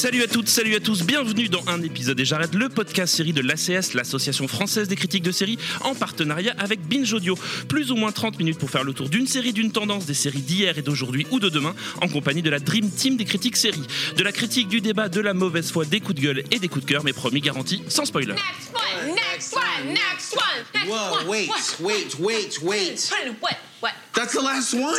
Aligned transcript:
Salut 0.00 0.22
à 0.22 0.28
toutes, 0.28 0.48
salut 0.48 0.74
à 0.74 0.80
tous, 0.80 1.02
bienvenue 1.02 1.50
dans 1.50 1.62
un 1.66 1.82
épisode 1.82 2.18
et 2.18 2.24
j'arrête 2.24 2.54
le 2.54 2.70
podcast 2.70 3.14
série 3.14 3.34
de 3.34 3.42
l'ACS, 3.42 3.92
l'Association 3.92 4.48
française 4.48 4.88
des 4.88 4.96
critiques 4.96 5.22
de 5.22 5.30
séries, 5.30 5.58
en 5.82 5.94
partenariat 5.94 6.54
avec 6.56 6.80
Binge 6.80 7.12
Audio. 7.12 7.36
Plus 7.68 7.92
ou 7.92 7.96
moins 7.96 8.10
30 8.10 8.38
minutes 8.38 8.58
pour 8.58 8.70
faire 8.70 8.82
le 8.82 8.94
tour 8.94 9.10
d'une 9.10 9.26
série, 9.26 9.52
d'une 9.52 9.72
tendance, 9.72 10.06
des 10.06 10.14
séries 10.14 10.40
d'hier 10.40 10.78
et 10.78 10.80
d'aujourd'hui 10.80 11.26
ou 11.30 11.38
de 11.38 11.50
demain, 11.50 11.74
en 12.00 12.08
compagnie 12.08 12.40
de 12.40 12.48
la 12.48 12.60
Dream 12.60 12.90
Team 12.90 13.18
des 13.18 13.26
critiques 13.26 13.58
séries. 13.58 13.84
De 14.16 14.22
la 14.22 14.32
critique, 14.32 14.68
du 14.68 14.80
débat, 14.80 15.10
de 15.10 15.20
la 15.20 15.34
mauvaise 15.34 15.70
foi, 15.70 15.84
des 15.84 16.00
coups 16.00 16.14
de 16.14 16.22
gueule 16.22 16.44
et 16.50 16.58
des 16.58 16.68
coups 16.68 16.86
de 16.86 16.90
cœur, 16.90 17.04
mais 17.04 17.12
promis 17.12 17.42
garantis, 17.42 17.82
sans 17.88 18.06
spoiler. 18.06 18.32
Next 18.32 18.72
one, 18.72 19.14
next 19.14 19.54
one, 19.54 19.92
next 19.92 20.34
one. 20.34 20.64
Next 20.76 20.88
Whoa, 20.88 21.18
one, 21.18 21.28
wait, 21.28 21.50
wait, 21.78 22.18
wait, 22.18 22.62
wait. 22.62 23.10
What? 23.42 23.56
What? 23.82 23.92
That's 24.14 24.32
the 24.32 24.40
last 24.40 24.72
one. 24.72 24.96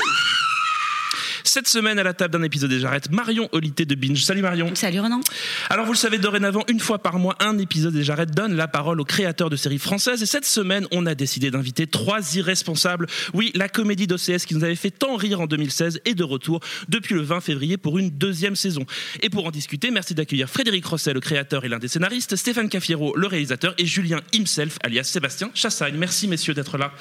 Cette 1.43 1.67
semaine, 1.67 1.99
à 1.99 2.03
la 2.03 2.13
table 2.13 2.33
d'un 2.33 2.43
épisode 2.43 2.71
et 2.71 2.79
j'arrête, 2.79 3.11
Marion 3.11 3.49
Olité 3.51 3.85
de 3.85 3.95
Binge. 3.95 4.23
Salut 4.23 4.41
Marion. 4.41 4.73
Salut 4.75 4.99
Renan. 4.99 5.21
Alors 5.69 5.85
vous 5.85 5.93
le 5.93 5.97
savez 5.97 6.17
dorénavant, 6.17 6.63
une 6.67 6.79
fois 6.79 6.99
par 6.99 7.19
mois, 7.19 7.35
un 7.39 7.57
épisode 7.57 7.95
et 7.95 8.03
j'arrête 8.03 8.31
donne 8.31 8.55
la 8.55 8.67
parole 8.67 8.99
aux 8.99 9.05
créateurs 9.05 9.49
de 9.49 9.55
séries 9.55 9.79
françaises. 9.79 10.21
Et 10.23 10.25
cette 10.25 10.45
semaine, 10.45 10.87
on 10.91 11.05
a 11.05 11.15
décidé 11.15 11.51
d'inviter 11.51 11.87
trois 11.87 12.35
irresponsables. 12.35 13.07
Oui, 13.33 13.51
la 13.55 13.69
comédie 13.69 14.07
d'OCS 14.07 14.45
qui 14.45 14.55
nous 14.55 14.63
avait 14.63 14.75
fait 14.75 14.91
tant 14.91 15.15
rire 15.15 15.41
en 15.41 15.47
2016 15.47 16.01
est 16.05 16.13
de 16.13 16.23
retour 16.23 16.59
depuis 16.89 17.15
le 17.15 17.21
20 17.21 17.41
février 17.41 17.77
pour 17.77 17.97
une 17.97 18.09
deuxième 18.09 18.55
saison. 18.55 18.85
Et 19.21 19.29
pour 19.29 19.45
en 19.45 19.51
discuter, 19.51 19.91
merci 19.91 20.15
d'accueillir 20.15 20.49
Frédéric 20.49 20.85
Rosset, 20.85 21.13
le 21.13 21.19
créateur 21.19 21.65
et 21.65 21.69
l'un 21.69 21.79
des 21.79 21.87
scénaristes, 21.87 22.35
Stéphane 22.35 22.69
Cafiero, 22.69 23.15
le 23.15 23.27
réalisateur, 23.27 23.73
et 23.77 23.85
Julien 23.85 24.21
himself, 24.33 24.77
alias 24.83 25.03
Sébastien 25.03 25.49
Chassagne. 25.53 25.95
Merci 25.97 26.27
messieurs 26.27 26.53
d'être 26.53 26.77
là. 26.77 26.91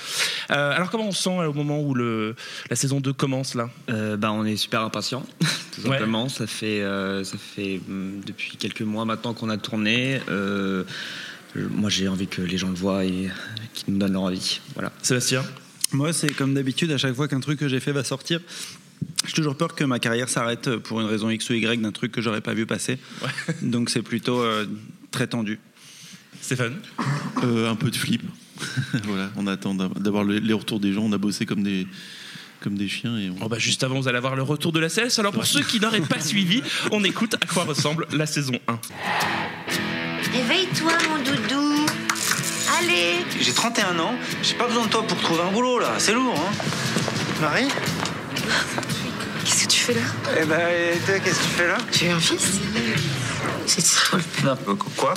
Euh, 0.50 0.72
alors 0.72 0.90
comment 0.90 1.08
on 1.08 1.12
se 1.12 1.22
sent 1.22 1.38
euh, 1.38 1.48
au 1.48 1.52
moment 1.52 1.80
où 1.80 1.94
le, 1.94 2.34
la 2.68 2.76
saison 2.76 3.00
2 3.00 3.12
commence 3.12 3.54
là? 3.54 3.70
Euh, 3.90 4.16
bah, 4.16 4.29
on 4.32 4.44
est 4.44 4.56
super 4.56 4.82
impatient, 4.82 5.24
tout 5.72 5.80
Ouais. 5.82 5.90
simplement. 5.98 6.28
Ça 6.28 6.46
fait, 6.46 6.82
euh, 6.82 7.24
ça 7.24 7.36
fait 7.38 7.80
hum, 7.88 8.20
depuis 8.26 8.56
quelques 8.56 8.82
mois 8.82 9.04
maintenant 9.04 9.34
qu'on 9.34 9.48
a 9.50 9.56
tourné. 9.56 10.20
Euh, 10.28 10.84
moi, 11.56 11.90
j'ai 11.90 12.06
envie 12.08 12.26
que 12.28 12.42
les 12.42 12.58
gens 12.58 12.68
le 12.68 12.74
voient 12.74 13.04
et 13.04 13.28
qu'ils 13.74 13.92
nous 13.92 13.98
donnent 13.98 14.12
leur 14.12 14.26
avis. 14.26 14.60
Voilà. 14.74 14.92
Sébastien? 15.02 15.42
Moi, 15.92 16.12
c'est 16.12 16.32
comme 16.32 16.54
d'habitude, 16.54 16.92
à 16.92 16.98
chaque 16.98 17.14
fois 17.14 17.26
qu'un 17.26 17.40
truc 17.40 17.58
que 17.58 17.66
j'ai 17.68 17.80
fait 17.80 17.90
va 17.92 18.04
sortir, 18.04 18.40
j'ai 19.26 19.32
toujours 19.32 19.56
peur 19.56 19.74
que 19.74 19.82
ma 19.82 19.98
carrière 19.98 20.28
s'arrête 20.28 20.76
pour 20.76 21.00
une 21.00 21.08
raison 21.08 21.28
X 21.30 21.50
ou 21.50 21.54
Y 21.54 21.80
d'un 21.82 21.90
truc 21.90 22.12
que 22.12 22.20
j'aurais 22.20 22.40
pas 22.40 22.54
vu 22.54 22.66
passer. 22.66 22.98
Donc 23.62 23.90
c'est 23.90 24.02
plutôt 24.02 24.40
euh, 24.40 24.66
très 25.10 25.26
tendu. 25.26 25.58
Stéphane? 26.40 26.76
Euh, 27.42 27.68
un 27.70 27.74
peu 27.76 27.90
de 27.90 27.96
flip. 27.96 28.22
voilà, 29.04 29.30
on 29.36 29.46
attend 29.46 29.74
d'av- 29.74 29.98
d'avoir 30.00 30.22
le- 30.22 30.38
les 30.38 30.52
retours 30.52 30.78
des 30.80 30.92
gens. 30.92 31.02
On 31.02 31.12
a 31.12 31.18
bossé 31.18 31.46
comme 31.46 31.62
des, 31.62 31.86
comme 32.60 32.76
des 32.76 32.88
chiens. 32.88 33.16
Et 33.18 33.30
on- 33.30 33.36
Oh 33.44 33.48
bah 33.48 33.58
juste 33.58 33.82
avant, 33.82 34.00
vous 34.00 34.08
allez 34.08 34.18
avoir 34.18 34.36
le 34.36 34.42
retour 34.42 34.72
de 34.72 34.80
la 34.80 34.88
CS. 34.88 35.18
Alors 35.18 35.32
pour 35.32 35.46
ceux 35.46 35.62
qui 35.62 35.80
n'auraient 35.80 36.00
pas 36.00 36.20
suivi, 36.20 36.62
on 36.90 37.02
écoute 37.04 37.34
à 37.34 37.46
quoi 37.46 37.64
ressemble 37.64 38.06
la 38.12 38.26
saison 38.26 38.54
1. 38.68 38.78
Réveille-toi, 40.32 40.92
mon 41.08 41.18
doudou. 41.22 41.86
Allez. 42.78 43.16
J'ai 43.40 43.52
31 43.52 43.98
ans, 43.98 44.14
j'ai 44.42 44.54
pas 44.54 44.66
besoin 44.66 44.86
de 44.86 44.90
toi 44.90 45.06
pour 45.06 45.18
trouver 45.18 45.42
un 45.42 45.50
boulot 45.50 45.78
là, 45.80 45.94
c'est 45.98 46.12
lourd 46.14 46.34
hein. 46.38 46.52
Marie 47.40 47.68
Qu'est-ce 49.44 49.64
que 49.64 49.68
tu 49.72 49.80
fais 49.80 49.94
là? 49.94 50.00
Eh 50.40 50.44
ben, 50.46 50.58
et 50.68 50.98
toi, 51.04 51.18
qu'est-ce 51.18 51.38
que 51.40 51.44
tu 51.44 51.50
fais 51.50 51.66
là? 51.66 51.78
Tu 51.92 52.06
as 52.08 52.14
un 52.16 52.20
fils? 52.20 52.60
C'est 53.66 53.82
toi 54.10 54.18
le 54.44 54.74
Quoi? 54.74 55.14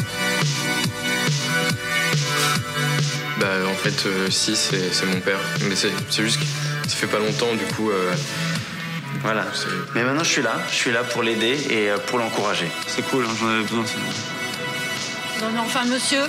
Bah 3.39 3.47
en 3.69 3.75
fait 3.75 4.05
euh, 4.07 4.29
si 4.29 4.55
c'est 4.55 5.05
mon 5.07 5.19
père 5.19 5.39
mais 5.67 5.75
c'est 5.75 5.91
c'est 6.09 6.23
juste 6.23 6.39
que 6.39 6.45
ça 6.87 6.95
fait 6.95 7.07
pas 7.07 7.19
longtemps 7.19 7.53
du 7.53 7.65
coup 7.75 7.89
euh, 7.91 8.13
Voilà. 9.21 9.45
Mais 9.95 10.03
maintenant 10.03 10.23
je 10.23 10.29
suis 10.29 10.41
là, 10.41 10.55
je 10.69 10.75
suis 10.75 10.91
là 10.91 11.03
pour 11.03 11.23
l'aider 11.23 11.57
et 11.69 11.89
euh, 11.89 11.97
pour 11.97 12.19
l'encourager. 12.19 12.69
C'est 12.87 13.03
cool, 13.09 13.25
hein, 13.25 13.33
j'en 13.39 13.47
avais 13.49 13.63
besoin. 13.63 13.83
Non, 15.41 15.47
mais 15.53 15.59
enfin, 15.59 15.85
monsieur, 15.85 16.23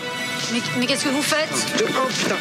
mais, 0.52 0.60
mais 0.78 0.86
qu'est-ce 0.86 1.04
que 1.04 1.10
vous 1.10 1.22
faites 1.22 1.48
Oh 1.80 2.08
putain 2.08 2.36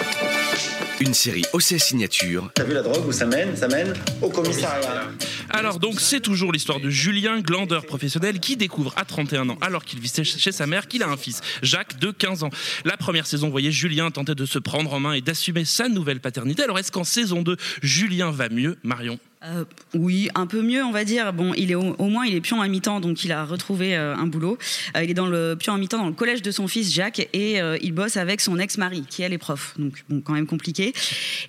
Une 1.00 1.14
série 1.14 1.44
OCS 1.54 1.78
Signature 1.80 2.50
T'as 2.56 2.64
vu 2.64 2.74
la 2.74 2.82
drogue 2.82 3.08
où 3.08 3.12
ça 3.12 3.26
mène 3.26 3.56
Ça 3.56 3.68
mène 3.68 3.94
au 4.22 4.30
commissariat. 4.30 5.10
Alors 5.50 5.80
donc 5.80 6.00
c'est 6.00 6.20
toujours 6.20 6.52
l'histoire 6.52 6.80
de 6.80 6.90
Julien, 6.90 7.40
glandeur 7.42 7.86
professionnel, 7.86 8.40
qui 8.40 8.58
découvre 8.58 8.94
à 8.96 9.06
31 9.06 9.50
ans, 9.50 9.58
alors 9.62 9.86
qu'il 9.86 10.00
vit 10.00 10.12
chez- 10.14 10.24
chez 10.24 10.52
sa 10.52 10.66
mère, 10.68 10.88
qu'il 10.88 11.04
a 11.04 11.08
un 11.10 11.18
fils, 11.18 11.42
Jacques, 11.62 12.00
de 12.00 12.12
15 12.12 12.44
ans. 12.44 12.50
La 12.86 12.98
première 12.98 13.28
saison, 13.28 13.48
vous 13.48 13.52
voyez, 13.52 13.72
Julien 13.72 14.10
tentait 14.12 14.36
de 14.36 14.46
se 14.46 14.60
prendre 14.60 14.94
en 14.94 15.00
main 15.00 15.14
et 15.14 15.22
d'assumer 15.22 15.66
sa 15.66 15.90
nouvelle 15.90 16.20
paternité. 16.22 16.64
Alors 16.64 16.80
est-ce 16.80 16.92
qu'en 16.92 17.04
saison 17.04 17.42
2, 17.42 17.58
Julien 17.82 18.32
va 18.32 18.50
mieux, 18.50 18.78
Marion? 18.84 19.20
Euh, 19.46 19.66
oui, 19.94 20.30
un 20.36 20.48
peu 20.48 20.62
mieux, 20.62 20.84
on 20.84 20.92
va 20.92 21.04
dire. 21.04 21.34
Bon, 21.34 21.54
il 21.56 21.72
est 21.72 21.76
au, 21.76 22.06
moins 22.06 22.26
il 22.26 22.34
est 22.34 22.42
pion 22.42 22.62
à 22.62 22.68
mi-temps, 22.68 23.02
donc 23.02 23.26
il 23.26 23.32
a 23.32 23.44
retrouvé 23.44 23.96
euh, 23.96 24.16
un 24.16 24.26
boulot. 24.26 24.58
Euh, 24.96 25.04
il 25.04 25.12
est 25.12 25.14
dans 25.14 25.28
le 25.28 25.56
pion 25.60 25.74
à 25.74 25.78
mi-temps 25.78 25.98
dans 25.98 26.08
le 26.08 26.14
collège 26.14 26.42
de 26.42 26.52
son 26.52 26.68
fils 26.68 26.94
Jacques 26.94 27.28
et 27.34 27.60
il 27.82 27.92
bosse 27.92 28.18
avec 28.18 28.42
son 28.42 28.60
ex-mari 28.60 29.04
qui 29.10 29.22
elle 29.22 29.34
est 29.34 29.38
prof. 29.38 29.74
Donc 29.78 30.04
bon, 30.10 30.22
quand 30.22 30.34
même 30.34 30.48
compliqué. 30.48 30.94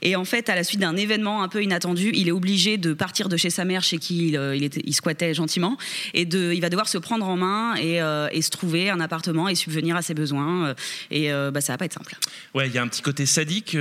Et 0.02 0.16
en 0.16 0.24
fait, 0.24 0.48
à 0.48 0.54
la 0.54 0.64
suite 0.64 0.80
d'un 0.80 0.96
événement 0.96 1.42
un 1.42 1.48
peu 1.48 1.62
inattendu, 1.62 2.10
il 2.14 2.28
est 2.28 2.32
obligé 2.32 2.78
de 2.78 2.92
partir 2.92 3.28
de 3.28 3.36
chez 3.36 3.50
sa 3.50 3.64
mère, 3.64 3.82
chez 3.82 3.98
qui 3.98 4.28
il, 4.28 4.64
était, 4.64 4.90
squattait 4.92 5.34
gentiment, 5.34 5.76
et 6.14 6.24
de, 6.24 6.52
il 6.52 6.60
va 6.60 6.70
devoir 6.70 6.88
se 6.88 6.98
prendre 6.98 7.26
en 7.26 7.36
main 7.36 7.74
et, 7.76 8.00
et 8.32 8.42
se 8.42 8.50
trouver 8.50 8.90
un 8.90 9.00
appartement 9.00 9.48
et 9.48 9.54
subvenir 9.54 9.96
à 9.96 10.02
ses 10.02 10.14
besoins. 10.14 10.74
et 11.10 11.30
bah, 11.30 11.60
ça 11.60 11.72
va 11.72 11.78
pas 11.78 11.84
être 11.84 11.94
simple. 11.94 12.16
Ouais, 12.54 12.68
il 12.68 12.74
y 12.74 12.78
a 12.78 12.82
un 12.82 12.88
petit 12.88 13.02
côté 13.02 13.26
sadique. 13.26 13.76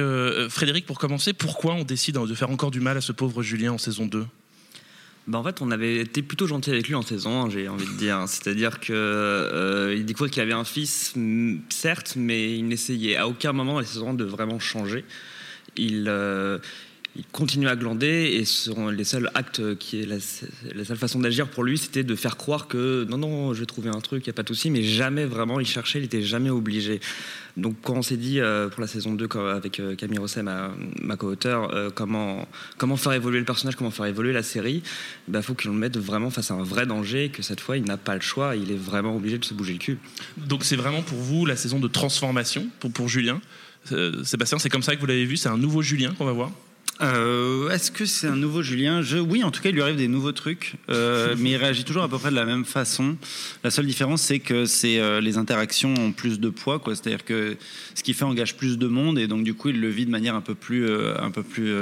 Frédéric, 0.49 0.85
pour 0.85 0.99
commencer, 0.99 1.33
pourquoi 1.33 1.73
on 1.73 1.83
décide 1.83 2.17
de 2.17 2.35
faire 2.35 2.51
encore 2.51 2.71
du 2.71 2.79
mal 2.79 2.97
à 2.97 3.01
ce 3.01 3.11
pauvre 3.11 3.41
Julien 3.41 3.73
en 3.73 3.77
saison 3.77 4.02
2 4.05 4.25
Bah, 5.27 5.37
en 5.37 5.43
fait, 5.43 5.61
on 5.61 5.71
avait 5.71 5.97
été 5.97 6.21
plutôt 6.21 6.47
gentil 6.47 6.71
avec 6.71 6.87
lui 6.87 6.95
en 6.95 7.01
saison, 7.01 7.43
1, 7.43 7.49
j'ai 7.49 7.67
envie 7.67 7.85
de 7.85 7.97
dire. 7.97 8.23
C'est-à-dire 8.27 8.79
que 8.79 8.93
euh, 8.93 10.27
qu'il 10.29 10.41
avait 10.41 10.53
un 10.53 10.63
fils, 10.63 11.13
mm, 11.15 11.59
certes, 11.69 12.13
mais 12.15 12.57
il 12.57 12.67
n'essayait 12.67 13.17
à 13.17 13.27
aucun 13.27 13.53
moment 13.53 13.79
la 13.79 13.85
saison 13.85 14.11
1 14.11 14.13
de 14.15 14.23
vraiment 14.23 14.59
changer. 14.59 15.05
Il, 15.75 16.05
euh, 16.07 16.59
il 17.15 17.25
continuait 17.31 17.69
à 17.69 17.75
glander 17.75 18.41
et 18.41 18.43
les 18.91 19.03
seuls 19.03 19.29
actes 19.35 19.75
qui 19.77 20.03
la, 20.03 20.19
seule 20.19 20.97
façon 20.97 21.19
d'agir 21.19 21.47
pour 21.47 21.63
lui, 21.63 21.77
c'était 21.77 22.03
de 22.03 22.15
faire 22.15 22.37
croire 22.37 22.67
que 22.67 23.05
non, 23.07 23.17
non, 23.17 23.53
je 23.53 23.59
vais 23.59 23.65
trouver 23.67 23.89
un 23.89 24.01
truc, 24.01 24.25
il 24.25 24.29
n'y 24.29 24.31
a 24.31 24.33
pas 24.33 24.41
de 24.41 24.47
souci, 24.47 24.71
mais 24.71 24.81
jamais 24.81 25.25
vraiment 25.25 25.59
il 25.59 25.67
cherchait, 25.67 25.99
il 25.99 26.05
était 26.05 26.23
jamais 26.23 26.49
obligé. 26.49 26.99
Donc 27.55 27.75
quand 27.83 27.93
on 27.93 28.01
s'est 28.01 28.17
dit 28.17 28.39
euh, 28.39 28.67
pour 28.67 28.81
la 28.81 28.87
saison 28.87 29.13
2 29.13 29.27
quand- 29.27 29.45
avec 29.45 29.79
euh, 29.79 29.95
Camille 29.95 30.17
Rosset, 30.17 30.41
ma, 30.41 30.71
co-auteur, 31.15 31.71
euh, 31.75 31.91
comment, 31.91 32.47
faire 32.97 33.13
évoluer 33.13 33.37
le 33.37 33.45
personnage, 33.45 33.75
comment 33.75 33.91
faire 33.91 34.07
évoluer 34.07 34.33
la 34.33 34.41
série, 34.41 34.81
il 35.31 35.43
faut 35.43 35.53
qu'on 35.53 35.69
le 35.69 35.75
mette 35.75 35.97
vraiment 35.97 36.31
face 36.31 36.49
à 36.49 36.55
un 36.55 36.63
vrai 36.63 36.87
danger, 36.87 37.29
que 37.29 37.43
cette 37.43 37.59
fois 37.59 37.77
il 37.77 37.83
n'a 37.83 37.97
pas 37.97 38.15
le 38.15 38.21
choix, 38.21 38.55
il 38.55 38.71
est 38.71 38.77
vraiment 38.77 39.15
obligé 39.15 39.37
de 39.37 39.45
se 39.45 39.53
bouger 39.53 39.73
le 39.73 39.79
cul. 39.79 39.99
Donc 40.37 40.63
c'est 40.63 40.75
vraiment 40.75 41.03
pour 41.03 41.19
vous 41.19 41.45
la 41.45 41.55
saison 41.55 41.79
de 41.79 41.87
transformation 41.87 42.67
pour, 42.79 43.07
Julien. 43.07 43.39
Sébastien, 44.23 44.57
c'est 44.57 44.69
comme 44.69 44.81
ça 44.81 44.95
que 44.95 45.01
vous 45.01 45.05
l'avez 45.05 45.25
vu, 45.25 45.37
c'est 45.37 45.49
un 45.49 45.57
nouveau 45.57 45.81
Julien 45.83 46.13
qu'on 46.17 46.25
va 46.25 46.31
voir? 46.31 46.51
Euh, 47.01 47.69
Est-ce 47.69 47.91
que 47.91 48.05
c'est 48.05 48.27
un 48.27 48.35
nouveau 48.35 48.61
Julien 48.61 49.01
Je, 49.01 49.17
Oui, 49.17 49.43
en 49.43 49.51
tout 49.51 49.61
cas, 49.61 49.69
il 49.69 49.75
lui 49.75 49.81
arrive 49.81 49.95
des 49.95 50.07
nouveaux 50.07 50.31
trucs, 50.31 50.75
euh, 50.89 51.35
mais 51.37 51.51
il 51.51 51.55
réagit 51.57 51.83
toujours 51.83 52.03
à 52.03 52.09
peu 52.09 52.17
près 52.17 52.29
de 52.29 52.35
la 52.35 52.45
même 52.45 52.65
façon. 52.65 53.17
La 53.63 53.71
seule 53.71 53.87
différence, 53.87 54.21
c'est 54.21 54.39
que 54.39 54.65
euh, 54.85 55.21
les 55.21 55.37
interactions 55.37 55.93
ont 55.95 56.11
plus 56.11 56.39
de 56.39 56.49
poids. 56.49 56.81
C'est-à-dire 56.85 57.25
que 57.25 57.57
ce 57.95 58.03
qu'il 58.03 58.13
fait 58.13 58.25
engage 58.25 58.55
plus 58.55 58.77
de 58.77 58.87
monde, 58.87 59.17
et 59.17 59.27
donc 59.27 59.43
du 59.43 59.53
coup, 59.53 59.69
il 59.69 59.79
le 59.79 59.89
vit 59.89 60.05
de 60.05 60.11
manière 60.11 60.35
un 60.35 60.41
peu 60.41 60.55
plus, 60.55 60.89
un 60.89 61.31
peu 61.31 61.43
plus 61.43 61.73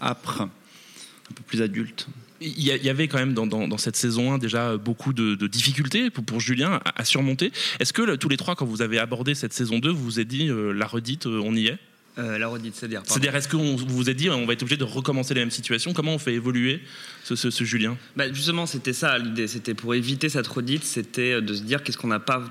âpre, 0.00 0.42
un 0.42 1.34
peu 1.34 1.42
plus 1.46 1.62
adulte. 1.62 2.06
Il 2.40 2.62
y, 2.62 2.90
avait 2.90 3.08
quand 3.08 3.18
même 3.18 3.32
dans, 3.32 3.78
cette 3.78 3.96
saison 3.96 4.34
1 4.34 4.38
déjà 4.38 4.76
beaucoup 4.76 5.14
de, 5.14 5.46
difficultés 5.46 6.10
pour, 6.10 6.40
Julien 6.40 6.80
à, 6.84 7.04
surmonter. 7.04 7.52
Est-ce 7.80 7.92
que 7.92 8.16
tous 8.16 8.28
les 8.28 8.36
trois, 8.36 8.54
quand 8.54 8.66
vous 8.66 8.82
avez 8.82 8.98
abordé 8.98 9.34
cette 9.34 9.54
saison 9.54 9.78
2, 9.78 9.88
vous 9.88 10.04
vous 10.04 10.20
êtes 10.20 10.28
dit 10.28 10.50
la 10.74 10.86
redite, 10.86 11.26
on 11.26 11.54
y 11.54 11.68
est? 11.68 11.78
Euh, 12.16 12.38
la 12.38 12.46
redite, 12.46 12.76
c'est-à-dire. 12.76 13.02
C'est-à-dire, 13.04 13.34
est-ce 13.34 13.48
que 13.48 13.56
vous 13.56 14.08
êtes 14.08 14.16
dit 14.16 14.30
on 14.30 14.46
va 14.46 14.52
être 14.52 14.62
obligé 14.62 14.76
de 14.76 14.84
recommencer 14.84 15.34
les 15.34 15.40
mêmes 15.40 15.50
situations? 15.50 15.92
Comment 15.92 16.14
on 16.14 16.18
fait 16.18 16.34
évoluer 16.34 16.80
ce, 17.24 17.34
ce- 17.34 17.50
ce 17.50 17.64
Julien? 17.64 17.96
Bah, 18.16 18.32
justement, 18.32 18.66
c'était 18.66 18.92
ça 18.92 19.18
l'idée. 19.18 19.48
C'était 19.48 19.74
pour 19.74 19.94
éviter 19.96 20.28
cette 20.28 20.46
redite, 20.46 20.84
c'était 20.84 21.42
de 21.42 21.54
se 21.54 21.62
dire 21.62 21.82
qu'est-ce 21.82 21.98
qu'on 21.98 22.06
n'a 22.08 22.20
pas 22.20 22.42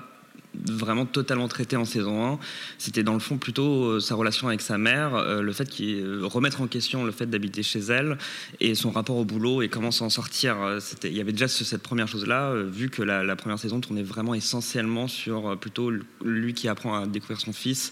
vraiment 0.65 1.05
totalement 1.05 1.47
traité 1.47 1.75
en 1.75 1.85
saison 1.85 2.33
1. 2.33 2.39
C'était 2.77 3.03
dans 3.03 3.13
le 3.13 3.19
fond 3.19 3.37
plutôt 3.37 3.85
euh, 3.85 3.99
sa 3.99 4.15
relation 4.15 4.47
avec 4.47 4.61
sa 4.61 4.77
mère, 4.77 5.15
euh, 5.15 5.41
le 5.41 5.53
fait 5.53 5.67
qu'il 5.69 5.95
euh, 5.95 6.21
remettre 6.25 6.61
en 6.61 6.67
question 6.67 7.03
le 7.03 7.11
fait 7.11 7.25
d'habiter 7.25 7.63
chez 7.63 7.79
elle 7.79 8.17
et 8.59 8.75
son 8.75 8.91
rapport 8.91 9.17
au 9.17 9.25
boulot 9.25 9.61
et 9.61 9.69
comment 9.69 9.91
s'en 9.91 10.09
sortir. 10.09 10.57
Il 11.03 11.13
y 11.13 11.21
avait 11.21 11.31
déjà 11.31 11.47
ce- 11.47 11.63
cette 11.63 11.83
première 11.83 12.07
chose-là, 12.07 12.53
vu 12.55 12.89
que 12.89 13.01
la, 13.01 13.35
première 13.35 13.59
saison 13.59 13.79
tournait 13.81 14.03
vraiment 14.03 14.33
essentiellement 14.35 15.07
sur 15.07 15.57
plutôt 15.57 15.91
lui 16.23 16.53
qui 16.53 16.67
apprend 16.67 17.01
à 17.01 17.07
découvrir 17.07 17.39
son 17.39 17.53
fils 17.53 17.91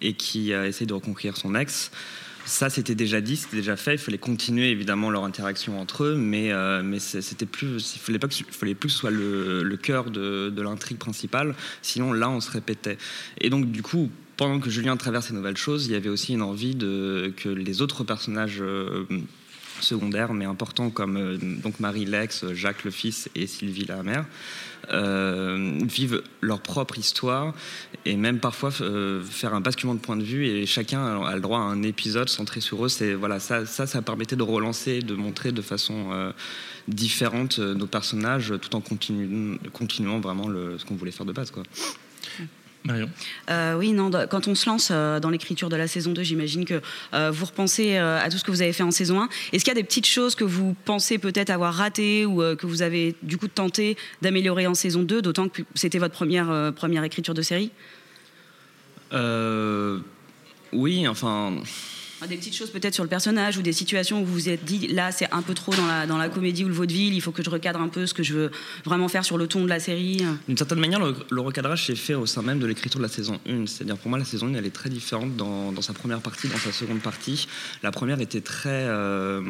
et 0.00 0.14
qui 0.14 0.50
essaye 0.52 0.86
de 0.86 0.94
reconquérir 0.94 1.36
son 1.36 1.54
ex. 1.54 1.90
Ça, 2.50 2.68
c'était 2.68 2.96
déjà 2.96 3.20
dit, 3.20 3.36
c'était 3.36 3.58
déjà 3.58 3.76
fait. 3.76 3.94
Il 3.94 3.98
fallait 3.98 4.18
continuer 4.18 4.70
évidemment 4.70 5.08
leur 5.08 5.22
interaction 5.22 5.80
entre 5.80 6.02
eux, 6.02 6.16
mais, 6.16 6.52
euh, 6.52 6.82
mais 6.82 6.98
c'était 6.98 7.46
plus, 7.46 7.94
il 7.94 8.00
fallait 8.00 8.18
pas 8.18 8.26
fallait 8.28 8.74
plus 8.74 8.88
que 8.88 8.92
ce 8.92 8.98
soit 8.98 9.12
le, 9.12 9.62
le 9.62 9.76
cœur 9.76 10.10
de, 10.10 10.50
de 10.50 10.60
l'intrigue 10.60 10.98
principale. 10.98 11.54
Sinon, 11.80 12.12
là, 12.12 12.28
on 12.28 12.40
se 12.40 12.50
répétait. 12.50 12.98
Et 13.40 13.50
donc, 13.50 13.70
du 13.70 13.82
coup, 13.82 14.10
pendant 14.36 14.58
que 14.58 14.68
Julien 14.68 14.96
traverse 14.96 15.28
ces 15.28 15.32
nouvelles 15.32 15.56
choses, 15.56 15.86
il 15.86 15.92
y 15.92 15.94
avait 15.94 16.08
aussi 16.08 16.32
une 16.32 16.42
envie 16.42 16.74
de 16.74 17.32
que 17.36 17.48
les 17.48 17.82
autres 17.82 18.02
personnages 18.02 18.58
euh, 18.60 19.04
secondaires, 19.82 20.32
mais 20.32 20.44
importants 20.44 20.90
comme 20.90 21.16
euh, 21.16 21.36
donc 21.36 21.80
Marie 21.80 22.04
Lex, 22.04 22.52
Jacques 22.52 22.84
le 22.84 22.90
fils 22.90 23.28
et 23.34 23.46
Sylvie 23.46 23.84
la 23.84 24.02
mère, 24.02 24.24
euh, 24.92 25.78
vivent 25.84 26.22
leur 26.40 26.60
propre 26.60 26.98
histoire 26.98 27.54
et 28.04 28.16
même 28.16 28.38
parfois 28.40 28.70
euh, 28.80 29.22
faire 29.22 29.54
un 29.54 29.60
basculement 29.60 29.94
de 29.94 30.00
point 30.00 30.16
de 30.16 30.22
vue 30.22 30.46
et 30.46 30.66
chacun 30.66 31.22
a, 31.22 31.34
le 31.34 31.40
droit 31.40 31.58
à 31.58 31.62
un 31.62 31.82
épisode 31.82 32.28
centré 32.28 32.60
sur 32.60 32.84
eux. 32.84 32.88
C'est 32.88 33.14
voilà 33.14 33.40
ça, 33.40 33.66
ça, 33.66 33.86
ça 33.86 34.02
permettait 34.02 34.36
de 34.36 34.42
relancer, 34.42 35.00
de 35.00 35.14
montrer 35.14 35.52
de 35.52 35.62
façon 35.62 36.32
différente 36.88 37.58
nos 37.58 37.86
personnages, 37.86 38.54
tout 38.60 38.74
en 38.74 38.80
continu- 38.80 39.58
continuant 39.72 40.20
vraiment 40.20 40.48
ce 40.48 40.84
qu'on 40.84 40.96
voulait 40.96 41.12
faire 41.12 41.26
de 41.26 41.32
base, 41.32 41.50
quoi. 41.50 41.62
Marion 42.84 43.10
Euh, 43.50 43.76
oui, 43.76 43.92
non, 43.92 44.10
quand 44.30 44.48
on 44.48 44.54
se 44.54 44.68
lance 44.68 44.88
euh, 44.90 45.20
dans 45.20 45.30
l'écriture 45.30 45.68
de 45.68 45.76
la 45.76 45.86
saison 45.86 46.12
2, 46.12 46.22
j'imagine 46.22 46.64
que 46.64 46.80
euh, 47.12 47.30
vous 47.30 47.44
repensez 47.44 47.96
à 47.96 48.28
tout 48.30 48.38
ce 48.38 48.44
que 48.44 48.50
vous 48.50 48.62
avez 48.62 48.72
fait 48.72 48.82
en 48.82 48.90
saison 48.90 49.20
1. 49.20 49.28
Est-ce 49.52 49.64
qu'il 49.64 49.70
y 49.70 49.76
a 49.76 49.80
des 49.80 49.86
petites 49.86 50.06
choses 50.06 50.34
que 50.34 50.44
vous 50.44 50.74
pensez 50.84 51.18
peut-être 51.18 51.50
avoir 51.50 51.74
ratées 51.74 52.24
ou 52.24 52.42
euh, 52.42 52.56
que 52.56 52.66
vous 52.66 52.82
avez 52.82 53.14
du 53.22 53.36
coup 53.36 53.48
tenté 53.48 53.96
d'améliorer 54.22 54.66
en 54.66 54.74
saison 54.74 55.02
2, 55.02 55.20
d'autant 55.22 55.48
que 55.48 55.62
c'était 55.74 55.98
votre 55.98 56.14
première, 56.14 56.72
première 56.74 57.04
écriture 57.04 57.34
de 57.34 57.42
série? 57.42 57.70
Euh, 59.12 59.98
oui, 60.72 61.06
enfin. 61.08 61.56
Des 62.28 62.36
petites 62.36 62.54
choses 62.54 62.70
peut-être 62.70 62.94
sur 62.94 63.02
le 63.02 63.08
personnage 63.08 63.56
ou 63.56 63.62
des 63.62 63.72
situations 63.72 64.22
où 64.22 64.24
vous 64.24 64.34
vous 64.34 64.48
êtes 64.48 64.64
dit 64.64 64.86
là 64.88 65.10
c'est 65.10 65.32
un 65.32 65.42
peu 65.42 65.54
trop 65.54 65.74
dans 65.74 65.86
la, 65.86 66.06
dans 66.06 66.18
la 66.18 66.28
comédie 66.28 66.64
ou 66.64 66.68
le 66.68 66.74
vaudeville, 66.74 67.14
il 67.14 67.20
faut 67.20 67.32
que 67.32 67.42
je 67.42 67.50
recadre 67.50 67.80
un 67.80 67.88
peu 67.88 68.06
ce 68.06 68.14
que 68.14 68.22
je 68.22 68.34
veux 68.34 68.50
vraiment 68.84 69.08
faire 69.08 69.24
sur 69.24 69.38
le 69.38 69.46
ton 69.46 69.64
de 69.64 69.68
la 69.68 69.80
série. 69.80 70.24
D'une 70.46 70.56
certaine 70.56 70.78
manière, 70.80 71.00
le, 71.00 71.40
recadrage 71.40 71.86
s'est 71.86 71.94
fait 71.94 72.14
au 72.14 72.26
sein 72.26 72.42
même 72.42 72.58
de 72.58 72.66
l'écriture 72.66 72.98
de 72.98 73.04
la 73.04 73.10
saison 73.10 73.38
1. 73.48 73.66
C'est-à-dire, 73.66 73.96
pour 73.96 74.08
moi, 74.10 74.18
la 74.18 74.24
saison 74.24 74.46
1, 74.48 74.54
elle 74.54 74.66
est 74.66 74.70
très 74.70 74.90
différente 74.90 75.36
dans, 75.36 75.80
sa 75.80 75.92
première 75.92 76.20
partie, 76.20 76.48
dans 76.48 76.58
sa 76.58 76.72
seconde 76.72 77.00
partie. 77.00 77.46
La 77.82 77.90
première 77.90 78.20
était 78.20 78.40
très 78.40 78.86
euh, 78.86 79.42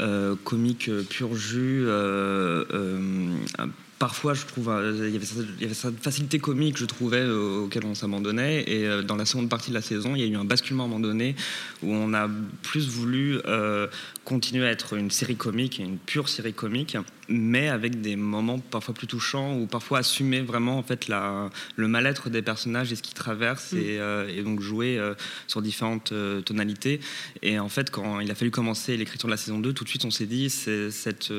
euh, 0.00 0.34
comique, 0.44 0.90
pur 1.08 1.34
jus. 1.34 1.84
euh, 1.86 2.64
euh, 2.72 3.66
Parfois, 4.04 4.34
je 4.34 4.44
trouve, 4.44 4.68
euh, 4.68 5.08
il 5.08 5.14
y 5.14 5.64
avait 5.64 5.72
cette- 5.74 5.98
facilité 6.02 6.38
comique, 6.38 6.76
je 6.76 6.84
trouvais, 6.84 7.22
euh, 7.22 7.60
auquel 7.64 7.86
on 7.86 7.94
s'abandonnait. 7.94 8.62
Et 8.70 8.86
euh, 8.86 9.00
dans 9.02 9.16
la 9.16 9.24
seconde 9.24 9.48
partie 9.48 9.70
de 9.70 9.74
la 9.74 9.80
saison, 9.80 10.14
il 10.14 10.20
y 10.20 10.24
a 10.24 10.26
eu 10.26 10.36
un 10.36 10.44
basculement 10.44 10.82
à 10.82 10.86
un 10.86 10.90
moment 10.90 11.00
donné 11.00 11.34
où 11.82 11.90
on 11.90 12.12
a 12.12 12.28
plus 12.60 12.86
voulu 12.86 13.38
euh, 13.46 13.86
continuer 14.26 14.66
à 14.66 14.70
être 14.70 14.92
une 14.92 15.10
série 15.10 15.36
comique, 15.36 15.78
une 15.78 15.96
pure 15.96 16.28
série 16.28 16.52
comique, 16.52 16.98
mais 17.30 17.70
avec 17.70 18.02
des 18.02 18.16
moments 18.16 18.58
parfois 18.58 18.92
plus 18.92 19.06
touchants 19.06 19.56
ou 19.58 19.66
parfois 19.66 20.00
assumer 20.00 20.42
vraiment 20.42 20.76
en 20.76 20.82
fait 20.82 21.08
la, 21.08 21.48
le 21.76 21.88
mal-être 21.88 22.28
des 22.28 22.42
personnages 22.42 22.92
et 22.92 22.96
ce 22.96 23.02
qu'ils 23.02 23.14
traversent 23.14 23.72
Mm. 23.72 23.78
et, 23.78 23.98
euh, 24.00 24.28
et 24.28 24.42
donc 24.42 24.60
jouer 24.60 24.98
euh, 24.98 25.14
sur 25.46 25.62
différentes 25.62 26.12
tonalités. 26.44 27.00
Et 27.40 27.58
en 27.58 27.70
fait, 27.70 27.90
quand 27.90 28.20
il 28.20 28.30
a 28.30 28.34
fallu 28.34 28.50
commencer 28.50 28.98
l'écriture 28.98 29.28
de 29.28 29.32
la 29.32 29.38
saison 29.38 29.58
2, 29.60 29.72
tout 29.72 29.84
de 29.84 29.88
suite 29.88 30.04
on 30.04 30.10
s'est 30.10 30.26
dit 30.26 30.50
cette 30.50 31.32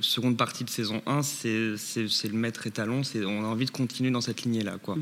seconde 0.00 0.36
partie 0.36 0.64
de 0.64 0.70
saison 0.70 1.02
1, 1.06 1.22
c'est 1.22 1.76
c'est- 2.08 2.28
le 2.28 2.34
maître 2.34 2.66
étalon, 2.66 3.02
on 3.26 3.44
a 3.44 3.46
envie 3.46 3.66
de 3.66 3.70
continuer 3.70 4.10
dans 4.10 4.20
cette 4.20 4.42
lignée-là. 4.42 4.78
quoi. 4.82 4.96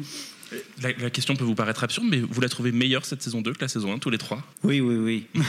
La, 0.82 0.92
la 0.98 1.10
question 1.10 1.36
peut 1.36 1.44
vous 1.44 1.54
paraître 1.54 1.84
absurde, 1.84 2.06
mais 2.10 2.20
vous 2.20 2.40
la 2.40 2.48
trouvez 2.48 2.72
meilleure 2.72 3.04
cette 3.04 3.20
saison 3.22 3.42
2 3.42 3.52
que 3.52 3.60
la 3.60 3.68
saison 3.68 3.92
1, 3.92 3.98
tous 3.98 4.08
les 4.08 4.16
trois? 4.16 4.42
Oui, 4.64 4.80
oui, 4.80 4.96
oui. 4.96 5.26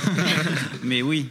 Mais 0.83 1.01
oui. 1.01 1.27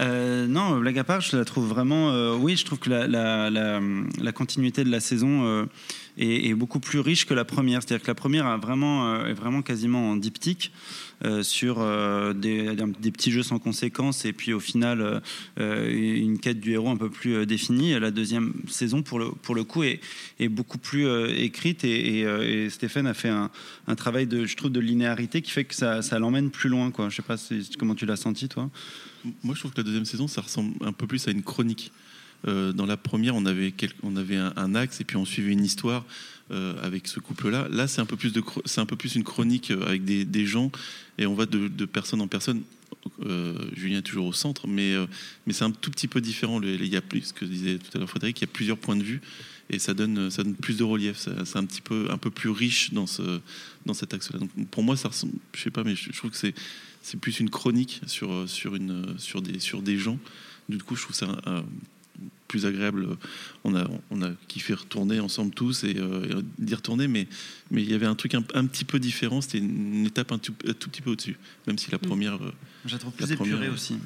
Euh, 0.00 0.46
non, 0.48 0.78
blague 0.80 0.98
à 0.98 1.04
part, 1.04 1.20
je 1.20 1.36
la 1.36 1.44
trouve 1.44 1.68
vraiment. 1.68 2.10
euh, 2.10 2.34
oui, 2.34 2.56
je 2.56 2.64
trouve 2.64 2.78
que 2.80 2.90
la, 2.90 3.06
la- 3.06 3.48
la- 3.50 3.80
la 4.20 4.32
continuité 4.32 4.82
de 4.82 4.90
la 4.90 4.98
saison 5.00 5.44
euh, 5.46 5.64
est, 6.18 6.54
beaucoup 6.54 6.80
plus 6.80 7.00
riche 7.00 7.26
que 7.26 7.34
la 7.34 7.44
première. 7.44 7.82
C'est-à-dire 7.82 8.02
que 8.02 8.10
la 8.10 8.14
première 8.14 8.46
a 8.46 8.56
vraiment, 8.56 9.14
euh, 9.14 9.26
est 9.26 9.34
vraiment 9.34 9.62
quasiment 9.62 10.10
en 10.10 10.16
diptyque. 10.16 10.72
euh, 11.24 11.44
sur 11.44 11.76
euh, 11.78 12.32
des, 12.32 12.74
des 12.74 13.12
petits 13.12 13.30
jeux 13.30 13.44
sans 13.44 13.60
conséquences 13.60 14.24
et 14.24 14.32
puis 14.32 14.52
au 14.52 14.58
final 14.58 15.22
une 15.56 16.38
quête 16.40 16.58
du 16.58 16.72
héros 16.72 16.90
un 16.90 16.96
peu 16.96 17.10
plus 17.10 17.46
définie. 17.46 17.98
La 17.98 18.10
deuxième 18.10 18.54
saison, 18.68 19.02
pour 19.02 19.18
le, 19.18 19.30
pour 19.30 19.54
le 19.54 19.62
coup, 19.62 19.84
est, 19.84 20.00
est 20.40 20.48
beaucoup 20.48 20.78
plus 20.78 21.06
écrite 21.38 21.84
et, 21.84 22.68
Stéphane 22.70 23.06
a 23.06 23.14
fait 23.14 23.28
un, 23.28 23.50
un 23.86 23.94
travail 23.94 24.26
de, 24.26 24.46
je 24.46 24.56
trouve, 24.56 24.72
de 24.72 24.80
linéarité 24.80 25.42
qui 25.42 25.50
fait 25.50 25.64
que 25.64 25.74
ça, 25.74 26.02
ça 26.02 26.18
l'emmène 26.18 26.50
plus 26.50 26.68
loin. 26.68 26.90
Quoi. 26.90 27.08
Je 27.08 27.16
sais 27.16 27.22
pas 27.22 27.36
comment 27.78 27.94
tu 27.94 28.06
l'as 28.06 28.16
senti, 28.16 28.48
toi? 28.48 28.70
Moi, 29.44 29.54
je 29.54 29.60
trouve 29.60 29.72
que 29.72 29.80
la 29.80 29.84
deuxième 29.84 30.04
saison, 30.04 30.26
ça 30.26 30.40
ressemble 30.40 30.74
un 30.84 30.92
peu 30.92 31.06
plus 31.06 31.26
à 31.28 31.30
une 31.30 31.42
chronique. 31.42 31.92
Euh, 32.48 32.72
dans 32.72 32.86
la 32.86 32.96
première, 32.96 33.36
on 33.36 33.46
avait, 33.46 33.72
un, 34.36 34.74
axe 34.74 35.00
et 35.00 35.04
puis 35.04 35.16
on 35.16 35.24
suivait 35.24 35.52
une 35.52 35.64
histoire 35.64 36.04
euh, 36.50 36.74
avec 36.82 37.06
ce 37.06 37.20
couple-là. 37.20 37.68
Là, 37.70 37.86
c'est 37.86 38.00
un 38.00 38.06
peu 38.06 38.16
plus 38.16 39.14
une 39.14 39.24
chronique 39.24 39.70
euh, 39.70 39.86
avec 39.86 40.04
des, 40.04 40.46
gens 40.46 40.70
et 41.18 41.26
on 41.26 41.34
va 41.34 41.46
de, 41.46 41.84
personne 41.84 42.20
en 42.20 42.28
personne. 42.28 42.62
Julien 43.74 43.98
est 43.98 44.02
toujours 44.02 44.26
au 44.26 44.32
centre, 44.32 44.66
mais, 44.66 44.94
c'est 45.50 45.64
un 45.64 45.70
tout 45.70 45.90
petit 45.90 46.08
peu 46.08 46.20
différent. 46.20 46.60
Il 46.62 46.86
y 46.86 46.96
a 46.96 47.00
plus, 47.00 47.22
ce 47.22 47.32
que 47.32 47.44
disait 47.44 47.78
tout 47.78 47.90
à 47.94 47.98
l'heure 47.98 48.10
Frédéric, 48.10 48.38
il 48.38 48.42
y 48.42 48.44
a 48.44 48.52
plusieurs 48.52 48.78
points 48.78 48.96
de 48.96 49.02
vue 49.02 49.20
et 49.70 49.78
ça 49.78 49.94
donne, 49.94 50.28
plus 50.60 50.76
de 50.76 50.84
relief. 50.84 51.16
C'est 51.44 51.56
un 51.56 51.64
petit 51.64 51.80
peu, 51.80 52.08
plus 52.34 52.50
riche 52.50 52.92
dans, 52.92 53.06
ce, 53.06 53.40
dans 53.86 53.94
cet 53.94 54.14
axe-là. 54.14 54.40
Pour 54.70 54.82
moi, 54.82 54.96
ça 54.96 55.08
ressemble, 55.08 55.34
je 55.54 55.62
sais 55.62 55.70
pas, 55.70 55.84
mais 55.84 55.96
je, 55.96 56.10
trouve 56.12 56.30
que 56.30 56.36
c'est, 56.36 57.16
plus 57.20 57.40
une 57.40 57.50
chronique 57.50 58.00
sur, 58.06 58.46
des, 58.46 59.98
gens. 59.98 60.18
Du 60.68 60.78
coup, 60.78 60.94
je 60.96 61.02
trouve 61.02 61.16
ça 61.16 61.64
plus 62.48 62.66
agréable. 62.66 63.06
On 63.64 63.74
a, 63.74 63.88
on 64.10 64.22
a 64.22 64.30
kiffé 64.48 64.74
retourner 64.74 65.20
ensemble 65.20 65.52
tous 65.54 65.84
et, 65.84 65.94
euh, 65.96 66.42
d'y 66.58 66.74
retourner, 66.74 67.08
mais, 67.08 67.26
mais 67.70 67.82
il 67.82 67.90
y 67.90 67.94
avait 67.94 68.06
un 68.06 68.14
truc 68.14 68.34
un, 68.34 68.44
un 68.54 68.66
petit 68.66 68.84
peu 68.84 68.98
différent. 68.98 69.40
C'était 69.40 69.58
une 69.58 70.04
étape 70.06 70.32
un 70.32 70.38
tout, 70.38 70.54
un 70.68 70.74
tout 70.74 70.90
petit 70.90 71.00
peu 71.02 71.10
au-dessus, 71.10 71.38
même 71.66 71.78
si 71.78 71.90
la 71.90 71.98
première. 71.98 72.34
euh, 72.34 72.52
Je 72.84 72.92
la 72.92 72.98
trouve 72.98 73.12
la 73.18 73.26
plus 73.26 73.34
épurée 73.34 73.50
première, 73.50 73.72
aussi. 73.72 73.96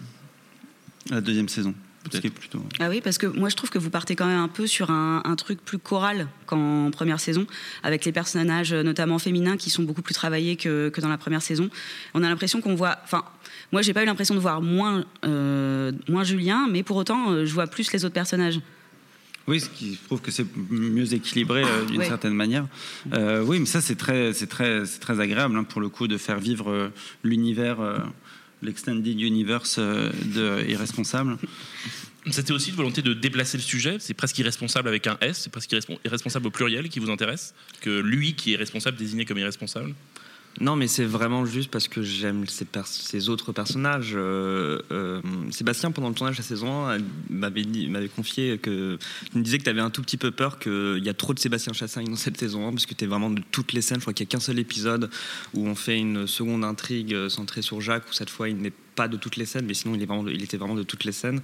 La 1.11 1.21
deuxième 1.21 1.49
saison. 1.49 1.75
Ce 2.13 2.19
qui 2.19 2.27
est 2.29 2.31
plutôt. 2.31 2.63
Ah 2.81 2.89
oui, 2.89 3.01
parce 3.01 3.19
que 3.19 3.27
moi 3.27 3.49
je 3.49 3.57
trouve 3.57 3.71
que 3.71 3.79
vous 3.79 3.91
partez 3.91 4.17
quand 4.17 4.27
même 4.27 4.39
un 4.41 4.49
peu 4.49 4.67
sur 4.67 4.91
un, 4.91 5.23
un 5.25 5.37
truc 5.37 5.61
plus 5.65 5.79
choral 5.79 6.29
qu'en 6.47 6.91
première 6.91 7.21
saison, 7.21 7.47
avec 7.83 8.05
les 8.05 8.13
personnages 8.13 8.73
euh, 8.73 8.83
notamment 8.83 9.19
féminins 9.19 9.57
qui 9.57 9.71
sont 9.71 9.83
beaucoup 9.83 10.03
plus 10.03 10.15
travaillés 10.15 10.57
que, 10.57 10.89
que 10.89 11.01
dans 11.01 11.09
la 11.09 11.19
première 11.19 11.43
saison. 11.43 11.69
On 12.15 12.23
a 12.23 12.29
l'impression 12.29 12.61
qu'on 12.61 12.75
voit. 12.75 12.99
Enfin, 13.05 13.25
moi 13.73 13.83
j'ai 13.83 13.93
pas 13.93 14.03
eu 14.03 14.07
l'impression 14.07 14.35
de 14.35 14.41
voir 14.41 14.63
moins, 14.63 15.05
euh, 15.25 15.93
moins 16.09 16.25
Julien, 16.25 16.69
mais 16.71 16.83
pour 16.83 16.97
autant 16.97 17.31
euh, 17.31 17.45
je 17.47 17.53
vois 17.55 17.67
plus 17.67 17.93
les 17.93 18.05
autres 18.05 18.15
personnages. 18.15 18.61
Oui, 19.49 19.61
ce 19.61 19.69
qui 19.69 19.97
prouve 20.07 20.21
que 20.21 20.33
c'est 20.33 20.45
mieux 20.71 21.15
équilibré 21.15 21.63
euh, 21.63 21.85
d'une 21.85 21.99
Ouais. 22.01 22.09
certaine 22.09 22.35
manière. 22.35 22.67
Euh, 23.13 23.45
oui, 23.45 23.61
mais 23.61 23.67
ça 23.67 23.81
c'est 23.81 23.95
très, 23.95 24.33
c'est 24.33 24.49
très, 24.49 24.85
c'est 24.87 24.99
très 24.99 25.21
agréable 25.21 25.57
hein, 25.57 25.63
pour 25.63 25.81
le 25.81 25.89
coup 25.89 26.09
de 26.09 26.19
faire 26.19 26.41
vivre 26.41 26.69
euh, 26.69 26.89
l'univers, 27.23 27.81
euh, 27.81 27.99
l'extended 28.63 29.21
universe 29.21 29.77
euh, 29.79 30.11
de 30.35 30.69
irresponsable. 30.69 31.37
C'était 32.31 32.53
aussi 32.53 32.71
une 32.71 32.77
volonté 32.77 33.03
de 33.03 33.15
déplacer 33.15 33.57
le 33.57 33.63
sujet. 33.63 33.99
C'est 34.01 34.15
presque 34.15 34.37
irresponsable 34.39 34.89
avec 34.89 35.07
un 35.07 35.17
S, 35.21 35.43
c'est 35.45 35.51
presque 35.53 35.71
irrespon- 35.71 35.99
irresponsable 36.05 36.49
au 36.49 36.51
pluriel 36.51 36.89
qui 36.89 36.99
vous 36.99 37.11
intéresse, 37.11 37.55
que 37.81 38.01
lui 38.01 38.35
qui 38.35 38.55
est 38.55 38.57
responsable 38.57 38.97
désigné 38.97 39.25
comme 39.25 39.39
irresponsable. 39.39 39.95
Non, 40.61 40.75
mais 40.75 40.89
c'est 40.89 41.05
vraiment 41.05 41.45
juste 41.45 41.71
parce 41.71 41.87
que 41.87 42.03
j'aime 42.03 42.45
ces, 42.47 43.29
autres 43.29 43.53
personnages. 43.53 44.15
Euh, 44.15 44.81
euh, 44.91 45.21
Sébastien, 45.51 45.91
pendant 45.91 46.09
le 46.09 46.15
tournage 46.15 46.37
de 46.37 46.43
la 46.43 46.47
saison 46.47 46.87
1, 46.87 46.99
m'avait 47.29 48.09
confié 48.09 48.59
que. 48.59 48.99
Il 49.35 49.39
me 49.39 49.45
disait 49.45 49.59
que 49.59 49.65
tu 49.65 49.71
avais 49.71 49.83
un 49.83 49.91
tout 49.91 50.03
petit 50.03 50.17
peu 50.17 50.31
peur 50.31 50.59
qu'il 50.59 51.03
y 51.05 51.09
a 51.09 51.15
trop 51.15 51.35
de 51.35 51.39
Sébastien 51.39 51.73
Chassagne 51.73 52.09
dans 52.09 52.17
cette 52.17 52.39
saison 52.39 52.69
1, 52.69 52.71
parce 52.71 52.87
que 52.87 52.95
tu 52.95 53.05
es 53.05 53.07
vraiment 53.07 53.31
de 53.31 53.43
toutes 53.51 53.75
les 53.75 53.83
scènes. 53.83 53.99
Je 53.99 54.03
crois 54.03 54.15
qu'il 54.15 54.25
n'y 54.25 54.31
a 54.31 54.33
qu'un 54.33 54.41
seul 54.41 54.59
épisode 54.59 55.11
où 55.53 55.67
on 55.67 55.75
fait 55.75 55.99
une 55.99 56.27
seconde 56.27 56.65
intrigue 56.65 57.13
euh, 57.13 57.29
centrée 57.29 57.63
sur 57.63 57.81
Jacques, 57.83 58.09
où 58.09 58.13
cette 58.13 58.31
fois 58.31 58.49
il 58.49 58.57
n'est 58.57 58.73
pas 58.95 59.09
de 59.09 59.19
toutes 59.19 59.37
les 59.37 59.47
scènes, 59.47 59.67
mais 59.67 59.75
sinon 59.75 59.95
il, 59.95 60.03
est 60.03 60.07
vraiment 60.07 60.27
il 60.27 60.43
était 60.43 60.57
vraiment 60.57 60.75
de 60.75 60.83
toutes 60.83 61.05
les 61.05 61.13
scènes. 61.13 61.43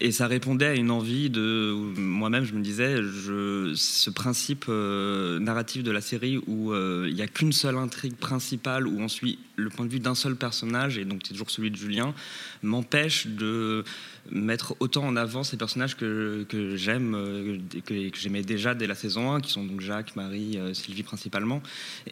Et 0.00 0.12
ça 0.12 0.26
répondait 0.26 0.66
à 0.66 0.74
une 0.74 0.90
envie 0.90 1.30
de. 1.30 1.72
Moi-même, 1.96 2.44
je 2.44 2.54
me 2.54 2.62
disais, 2.62 2.96
je, 3.02 3.72
ce 3.74 4.10
principe 4.10 4.66
euh, 4.68 5.38
narratif 5.38 5.82
de 5.82 5.90
la 5.90 6.00
série 6.00 6.38
où 6.46 6.72
euh, 6.72 7.06
il 7.08 7.14
n'y 7.14 7.22
a 7.22 7.26
qu'une 7.26 7.52
seule 7.52 7.76
intrigue 7.76 8.14
principale, 8.14 8.86
où 8.86 9.00
on 9.00 9.08
suit 9.08 9.38
le 9.56 9.70
point 9.70 9.84
de 9.84 9.90
vue 9.90 10.00
d'un 10.00 10.14
seul 10.14 10.36
personnage, 10.36 10.98
et 10.98 11.04
donc 11.04 11.22
c'est 11.24 11.32
toujours 11.32 11.50
celui 11.50 11.70
de 11.70 11.76
Julien, 11.76 12.14
m'empêche 12.62 13.26
de 13.26 13.84
mettre 14.30 14.76
autant 14.80 15.04
en 15.04 15.16
avant 15.16 15.42
ces 15.42 15.56
personnages 15.56 15.96
que, 15.96 16.46
j'aime, 16.76 17.14
euh, 17.14 17.58
que, 17.84 18.08
que 18.10 18.18
j'aimais 18.18 18.42
déjà 18.42 18.74
dès 18.74 18.86
la 18.86 18.94
saison 18.94 19.32
1, 19.32 19.40
qui 19.40 19.50
sont 19.50 19.64
donc 19.64 19.80
Jacques, 19.80 20.16
Marie, 20.16 20.58
euh, 20.58 20.74
Sylvie 20.74 21.02
principalement. 21.02 21.62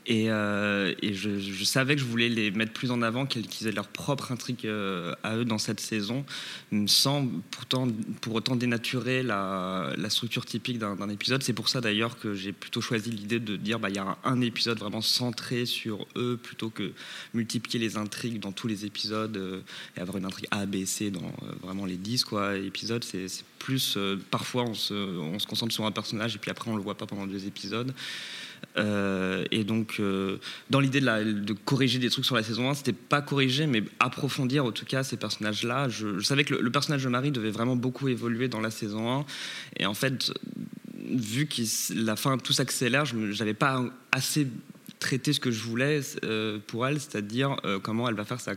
Et, 0.07 0.31
euh, 0.31 0.95
je, 1.03 1.65
savais 1.65 1.95
que 1.95 2.01
je 2.01 2.07
voulais 2.07 2.29
les 2.29 2.51
mettre 2.51 2.73
plus 2.73 2.91
en 2.91 3.03
avant, 3.03 3.27
qu'ils 3.27 3.67
aient 3.67 3.73
leur 3.73 3.89
propre 3.89 4.33
intrigue 4.33 4.67
euh, 4.67 5.15
à 5.23 5.37
eux 5.37 5.45
dans 5.45 5.59
cette 5.59 5.81
saison, 5.81 6.25
sans 6.87 7.29
pour 8.21 8.35
autant 8.35 8.57
dénaturer 8.57 9.23
la, 9.23 9.95
structure 10.09 10.47
typique 10.47 10.79
d'un 10.79 11.09
épisode. 11.09 11.43
C'est 11.43 11.53
pour 11.53 11.69
ça 11.69 11.81
d'ailleurs 11.81 12.19
que 12.19 12.35
j'ai 12.35 12.53
plutôt 12.53 12.81
choisi 12.81 13.11
l'idée 13.11 13.41
de 13.41 13.57
dire 13.57 13.79
bah, 13.79 13.91
y 13.91 13.99
a 13.99 14.17
un, 14.25 14.41
épisode 14.41 14.79
vraiment 14.79 15.01
centré 15.01 15.67
sur 15.67 16.07
eux 16.17 16.39
plutôt 16.41 16.71
que 16.71 16.93
multiplier 17.35 17.79
les 17.79 17.97
intrigues 17.97 18.39
dans 18.39 18.53
tous 18.53 18.69
les 18.69 18.85
épisodes 18.85 19.37
euh, 19.37 19.61
et 19.97 20.01
avoir 20.01 20.19
une 20.19 20.25
intrigue 20.25 20.47
A, 20.51 20.67
B, 20.67 20.85
C 20.85 21.11
dans 21.11 21.21
euh, 21.21 21.53
vraiment 21.63 21.87
les 21.87 21.97
10 21.97 22.25
quoi, 22.25 22.57
épisodes. 22.57 23.03
C'est 23.03 23.27
plus 23.59 23.97
euh, 23.97 24.17
parfois 24.31 24.63
on 24.63 24.75
se, 24.75 24.95
on 24.95 25.39
se 25.39 25.47
concentre 25.47 25.75
sur 25.75 25.85
un 25.85 25.93
personnage 25.93 26.37
et 26.37 26.39
puis 26.39 26.51
après 26.51 26.71
on 26.71 26.77
le 26.77 26.83
voit 26.83 26.97
pas 26.97 27.07
pendant 27.07 27.27
deux 27.27 27.47
épisodes. 27.47 27.93
Euh, 28.77 29.45
et 29.51 29.65
donc, 29.65 29.97
euh, 30.01 30.39
dans 30.71 30.81
l'idée 30.81 31.01
de, 31.01 31.53
corriger 31.53 31.99
des 31.99 32.11
trucs 32.11 32.25
sur 32.25 32.37
la 32.37 32.43
saison 32.43 32.71
1, 32.71 32.75
c'était 32.75 32.93
pas 32.93 33.23
corriger, 33.23 33.67
mais 33.67 33.83
approfondir 34.01 34.65
en 34.65 34.73
tout 34.73 34.85
cas 34.85 35.03
ces 35.03 35.17
personnages-là. 35.17 35.89
Je, 35.89 36.21
savais 36.21 36.45
que 36.45 36.55
le, 36.55 36.71
personnage 36.71 37.05
de 37.05 37.09
Marie 37.09 37.31
devait 37.31 37.51
vraiment 37.51 37.77
beaucoup 37.77 38.09
évoluer 38.09 38.49
dans 38.49 38.61
la 38.61 38.71
saison 38.71 39.21
1. 39.21 39.27
Et 39.79 39.87
en 39.87 39.95
fait, 39.95 40.33
vu 40.95 41.47
que 41.47 41.63
la 41.95 42.17
fin 42.17 42.37
tout 42.39 42.53
s'accélère, 42.53 43.05
je 43.05 43.17
n'avais 43.17 43.55
pas 43.55 43.83
assez 44.13 44.49
traité 44.99 45.33
ce 45.33 45.41
que 45.41 45.51
je 45.51 45.63
voulais 45.63 46.01
euh, 46.25 46.59
pour 46.67 46.87
elle, 46.87 47.01
c'est-à-dire 47.01 47.57
comment 47.83 48.09
elle 48.09 48.15
va 48.15 48.25
faire 48.25 48.41
sa 48.41 48.55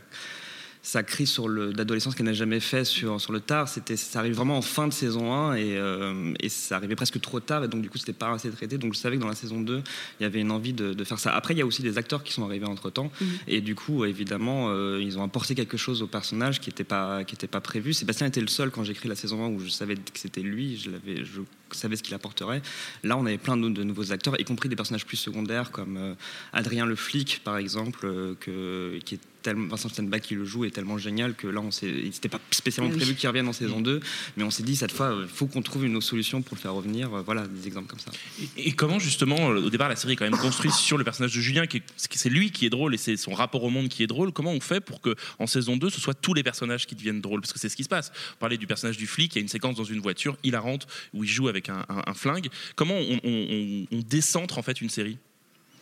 sa 0.82 1.04
crise 1.04 1.30
sur 1.30 1.48
le 1.48 1.74
d'adolescence 1.74 2.16
qu'elle 2.16 2.26
n'a 2.26 2.34
jamais 2.34 2.60
fait 2.60 2.86
sur, 2.86 3.20
sur 3.20 3.34
le 3.34 3.40
tard. 3.40 3.68
C'était, 3.68 3.98
ça 3.98 4.20
arrive 4.20 4.36
vraiment 4.36 4.58
en 4.58 4.62
fin 4.62 4.88
de 4.88 4.94
saison 4.94 5.34
1 5.34 5.56
et, 5.56 5.78
euh, 5.78 6.34
et 6.40 6.50
ça 6.50 6.78
arrivait 6.78 6.96
presque 6.96 7.20
trop 7.20 7.40
tard 7.40 7.64
et 7.64 7.68
donc 7.68 7.82
du 7.82 7.90
coup 7.90 7.98
c'était 7.98 8.14
pas 8.14 8.32
assez 8.32 8.50
traité. 8.50 8.78
Donc 8.78 8.94
je 8.94 9.00
savais 9.00 9.18
que 9.18 9.22
dans 9.22 9.28
la 9.28 9.36
saison 9.36 9.60
2 9.60 9.84
il 10.20 10.24
y 10.24 10.26
avait 10.26 10.40
une 10.40 10.52
envie 10.52 10.74
de, 10.74 10.94
de 10.94 11.04
faire 11.04 11.20
ça. 11.20 11.36
Après 11.36 11.54
il 11.54 11.58
y 11.58 11.62
a 11.62 11.66
aussi 11.66 11.82
des 11.82 11.98
acteurs 11.98 12.24
qui 12.24 12.32
sont 12.32 12.46
arrivés 12.46 12.66
entre 12.66 12.90
temps 12.90 13.12
et 13.48 13.62
du 13.62 13.76
coup 13.76 14.06
évidemment 14.06 14.68
euh, 14.70 15.02
ils 15.02 15.18
ont 15.18 15.24
apporté 15.24 15.54
quelque 15.54 15.78
chose 15.78 16.02
au 16.02 16.08
personnage 16.08 16.60
qui 16.60 16.70
n'était 16.70 16.84
pas, 16.84 17.24
qui 17.24 17.36
était 17.36 17.48
pas 17.48 17.62
prévu. 17.62 17.94
Sébastien 17.94 18.28
était 18.28 18.42
le 18.42 18.48
seul 18.48 18.72
quand 18.72 18.84
j'ai 18.84 18.94
écrit 18.94 19.10
la 19.10 19.16
saison 19.16 19.44
1 19.46 19.50
où 19.50 19.60
je 19.60 19.70
savais 19.70 19.96
que 19.96 20.02
c'était 20.16 20.42
lui, 20.42 20.78
je, 20.78 20.92
l'avais, 20.92 21.26
je 21.26 21.42
savais 21.78 21.96
ce 21.96 22.04
qu'il 22.04 22.14
apporterait. 22.14 22.62
Là 23.04 23.18
on 23.18 23.26
avait 23.26 23.38
plein 23.38 23.58
de, 23.58 23.70
de 23.70 23.84
nouveaux 23.84 24.12
acteurs, 24.12 24.40
y 24.40 24.44
compris 24.44 24.70
des 24.70 24.76
personnages 24.76 25.06
plus 25.06 25.18
secondaires 25.18 25.72
comme 25.72 25.98
euh, 25.98 26.14
Adrien 26.54 26.86
le 26.86 26.96
flic 26.96 27.42
par 27.44 27.58
exemple, 27.58 28.00
euh, 28.06 28.34
que, 28.40 29.00
qui 29.06 29.16
est 29.16 29.20
tellement, 29.42 29.68
Vincent 29.70 29.88
Stenbach 29.88 30.20
qui 30.22 30.36
le 30.36 30.44
joue 30.44 30.66
est 30.66 30.72
tellement 30.72 30.98
génial 30.98 31.34
que 31.34 31.48
là 31.48 31.62
on 31.62 31.72
c'était 31.72 32.28
pas 32.28 32.42
spécialement 32.52 32.94
prévu 32.94 33.16
qu'il 33.16 33.28
revienne 33.30 33.48
en 33.48 33.54
saison 33.54 33.80
2, 33.80 34.02
mais 34.36 34.44
on 34.44 34.52
s'est 34.52 34.64
dit 34.64 34.76
cette 34.76 34.92
fois 34.92 35.18
il 35.22 35.28
faut 35.30 35.48
qu'on 35.48 35.62
trouve 35.62 35.86
une 35.86 35.96
autre 35.96 36.06
solution 36.06 36.42
pour 36.42 36.56
le 36.58 36.62
faire 36.62 36.74
revenir. 36.74 37.14
Euh, 37.14 37.22
Voilà 37.22 37.48
des 37.48 37.66
exemples 37.68 37.88
comme 37.88 38.00
ça. 38.00 38.12
Et 38.58 38.74
comment 38.74 39.00
justement, 39.00 39.52
euh, 39.52 39.62
au 39.62 39.70
départ, 39.70 39.88
la 39.88 39.96
série 39.96 40.14
est 40.14 40.16
quand 40.18 40.30
même 40.30 40.38
construite 40.40 40.74
sur 40.74 40.98
le 40.98 41.04
personnage 41.06 41.34
de 41.34 41.40
Julien, 41.40 41.68
qui 41.68 41.78
est- 41.78 41.84
c'est 41.96 42.30
lui 42.30 42.52
qui 42.52 42.66
est 42.66 42.70
drôle 42.70 42.94
et 42.94 42.98
c'est 42.98 43.16
son 43.16 43.34
rapport 43.34 43.64
au 43.64 43.70
monde 43.70 43.88
qui 43.88 44.04
est 44.04 44.08
drôle. 44.08 44.34
Comment 44.34 44.52
on 44.52 44.60
fait 44.60 44.82
pour 44.82 45.00
que 45.00 45.16
en 45.40 45.48
saison 45.48 45.78
2, 45.78 45.90
ce 45.90 46.02
soit 46.02 46.14
tous 46.14 46.34
les 46.34 46.44
personnages 46.44 46.86
qui 46.86 46.96
deviennent 46.96 47.22
drôles? 47.22 47.40
Parce 47.40 47.54
que 47.54 47.60
c'est 47.60 47.70
ce 47.70 47.76
qui 47.78 47.84
se 47.86 47.90
passe. 47.90 48.12
Vous 48.32 48.36
parlez 48.40 48.58
du 48.58 48.68
personnage 48.68 48.98
du 48.98 49.08
flic, 49.08 49.36
il 49.36 49.38
y 49.38 49.40
a 49.40 49.42
une 49.42 49.48
séquence 49.48 49.76
dans 49.78 49.84
une 49.86 50.00
voiture 50.02 50.36
hilarante 50.44 50.86
où 51.14 51.24
il 51.24 51.30
joue 51.30 51.48
avec 51.48 51.59
un, 51.68 52.13
flingue. 52.13 52.48
Comment 52.75 52.96
on, 52.96 54.00
décentre 54.08 54.58
en 54.58 54.62
fait 54.62 54.80
une 54.80 54.89
série? 54.89 55.18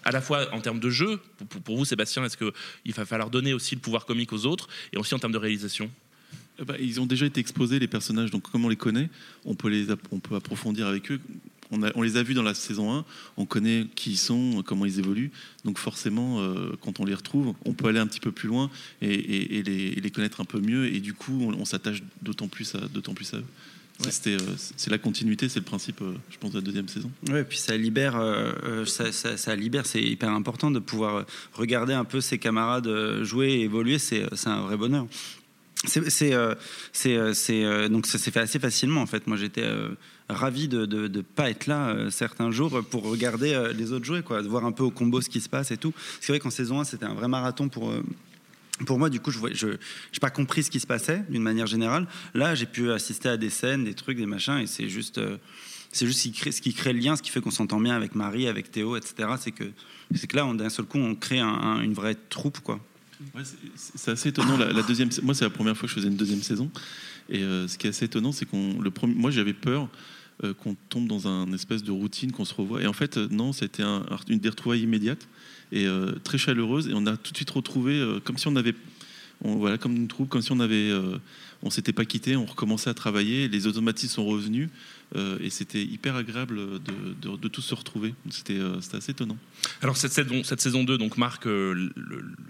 À 0.04 0.12
la 0.12 0.22
fois 0.22 0.48
en 0.54 0.62
termes 0.62 0.80
de 0.80 0.90
jeu, 0.90 1.20
pour, 1.64 1.78
vous 1.78 1.86
Sébastien, 1.86 2.24
est-ce 2.24 2.38
qu'il 2.38 2.94
va 2.94 3.06
falloir 3.06 3.30
donner 3.30 3.54
aussi 3.54 3.76
le 3.76 3.82
pouvoir 3.82 4.06
comique 4.06 4.34
aux 4.34 4.46
autres, 4.46 4.68
et 4.94 4.98
aussi 4.98 5.14
en 5.14 5.20
termes 5.20 5.34
de 5.34 5.38
réalisation? 5.38 5.92
Euh, 6.60 6.66
bah, 6.66 6.76
ils 6.80 7.00
ont 7.00 7.06
déjà 7.06 7.26
été 7.26 7.40
exposés, 7.40 7.80
les 7.80 7.88
personnages, 7.88 8.32
donc 8.32 8.50
comme 8.50 8.66
on 8.66 8.70
les 8.70 8.76
connaît, 8.76 9.10
on 9.46 9.56
peut, 9.56 9.70
les, 9.70 9.88
on 10.12 10.20
peut 10.20 10.36
approfondir 10.36 10.88
avec 10.88 11.12
eux. 11.12 11.20
On, 11.70 12.02
les 12.02 12.16
a 12.16 12.24
vus 12.24 12.34
dans 12.34 12.44
la 12.44 12.54
saison 12.54 12.94
1, 12.94 13.06
on 13.36 13.46
connaît 13.46 13.88
qui 13.94 14.12
ils 14.12 14.18
sont, 14.18 14.64
comment 14.66 14.86
ils 14.86 15.00
évoluent. 15.00 15.32
Donc 15.66 15.80
forcément, 15.80 16.40
euh, 16.40 16.72
quand 16.80 17.02
on 17.02 17.06
les 17.06 17.14
retrouve, 17.14 17.54
on 17.66 17.74
peut 17.74 17.90
aller 17.90 18.00
un 18.00 18.08
petit 18.08 18.22
peu 18.22 18.32
plus 18.32 18.48
loin 18.48 18.70
et, 19.02 19.62
les, 19.64 20.12
connaître 20.12 20.40
un 20.40 20.46
peu 20.46 20.62
mieux. 20.62 20.94
Et 20.94 21.02
du 21.02 21.14
coup, 21.14 21.38
on, 21.42 21.66
s'attache 21.66 22.02
d'autant 22.22 22.48
plus, 22.48 22.78
plus 23.16 23.34
à 23.34 23.38
eux. 23.38 23.46
C'était, 24.10 24.36
euh, 24.36 24.56
c'est 24.76 24.92
la 24.92 24.98
continuité, 25.00 25.50
c'est 25.50 25.60
le 25.60 25.66
principe, 25.66 26.02
euh, 26.04 26.14
je 26.30 26.38
pense, 26.38 26.52
de 26.52 26.58
la 26.60 26.62
deuxième 26.64 26.88
saison. 26.88 27.10
Ouais, 27.30 27.44
puis 27.44 27.58
ça 27.58 27.76
libère, 27.76 28.16
euh, 28.16 28.86
ça, 28.86 29.12
ça- 29.12 29.38
ça 29.38 29.56
libère, 29.56 29.86
c'est 29.88 30.02
hyper 30.04 30.30
important 30.30 30.70
de 30.70 30.80
pouvoir 30.80 31.26
regarder 31.54 31.94
un 31.94 32.06
peu 32.06 32.22
ses 32.22 32.38
camarades 32.38 32.88
jouer 33.24 33.48
et 33.54 33.62
évoluer, 33.64 33.98
c'est 33.98 34.26
un 34.46 34.62
vrai 34.62 34.78
bonheur. 34.78 35.08
C'est 35.86 36.32
donc 37.90 38.08
ça 38.08 38.18
s'est 38.18 38.32
fait 38.32 38.40
assez 38.40 38.60
facilement 38.60 39.02
en 39.02 39.06
fait. 39.06 39.28
Moi 39.28 39.38
j'étais 39.38 39.64
euh, 39.64 39.90
ravi 40.28 40.68
de 40.68 40.86
ne 40.88 41.22
pas 41.22 41.50
être 41.52 41.68
là 41.68 41.90
euh, 41.90 42.10
certains 42.10 42.50
jours 42.52 42.84
pour 42.90 43.04
regarder 43.04 43.72
les 43.76 43.92
autres 43.92 44.06
jouer, 44.06 44.22
quoi, 44.24 44.42
de 44.42 44.48
voir 44.48 44.66
un 44.66 44.72
peu 44.72 44.84
au 44.84 44.90
combo 44.92 45.22
ce 45.22 45.30
qui 45.30 45.40
se 45.40 45.50
passe 45.50 45.70
et 45.72 45.78
tout. 45.78 45.94
C'est 46.20 46.32
vrai 46.32 46.40
qu'en 46.40 46.50
saison 46.50 46.80
1 46.80 46.84
c'était 46.84 47.06
un 47.06 47.14
vrai 47.14 47.28
marathon 47.28 47.70
pour. 47.70 47.94
Pour 48.86 49.00
moi, 49.00 49.10
du 49.10 49.20
coup, 49.20 49.32
je 49.32 49.68
n'ai 49.68 49.78
pas 50.22 50.30
compris 50.30 50.64
ce 50.64 50.70
qui 50.72 50.80
se 50.80 50.88
passait 50.88 51.24
d'une 51.30 51.42
manière 51.42 51.68
générale. 51.68 52.08
Là, 52.34 52.56
j'ai 52.56 52.66
pu 52.66 52.92
assister 52.92 53.30
à 53.30 53.38
des 53.38 53.50
scènes, 53.50 53.84
des 53.84 53.94
trucs, 53.94 54.18
des 54.18 54.26
machins, 54.26 54.60
et 54.60 54.68
c'est 54.68 54.88
juste, 54.90 55.18
euh, 55.18 55.38
juste 55.94 56.20
ce 56.20 56.62
qui, 56.62 56.74
crée, 56.74 56.94
le 56.94 57.00
lien, 57.00 57.16
ce 57.16 57.22
qui 57.22 57.32
fait 57.32 57.42
qu'on 57.42 57.52
s'entend 57.52 57.80
bien 57.80 57.96
avec 57.96 58.14
Marie, 58.16 58.48
avec 58.48 58.72
Théo, 58.72 58.96
etc. 58.98 59.30
C'est 59.40 59.52
que, 59.52 59.64
que 59.64 60.36
là, 60.36 60.52
d'un 60.54 60.70
seul 60.70 60.86
coup, 60.86 61.00
on 61.00 61.16
crée 61.16 61.40
un- 61.40 61.48
un- 61.48 61.82
une 61.82 61.94
vraie 61.94 62.16
troupe, 62.30 62.60
quoi. 62.60 62.80
C'est- 63.76 64.12
assez 64.12 64.30
étonnant. 64.30 64.58
La, 64.58 64.84
deuxième, 64.84 65.10
moi, 65.24 65.34
c'est 65.34 65.44
la 65.46 65.50
première 65.50 65.76
fois 65.76 65.88
que 65.88 65.90
je 65.90 65.96
faisais 65.96 66.08
une 66.08 66.16
deuxième 66.18 66.44
saison. 66.44 66.70
Et 67.30 67.42
euh, 67.42 67.68
ce 67.68 67.78
qui 67.78 67.88
est 67.88 67.90
assez 67.90 68.06
étonnant, 68.06 68.32
c'est 68.32 68.46
qu'on 68.46 68.80
le 68.80 68.92
premier, 68.92 69.16
moi, 69.16 69.32
j'avais 69.32 69.54
peur 69.54 69.90
euh, 70.44 70.54
qu'on 70.54 70.76
tombe 70.90 71.08
dans 71.08 71.28
un 71.28 71.52
espèce 71.52 71.82
de 71.82 71.90
routine, 71.90 72.32
qu'on 72.32 72.46
se 72.46 72.54
revoit. 72.54 72.84
Et 72.84 72.86
en 72.86 72.94
fait, 72.94 73.18
non, 73.18 73.54
c'était 73.54 73.82
un- 73.82 74.06
une 74.30 74.38
des 74.38 74.50
retrouvailles 74.50 74.84
immédiates 74.84 75.28
et 75.72 75.86
euh, 75.86 76.14
très 76.24 76.38
chaleureuse. 76.38 76.88
Et 76.88 76.94
on 76.94 77.06
a 77.06 77.18
tout 77.18 77.32
de 77.32 77.38
suite 77.38 77.50
retrouvé, 77.50 77.94
euh, 77.94 78.20
comme 78.20 78.38
si 78.38 78.48
on 78.48 78.56
avait, 78.56 78.76
on, 79.44 79.56
voilà, 79.56 79.78
comme 79.78 79.96
une 79.96 80.08
troupe, 80.08 80.30
comme 80.30 80.42
si 80.42 80.52
on 80.52 80.60
avait, 80.60 80.90
euh, 80.90 81.18
on 81.64 81.70
s'était 81.70 81.94
pas 81.94 82.06
quitté, 82.06 82.36
on 82.36 82.46
recommençait 82.46 82.90
à 82.90 82.94
travailler. 82.94 83.48
Les 83.48 83.68
automatismes 83.68 84.14
sont 84.14 84.26
revenus. 84.26 84.70
Euh, 85.16 85.38
et 85.42 85.50
c'était 85.50 85.82
hyper 85.82 86.16
agréable 86.16 86.82
de, 86.84 87.38
de- 87.38 87.48
tous 87.48 87.62
se 87.62 87.74
retrouver. 87.74 88.14
C'était 88.30 88.60
euh, 88.60 88.82
c'était 88.82 88.98
assez 88.98 89.12
étonnant. 89.12 89.38
Alors 89.82 89.96
cette 89.96 90.12
saison, 90.12 90.44
cette 90.44 90.60
saison 90.60 90.84
2 90.84 90.98
donc 90.98 91.18
marque 91.18 91.48
euh, 91.48 91.90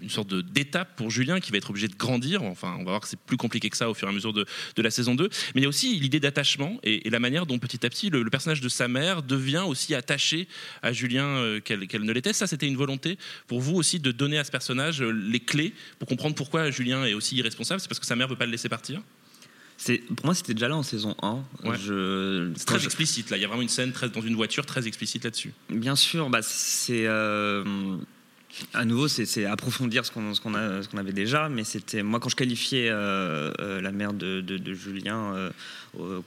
une 0.01 0.09
sorte 0.09 0.33
d'étape 0.33 0.95
pour 0.95 1.11
Julien 1.11 1.39
qui 1.39 1.51
va 1.51 1.57
être 1.57 1.69
obligé 1.69 1.87
de 1.87 1.95
grandir. 1.95 2.41
Enfin, 2.41 2.75
on 2.79 2.83
va 2.83 2.91
voir 2.91 3.01
que 3.01 3.07
c'est 3.07 3.19
plus 3.19 3.37
compliqué 3.37 3.69
que 3.69 3.77
ça 3.77 3.89
au 3.89 3.93
fur 3.93 4.07
et 4.07 4.11
à 4.11 4.13
mesure 4.13 4.33
de, 4.33 4.45
de 4.75 4.81
la 4.81 4.89
saison 4.89 5.13
2. 5.13 5.29
Mais 5.53 5.61
il 5.61 5.63
y 5.63 5.65
a 5.65 5.69
aussi 5.69 5.99
l'idée 5.99 6.19
d'attachement 6.19 6.79
et, 6.83 7.07
la 7.09 7.19
manière 7.19 7.45
dont 7.45 7.59
petit 7.59 7.85
à 7.85 7.89
petit 7.89 8.09
le, 8.09 8.27
personnage 8.29 8.61
de 8.61 8.69
sa 8.69 8.87
mère 8.87 9.23
devient 9.23 9.63
aussi 9.65 9.95
attaché 9.95 10.47
à 10.81 10.91
Julien 10.91 11.59
qu'elle 11.63 12.03
ne 12.03 12.11
l'était. 12.11 12.33
Ça, 12.33 12.47
c'était 12.47 12.67
une 12.67 12.75
volonté 12.75 13.17
pour 13.47 13.61
vous 13.61 13.75
aussi 13.75 13.99
de 13.99 14.11
donner 14.11 14.37
à 14.37 14.43
ce 14.43 14.51
personnage 14.51 15.01
les 15.01 15.39
clés 15.39 15.73
pour 15.99 16.07
comprendre 16.07 16.35
pourquoi 16.35 16.69
Julien 16.69 17.05
est 17.05 17.13
aussi 17.13 17.35
irresponsable. 17.35 17.79
C'est 17.79 17.87
parce 17.87 17.99
que 17.99 18.05
sa 18.05 18.15
mère 18.15 18.27
veut 18.27 18.35
pas 18.35 18.45
le 18.45 18.51
laisser 18.51 18.69
partir? 18.69 19.01
C'est, 19.77 19.99
pour 19.99 20.25
moi, 20.25 20.33
c'était 20.33 20.53
déjà 20.55 20.67
là 20.67 20.75
en 20.75 20.81
saison 20.83 21.15
1. 21.21 21.43
Ouais. 21.63 21.77
Je, 21.77 22.51
C'est 22.55 22.65
très 22.65 22.79
je- 22.79 22.85
explicite 22.85 23.29
là. 23.29 23.37
Il 23.37 23.41
y 23.41 23.45
a 23.45 23.47
vraiment 23.47 23.61
une 23.61 23.69
scène 23.69 23.91
très, 23.91 24.09
dans 24.09 24.21
une 24.21 24.35
voiture 24.35 24.65
très 24.65 24.87
explicite 24.87 25.23
là-dessus. 25.23 25.53
Bien 25.69 25.95
sûr, 25.95 26.29
bah, 26.31 26.39
c'est 26.41 27.05
euh, 27.05 27.63
à 28.73 28.85
nouveau 28.85 29.07
c'est, 29.07 29.45
approfondir 29.45 30.05
ce 30.05 30.11
qu'on, 30.11 30.53
avait 30.97 31.11
déjà, 31.13 31.49
mais 31.49 31.63
c'était 31.63 32.03
moi 32.03 32.19
quand 32.19 32.29
je 32.29 32.35
qualifiais 32.35 32.89
euh, 32.89 33.51
euh, 33.59 33.81
la 33.81 33.91
mère 33.91 34.13
de, 34.13 34.41
de- 34.41 34.57
de 34.57 34.73
Julien, 34.73 35.33
euh, 35.35 35.49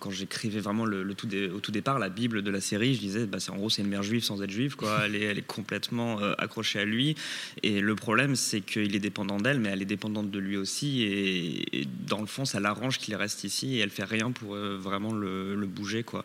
quand 0.00 0.10
j'écrivais 0.10 0.60
vraiment 0.60 0.84
le, 0.84 1.02
le 1.02 1.14
tout 1.14 1.26
dé- 1.26 1.48
au 1.48 1.60
tout 1.60 1.70
départ 1.70 1.98
la 1.98 2.08
Bible 2.08 2.42
de 2.42 2.50
la 2.50 2.60
série, 2.60 2.94
je 2.94 3.00
disais 3.00 3.26
bah, 3.26 3.38
en 3.50 3.56
gros 3.56 3.70
c'est 3.70 3.82
une 3.82 3.88
mère 3.88 4.02
juive 4.02 4.22
sans 4.24 4.42
être 4.42 4.50
juive 4.50 4.74
quoi. 4.76 5.02
Elle 5.04 5.14
est, 5.16 5.22
elle 5.22 5.38
est 5.38 5.46
complètement 5.46 6.18
accrochée 6.38 6.80
à 6.80 6.84
lui 6.84 7.14
et 7.62 7.80
le 7.80 7.94
problème 7.94 8.36
c'est 8.36 8.60
qu'il 8.60 8.94
est 8.96 9.00
dépendant 9.00 9.38
d'elle, 9.38 9.60
mais 9.60 9.68
elle 9.70 9.82
est 9.82 9.84
dépendante 9.86 10.30
de 10.30 10.38
lui 10.38 10.56
aussi 10.56 11.02
et, 11.02 11.80
et 11.80 11.88
dans 12.08 12.20
le 12.20 12.26
fond 12.26 12.44
ça 12.44 12.58
l'arrange 12.60 12.98
qu'il 12.98 13.14
reste 13.14 13.44
ici 13.44 13.76
et 13.76 13.78
elle 13.80 13.90
fait 13.90 14.04
rien 14.04 14.30
pour 14.32 14.54
vraiment 14.56 15.12
le, 15.12 15.54
le 15.54 15.66
bouger 15.66 16.02
quoi. 16.02 16.24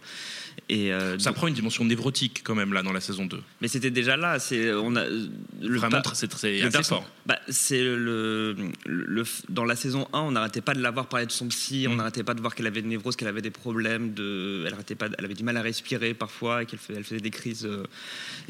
Et 0.69 0.89
Ça 1.19 1.29
donc- 1.29 1.35
prend 1.35 1.47
une 1.47 1.53
dimension 1.53 1.85
névrotique 1.85 2.41
quand 2.43 2.55
même 2.55 2.73
là 2.73 2.81
dans 2.83 2.93
la 2.93 3.01
saison 3.01 3.25
2. 3.25 3.39
mais 3.61 3.67
c'était 3.67 3.91
déjà 3.91 4.17
là. 4.17 4.39
C'est 4.39 4.73
on 4.73 4.95
a 4.95 5.05
le 5.05 5.77
Pa- 6.01 6.11
c'est 6.15 6.27
très- 6.27 6.59
fort. 6.83 7.09
Bah, 7.25 7.39
c'est 7.49 7.83
le, 7.83 8.55
le- 8.85 9.23
dans 9.49 9.65
la 9.65 9.75
saison 9.75 10.07
1, 10.13 10.19
on 10.19 10.31
n'arrêtait 10.31 10.61
pas 10.61 10.73
de 10.73 10.81
la 10.81 10.91
voir 10.91 11.07
parler 11.07 11.25
de 11.25 11.31
son 11.31 11.47
psy. 11.47 11.87
Mm. 11.87 11.91
On 11.91 11.95
n'arrêtait 11.95 12.23
pas 12.23 12.33
de 12.33 12.41
voir 12.41 12.53
qu'elle 12.55 12.67
avait 12.67 12.81
des 12.81 12.87
névroses, 12.87 13.15
qu'elle 13.15 13.27
avait 13.27 13.41
des 13.41 13.51
problèmes 13.51 14.13
de, 14.13 14.63
elle 14.67 14.73
arrêtait 14.73 14.95
pas, 14.95 15.07
elle 15.17 15.25
avait 15.25 15.33
du 15.33 15.43
mal 15.43 15.57
à 15.57 15.61
respirer 15.61 16.13
parfois, 16.13 16.63
et 16.63 16.65
qu'elle 16.65 16.79
faisait, 16.79 16.97
elle 16.99 17.03
faisait 17.03 17.21
des 17.21 17.31
crises. 17.31 17.65
euh, 17.65 17.83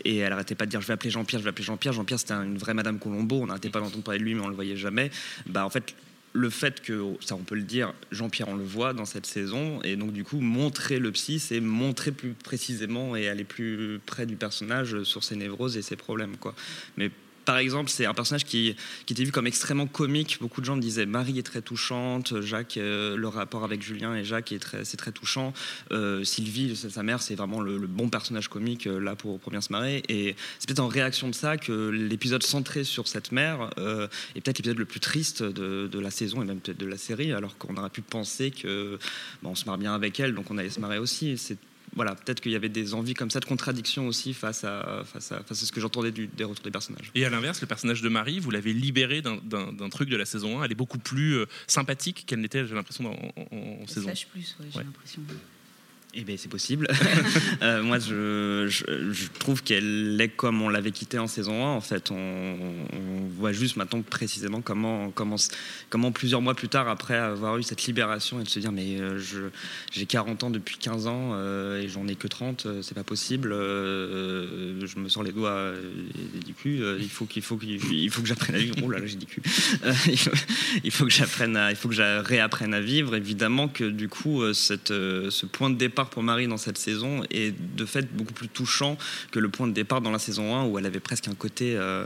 et 0.03 0.17
elle 0.17 0.33
arrêtait 0.33 0.55
pas 0.55 0.65
de 0.65 0.71
dire 0.71 0.81
je 0.81 0.87
vais 0.87 0.93
appeler 0.93 1.09
Jean-Pierre, 1.11 1.39
je 1.39 1.43
vais 1.45 1.49
appeler 1.49 1.65
Jean-Pierre. 1.65 1.93
Jean-Pierre 1.93 2.19
c'était 2.19 2.33
une 2.33 2.57
vraie 2.57 2.73
Madame 2.73 2.99
Colombo. 2.99 3.41
On 3.41 3.47
n'arrêtait 3.47 3.69
pas 3.69 3.79
d'entendre 3.79 4.03
parler 4.03 4.19
de 4.19 4.23
lui, 4.25 4.35
mais 4.35 4.41
on 4.41 4.47
le 4.49 4.55
voyait 4.55 4.77
jamais. 4.77 5.11
Bah 5.47 5.65
en 5.65 5.69
fait 5.69 5.95
le 6.37 6.49
fait 6.49 6.81
que, 6.81 7.01
ça 7.21 7.35
on 7.35 7.43
peut 7.43 7.55
le 7.55 7.61
dire, 7.61 7.93
Jean-Pierre 8.11 8.49
on 8.49 8.55
le 8.55 8.63
voit 8.65 8.91
dans 8.91 9.05
cette 9.05 9.25
saison, 9.25 9.81
et 9.83 9.95
donc 9.95 10.11
du 10.11 10.25
coup 10.25 10.41
montrer 10.41 10.99
le 10.99 11.09
psy, 11.13 11.39
c'est 11.39 11.61
montrer 11.61 12.11
plus 12.11 12.33
précisément 12.33 13.15
et 13.15 13.29
aller 13.29 13.45
plus 13.45 14.01
près 14.05 14.25
du 14.25 14.35
personnage 14.35 15.03
sur 15.03 15.23
ses 15.23 15.37
névroses 15.37 15.77
et 15.77 15.81
ses 15.81 15.95
problèmes. 15.95 16.35
Quoi. 16.35 16.53
Mais 16.97 17.09
par 17.45 17.57
exemple, 17.57 17.89
c'est 17.89 18.05
un 18.05 18.13
personnage 18.13 18.43
qui, 18.43 18.75
était 19.09 19.23
vu 19.23 19.31
comme 19.31 19.47
extrêmement 19.47 19.87
comique. 19.87 20.37
Beaucoup 20.41 20.61
de 20.61 20.65
gens 20.65 20.77
disaient 20.77 21.05
Marie 21.05 21.39
est 21.39 21.43
très 21.43 21.61
touchante, 21.61 22.41
Jacques, 22.41 22.77
euh, 22.77 23.15
le 23.15 23.27
rapport 23.27 23.63
avec 23.63 23.81
Julien 23.81 24.15
et 24.15 24.23
Jacques 24.23 24.51
est 24.51 24.59
très, 24.59 24.83
c'est 24.83 24.97
très 24.97 25.11
touchant. 25.11 25.53
Euh, 25.91 26.23
Sylvie, 26.23 26.75
sa 26.75 27.03
mère, 27.03 27.21
c'est 27.21 27.35
vraiment 27.35 27.61
le, 27.61 27.85
bon 27.85 28.09
personnage 28.09 28.47
comique 28.47 28.87
euh, 28.87 28.99
là 28.99 29.15
pour, 29.15 29.39
pour 29.39 29.51
bien 29.51 29.61
se 29.61 29.71
marrer. 29.71 30.03
Et 30.09 30.35
c'est 30.59 30.67
peut-être 30.67 30.79
en 30.79 30.87
réaction 30.87 31.29
de 31.29 31.35
ça 31.35 31.57
que 31.57 31.89
l'épisode 31.89 32.43
centré 32.43 32.83
sur 32.83 33.07
cette 33.07 33.31
mère 33.31 33.69
est 33.77 34.41
peut-être 34.41 34.57
l'épisode 34.57 34.79
le 34.79 34.85
plus 34.85 34.99
triste 34.99 35.43
de, 35.43 35.99
la 35.99 36.11
saison 36.11 36.41
et 36.41 36.45
même 36.45 36.59
peut-être 36.59 36.79
de 36.79 36.85
la 36.85 36.97
série, 36.97 37.31
alors 37.31 37.57
qu'on 37.57 37.75
aurait 37.77 37.89
pu 37.89 38.01
penser 38.01 38.51
que 38.51 38.99
on 39.43 39.55
se 39.55 39.65
marre 39.65 39.77
bien 39.77 39.93
avec 39.93 40.19
elle, 40.19 40.33
donc 40.33 40.51
on 40.51 40.57
allait 40.57 40.69
se 40.69 40.79
marrer 40.79 40.97
aussi. 40.97 41.37
Voilà, 41.95 42.15
peut-être 42.15 42.41
qu'il 42.41 42.51
y 42.51 42.55
avait 42.55 42.69
des 42.69 42.93
envies 42.93 43.13
comme 43.13 43.29
ça 43.31 43.39
de 43.39 43.45
contradiction 43.45 44.07
aussi 44.07 44.33
face 44.33 44.63
à, 44.63 45.03
face 45.05 45.31
à, 45.31 45.41
face 45.43 45.63
à 45.63 45.65
ce 45.65 45.71
que 45.71 45.79
j'entendais 45.81 46.11
du- 46.11 46.27
des 46.27 46.43
retours 46.43 46.63
des 46.63 46.71
personnages. 46.71 47.11
Et 47.15 47.25
à 47.25 47.29
l'inverse, 47.29 47.61
le 47.61 47.67
personnage 47.67 48.01
de 48.01 48.09
Marie, 48.09 48.39
vous 48.39 48.51
l'avez 48.51 48.73
libéré 48.73 49.21
d'un- 49.21 49.89
truc 49.89 50.09
de 50.09 50.17
la 50.17 50.25
saison 50.25 50.59
1. 50.59 50.65
Elle 50.65 50.71
est 50.73 50.75
beaucoup 50.75 50.99
plus 50.99 51.35
euh, 51.37 51.45
sympathique 51.67 52.25
qu'elle 52.27 52.41
n'était, 52.41 52.65
j'ai 52.65 52.75
l'impression, 52.75 53.05
en, 53.05 53.41
en- 53.41 53.81
en 53.83 53.87
saison. 53.87 54.07
Slash 54.07 54.27
plus, 54.27 54.55
ouais, 54.59 54.65
j'ai 54.71 54.77
Ouais. 54.79 54.83
l'impression. 54.83 55.21
Eh 56.17 56.23
bien, 56.23 56.35
c'est 56.37 56.49
possible. 56.49 56.87
Euh, 57.61 57.81
moi, 57.81 57.99
je, 57.99 58.67
je- 58.69 59.11
je 59.13 59.27
trouve 59.39 59.63
qu'elle 59.63 60.19
est 60.19 60.27
comme 60.29 60.61
on 60.61 60.69
l'avait 60.69 60.91
quitté 60.91 61.17
en 61.17 61.25
saison 61.27 61.65
1. 61.65 61.69
En 61.69 61.81
fait, 61.81 62.11
on, 62.11 62.15
on 62.15 63.27
voit 63.39 63.53
juste 63.53 63.75
maintenant 63.77 64.01
précisément 64.01 64.61
comment, 64.61 65.09
comment, 65.11 65.37
comment 65.89 66.11
plusieurs 66.11 66.41
mois 66.41 66.53
plus 66.53 66.67
tard, 66.67 66.87
après 66.89 67.15
avoir 67.15 67.57
eu 67.57 67.63
cette 67.63 67.85
libération 67.85 68.39
et 68.39 68.43
de 68.43 68.49
se 68.49 68.59
dire 68.59 68.71
Mais 68.71 68.99
euh, 68.99 69.17
je- 69.19 69.49
j'ai 69.91 70.05
40 70.05 70.43
ans 70.43 70.49
depuis 70.49 70.77
15 70.77 71.07
ans 71.07 71.31
euh, 71.33 71.81
et 71.81 71.87
j'en 71.87 72.07
ai 72.07 72.15
que 72.15 72.27
30, 72.27 72.65
euh, 72.65 72.81
c'est 72.81 72.93
pas 72.93 73.03
possible. 73.05 73.51
euh, 73.53 74.85
je 74.85 74.99
me 74.99 75.07
sors 75.09 75.23
les 75.23 75.31
doigts 75.31 75.71
du 76.45 76.53
cul. 76.53 76.81
il 76.99 77.09
faut 77.09 77.25
qu'il 77.25 77.41
faut, 77.41 77.57
qu'il- 77.57 77.79
il 77.93 78.09
faut 78.11 78.21
que 78.21 78.27
j'apprenne 78.27 78.55
à 78.55 78.59
vivre. 78.59 78.75
Oh 78.83 78.89
là 78.91 78.99
là, 78.99 79.05
j'ai 79.05 79.15
dit 79.15 79.25
cul. 79.25 79.41
Il, 80.07 80.17
faut, 80.17 80.31
il 80.83 80.91
faut 80.91 81.05
que 81.05 81.11
j'apprenne 81.11 81.55
à, 81.57 81.71
il 81.71 81.75
faut 81.77 81.89
que 81.89 81.95
je 81.95 82.19
réapprenne 82.21 82.73
à 82.73 82.81
vivre. 82.81 83.15
Évidemment 83.15 83.67
que 83.69 83.85
du 83.85 84.07
coup, 84.09 84.41
cette, 84.53 84.89
ce 84.89 85.45
point 85.45 85.69
de 85.69 85.75
départ 85.77 86.04
pour 86.09 86.23
Marie 86.23 86.47
dans 86.47 86.57
cette 86.57 86.77
saison 86.77 87.23
est 87.29 87.53
de 87.75 87.85
fait 87.85 88.11
beaucoup 88.13 88.33
plus 88.33 88.49
touchant 88.49 88.97
que 89.31 89.39
le 89.39 89.49
point 89.49 89.67
de 89.67 89.73
départ 89.73 90.01
dans 90.01 90.11
la 90.11 90.19
saison 90.19 90.55
1 90.55 90.65
où 90.65 90.77
elle 90.79 90.85
avait 90.85 90.99
presque 90.99 91.27
un 91.27 91.35
côté. 91.35 91.75
euh, 91.75 92.05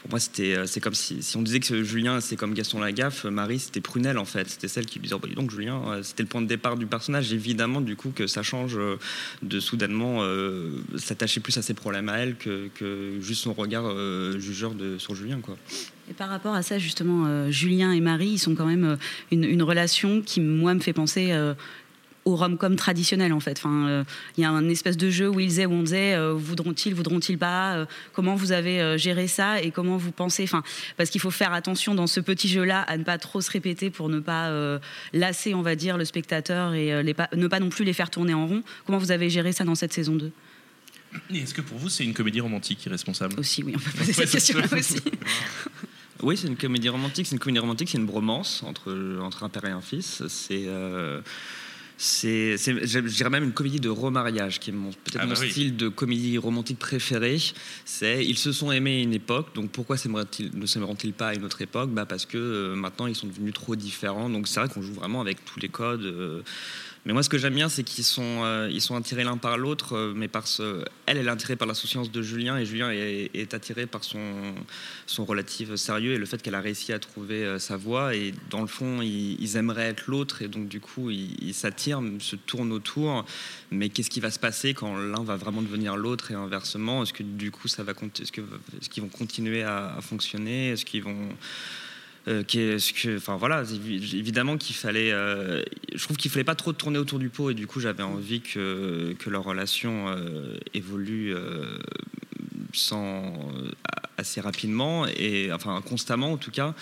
pour 0.00 0.10
moi, 0.10 0.18
c'était, 0.18 0.56
euh, 0.56 0.66
c'est 0.66 0.80
comme 0.80 0.94
si, 0.94 1.22
on 1.36 1.42
disait 1.42 1.60
que 1.60 1.84
Julien, 1.84 2.20
c'est 2.20 2.34
comme 2.34 2.54
Gaston 2.54 2.80
Lagaffe, 2.80 3.24
Marie, 3.24 3.60
c'était 3.60 3.80
Prunelle 3.80 4.18
en 4.18 4.24
fait. 4.24 4.48
C'était 4.48 4.66
celle 4.66 4.84
qui 4.84 4.98
lui 4.98 5.04
disait, 5.04 5.14
oh, 5.14 5.20
bah, 5.20 5.28
donc 5.32 5.52
Julien, 5.52 5.80
euh, 5.86 6.02
c'était 6.02 6.24
le 6.24 6.28
point 6.28 6.42
de 6.42 6.48
départ 6.48 6.76
du 6.76 6.86
personnage. 6.86 7.32
Évidemment, 7.32 7.80
du 7.80 7.94
coup, 7.94 8.10
que 8.10 8.26
ça 8.26 8.42
change 8.42 8.76
de 9.42 9.60
soudainement 9.60 10.26
s'attacher 10.96 11.38
plus 11.38 11.56
à 11.56 11.62
ses 11.62 11.74
problèmes 11.74 12.08
à 12.08 12.18
elle 12.18 12.34
que, 12.34 12.70
juste 13.20 13.42
son 13.42 13.52
regard 13.52 13.84
jugeur 14.40 14.72
sur 14.98 15.14
Julien, 15.14 15.38
quoi. 15.40 15.56
Et 16.10 16.14
par 16.14 16.28
rapport 16.28 16.54
à 16.54 16.62
ça, 16.62 16.78
justement, 16.78 17.50
Julien 17.50 17.92
et 17.92 18.00
Marie, 18.00 18.30
ils 18.30 18.38
sont 18.38 18.56
quand 18.56 18.66
même 18.66 18.98
une, 19.30 19.62
relation 19.62 20.20
qui, 20.20 20.40
moi, 20.40 20.74
me 20.74 20.80
fait 20.80 20.92
penser 20.92 21.32
au 22.24 22.36
rom-com 22.36 22.76
traditionnel, 22.76 23.32
en 23.32 23.40
fait. 23.40 23.58
Enfin, 23.58 23.88
euh, 23.88 24.04
il 24.36 24.42
y 24.42 24.44
a 24.44 24.50
un 24.50 24.68
espèce 24.68 24.96
de 24.96 25.10
jeu 25.10 25.28
où 25.28 25.40
ils 25.40 25.48
disaient, 25.48 25.66
où 25.66 25.72
on 25.72 25.82
disait, 25.82 26.14
euh, 26.14 26.32
voudront-ils, 26.34 26.94
voudront-ils 26.94 27.36
pas 27.38 27.74
euh, 27.74 27.86
Comment 28.12 28.34
vous 28.36 28.52
avez 28.52 28.80
euh, 28.80 28.96
géré 28.96 29.26
ça 29.26 29.60
et 29.60 29.70
comment 29.72 29.96
vous 29.96 30.12
pensez 30.12 30.44
Enfin, 30.44 30.62
parce 30.96 31.10
qu'il 31.10 31.20
faut 31.20 31.30
faire 31.32 31.52
attention 31.52 31.94
dans 31.94 32.06
ce 32.06 32.20
petit 32.20 32.48
jeu-là 32.48 32.82
à 32.82 32.96
ne 32.96 33.02
pas 33.04 33.18
trop 33.18 33.40
se 33.40 33.50
répéter 33.50 33.90
pour 33.90 34.08
ne 34.08 34.20
pas 34.20 34.48
euh, 34.50 34.78
lasser, 35.12 35.54
on 35.54 35.62
va 35.62 35.74
dire, 35.74 35.98
le 35.98 36.04
spectateur 36.04 36.74
et 36.74 36.92
euh, 36.92 37.02
les 37.02 37.14
pas- 37.14 37.28
ne 37.34 37.46
pas 37.48 37.58
non 37.60 37.70
plus 37.70 37.84
les 37.84 37.92
faire 37.92 38.08
tourner 38.10 38.34
en 38.34 38.46
rond. 38.46 38.62
Comment 38.86 38.98
vous 38.98 39.10
avez 39.10 39.28
géré 39.28 39.50
ça 39.52 39.64
dans 39.64 39.74
cette 39.74 39.92
saison 39.92 40.14
2 40.14 40.30
Et 41.34 41.38
Est-ce 41.38 41.54
que 41.54 41.60
pour 41.60 41.78
vous, 41.78 41.88
c'est 41.88 42.04
une 42.04 42.14
comédie 42.14 42.40
romantique 42.40 42.84
irresponsable? 42.86 43.34
Aussi, 43.40 43.64
oui, 43.64 43.72
on 43.76 43.80
peut 43.80 43.90
poser 43.98 44.12
cette 44.12 44.30
question-là 44.30 44.66
aussi. 44.72 45.00
Oui, 46.22 46.36
c'est 46.36 46.46
une 46.46 46.56
comédie 46.56 46.88
romantique. 46.88 47.26
C'est 47.26 47.32
une 47.34 47.40
comédie 47.40 47.58
romantique, 47.58 47.88
c'est 47.90 47.98
une 47.98 48.06
bromance 48.06 48.62
entre, 48.62 49.18
entre 49.20 49.42
un 49.42 49.48
père 49.48 49.64
et 49.64 49.72
un 49.72 49.80
fils. 49.80 50.22
C'est. 50.28 50.66
euh, 50.68 51.20
c'est, 52.04 52.56
je 52.56 52.98
dirais 52.98 53.30
même 53.30 53.44
une 53.44 53.52
comédie 53.52 53.78
de 53.78 53.88
remariage, 53.88 54.58
qui 54.58 54.70
est 54.70 54.72
mon- 54.72 54.90
peut-être 54.90 55.18
Ah 55.20 55.26
mon 55.26 55.34
bah 55.34 55.38
oui. 55.40 55.50
style 55.52 55.76
de 55.76 55.86
comédie 55.88 56.36
romantique 56.36 56.80
préféré. 56.80 57.38
C'est 57.84 58.24
ils 58.24 58.36
se 58.36 58.50
sont 58.50 58.72
aimés 58.72 58.98
à 58.98 59.02
une 59.02 59.14
époque, 59.14 59.54
donc 59.54 59.70
pourquoi 59.70 59.96
s'aimeraient-ils- 59.96 60.50
ne 60.52 60.66
s'aimeront-ils 60.66 61.12
pas 61.12 61.28
à 61.28 61.34
une 61.34 61.44
autre 61.44 61.62
époque? 61.62 61.90
Bah 61.90 62.04
Parce 62.04 62.26
que 62.26 62.38
euh, 62.38 62.74
maintenant 62.74 63.06
ils 63.06 63.14
sont 63.14 63.28
devenus 63.28 63.54
trop 63.54 63.76
différents. 63.76 64.28
Donc 64.28 64.48
c'est 64.48 64.58
vrai 64.58 64.68
qu'on 64.68 64.82
joue 64.82 64.94
vraiment 64.94 65.20
avec 65.20 65.44
tous 65.44 65.60
les 65.60 65.68
codes. 65.68 66.02
euh, 66.02 66.42
mais 67.04 67.12
moi, 67.12 67.24
ce 67.24 67.28
que 67.28 67.36
j'aime 67.36 67.54
bien, 67.54 67.68
c'est 67.68 67.82
qu'ils 67.82 68.04
sont, 68.04 68.44
euh, 68.44 68.68
ils 68.70 68.80
sont 68.80 68.94
attirés 68.94 69.24
l'un 69.24 69.36
par 69.36 69.58
l'autre, 69.58 69.96
euh, 69.96 70.12
mais 70.14 70.28
par 70.28 70.46
ce... 70.46 70.84
elle, 71.06 71.18
est 71.18 71.26
attirée 71.26 71.56
par 71.56 71.66
l'insouciance 71.66 72.12
de 72.12 72.22
Julien, 72.22 72.58
et 72.58 72.64
Julien 72.64 72.92
est, 72.92 73.30
est 73.34 73.54
attiré 73.54 73.86
par 73.86 74.04
son, 74.04 74.54
son 75.06 75.24
relatif 75.24 75.74
sérieux 75.74 76.12
et 76.12 76.18
le 76.18 76.26
fait 76.26 76.40
qu'elle 76.40 76.54
a 76.54 76.60
réussi 76.60 76.92
à 76.92 77.00
trouver 77.00 77.44
euh, 77.44 77.58
sa 77.58 77.76
voie. 77.76 78.14
Et 78.14 78.32
dans 78.50 78.60
le 78.60 78.68
fond, 78.68 79.02
ils, 79.02 79.56
aimeraient 79.56 79.88
être 79.88 80.06
l'autre, 80.06 80.42
et 80.42 80.48
donc 80.48 80.68
du 80.68 80.78
coup, 80.78 81.10
ils 81.10 81.54
s'attirent, 81.54 82.02
se 82.20 82.36
tournent 82.36 82.72
autour. 82.72 83.24
Mais 83.72 83.88
qu'est-ce 83.88 84.10
qui 84.10 84.20
va 84.20 84.30
se 84.30 84.38
passer 84.38 84.72
quand 84.72 84.96
l'un 84.96 85.24
va 85.24 85.34
vraiment 85.34 85.62
devenir 85.62 85.96
l'autre 85.96 86.30
et 86.30 86.34
inversement? 86.34 87.02
Est-ce 87.02 87.12
que 87.12 87.24
du 87.24 87.50
coup, 87.50 87.66
ça 87.66 87.82
va, 87.82 87.94
est-ce 88.20 88.88
qu'ils 88.88 89.02
vont 89.02 89.08
continuer 89.08 89.64
à, 89.64 89.96
à 89.96 90.00
fonctionner? 90.02 90.68
Est-ce 90.68 90.84
qu'ils 90.84 91.02
vont 91.02 91.30
euh, 92.28 92.44
qu'est-ce 92.46 92.92
que, 92.92 93.16
enfin 93.16 93.36
voilà, 93.36 93.64
évi- 93.64 94.16
évidemment 94.16 94.56
qu'il 94.56 94.76
fallait, 94.76 95.10
euh, 95.12 95.62
je 95.92 96.02
trouve 96.04 96.16
qu'il 96.16 96.30
fallait 96.30 96.44
pas 96.44 96.54
trop 96.54 96.72
tourner 96.72 96.98
autour 96.98 97.18
du 97.18 97.28
pot 97.30 97.50
et 97.50 97.54
du 97.54 97.66
coup 97.66 97.80
j'avais 97.80 98.04
envie 98.04 98.40
que, 98.40 99.14
que 99.18 99.28
leur 99.28 99.42
relation 99.42 100.08
euh, 100.08 100.56
évolue 100.72 101.34
sans 102.72 103.50
assez 104.18 104.40
rapidement 104.40 105.06
et 105.06 105.52
enfin 105.52 105.82
constamment 105.84 106.32
en 106.32 106.36
tout 106.36 106.52
cas 106.52 106.74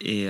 et, 0.00 0.28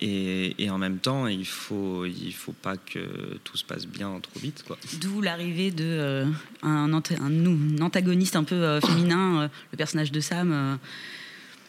et, 0.00 0.70
en 0.70 0.78
même 0.78 0.98
temps 0.98 1.28
il 1.28 1.46
faut 1.46 2.04
il 2.06 2.32
faut 2.32 2.52
pas 2.52 2.76
que 2.76 2.98
tout 3.44 3.56
se 3.56 3.64
passe 3.64 3.86
bien 3.86 4.18
trop 4.20 4.40
vite 4.40 4.64
quoi. 4.66 4.76
D'où 5.00 5.20
l'arrivée 5.20 5.70
de 5.70 6.26
un, 6.62 6.92
antagoniste 6.92 8.34
un 8.34 8.44
peu 8.44 8.80
féminin, 8.80 9.48
le 9.70 9.76
personnage 9.76 10.10
de 10.10 10.20
Sam. 10.20 10.78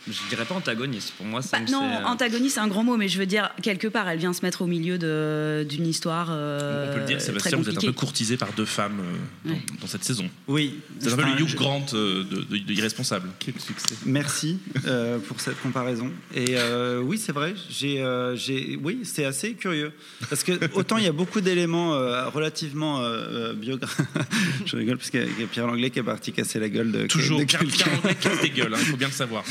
Je 0.08 0.30
dirais 0.30 0.46
pas 0.46 0.56
antagoniste 0.56 1.14
pour 1.18 1.26
moi. 1.26 1.40
Bah, 1.42 1.48
Sam, 1.48 1.66
non, 1.72 1.84
euh, 1.84 2.04
antagoniste, 2.06 2.56
c'est 2.56 2.62
un 2.62 2.68
grand 2.68 2.84
mot, 2.84 2.96
mais 2.98 3.08
je 3.08 3.18
veux 3.18 3.26
dire, 3.26 3.50
quelque 3.64 3.88
part, 3.88 4.08
elle 4.08 4.20
vient 4.20 4.34
se 4.34 4.42
mettre 4.44 4.62
au 4.62 4.68
milieu 4.68 4.98
de- 4.98 5.66
d'une 5.68 5.88
histoire. 5.88 6.28
euh, 6.32 6.90
On 6.90 6.94
peut 6.94 7.00
le 7.02 7.06
dire, 7.08 7.22
Sébastien, 7.22 7.58
vous 7.58 7.70
êtes 7.70 7.78
un 7.78 7.82
peu 7.82 7.92
courtisé 7.92 8.38
par 8.38 8.54
deux 8.54 8.66
femmes 8.66 9.00
euh, 9.00 9.50
dans, 9.50 9.52
Ouais. 9.56 9.62
dans 9.82 9.88
cette 9.88 10.04
saison. 10.04 10.30
Oui. 10.48 10.76
C'est 11.00 11.12
un 11.14 11.16
peu 11.16 11.24
le 11.24 11.42
Hugh 11.42 11.48
je- 11.48 11.56
Grant 11.56 11.86
euh, 11.94 12.24
de, 12.24 12.42
de- 12.42 12.58
de 12.64 12.74
Irresponsable. 12.74 13.30
Quel 13.40 13.60
succès. 13.60 13.96
Merci 14.06 14.60
euh, 14.86 15.18
pour 15.20 15.40
cette 15.42 15.60
comparaison. 15.62 16.12
Et 16.36 16.46
euh, 16.52 17.00
oui, 17.02 17.18
c'est 17.18 17.32
vrai. 17.32 17.56
J'ai, 17.70 18.02
euh, 18.04 18.36
j'ai, 18.36 18.78
oui, 18.84 19.00
c'est 19.04 19.26
assez 19.26 19.54
curieux 19.54 19.92
parce 20.30 20.44
que 20.44 20.52
autant 20.76 20.98
il 20.98 21.06
y 21.06 21.08
a 21.08 21.12
beaucoup 21.14 21.42
d'éléments 21.42 21.94
euh, 21.96 22.30
relativement 22.30 23.00
euh, 23.02 23.04
euh, 23.52 23.54
biographiques. 23.54 24.06
Je 24.66 24.76
rigole 24.78 24.98
parce 24.98 25.10
qu'il 25.10 25.22
y 25.22 25.24
a- 25.24 25.28
il 25.28 25.42
y 25.42 25.44
a 25.44 25.48
Pierre 25.48 25.68
Langlais 25.68 25.90
qui 25.90 26.00
est 26.00 26.04
parti 26.04 26.32
casser 26.32 26.60
la 26.60 26.70
gueule 26.70 26.92
de 26.92 27.08
Toujours, 27.08 27.40
de 27.40 27.46
Pierre 27.46 27.62
quelqu'un. 27.62 27.76
Pierre 27.86 27.98
Anglais 28.00 28.16
casse 28.20 28.42
des 28.42 28.50
gueules, 28.50 28.74
il 28.78 28.86
faut 28.86 28.98
bien 28.98 29.08
le 29.08 29.14
savoir. 29.14 29.44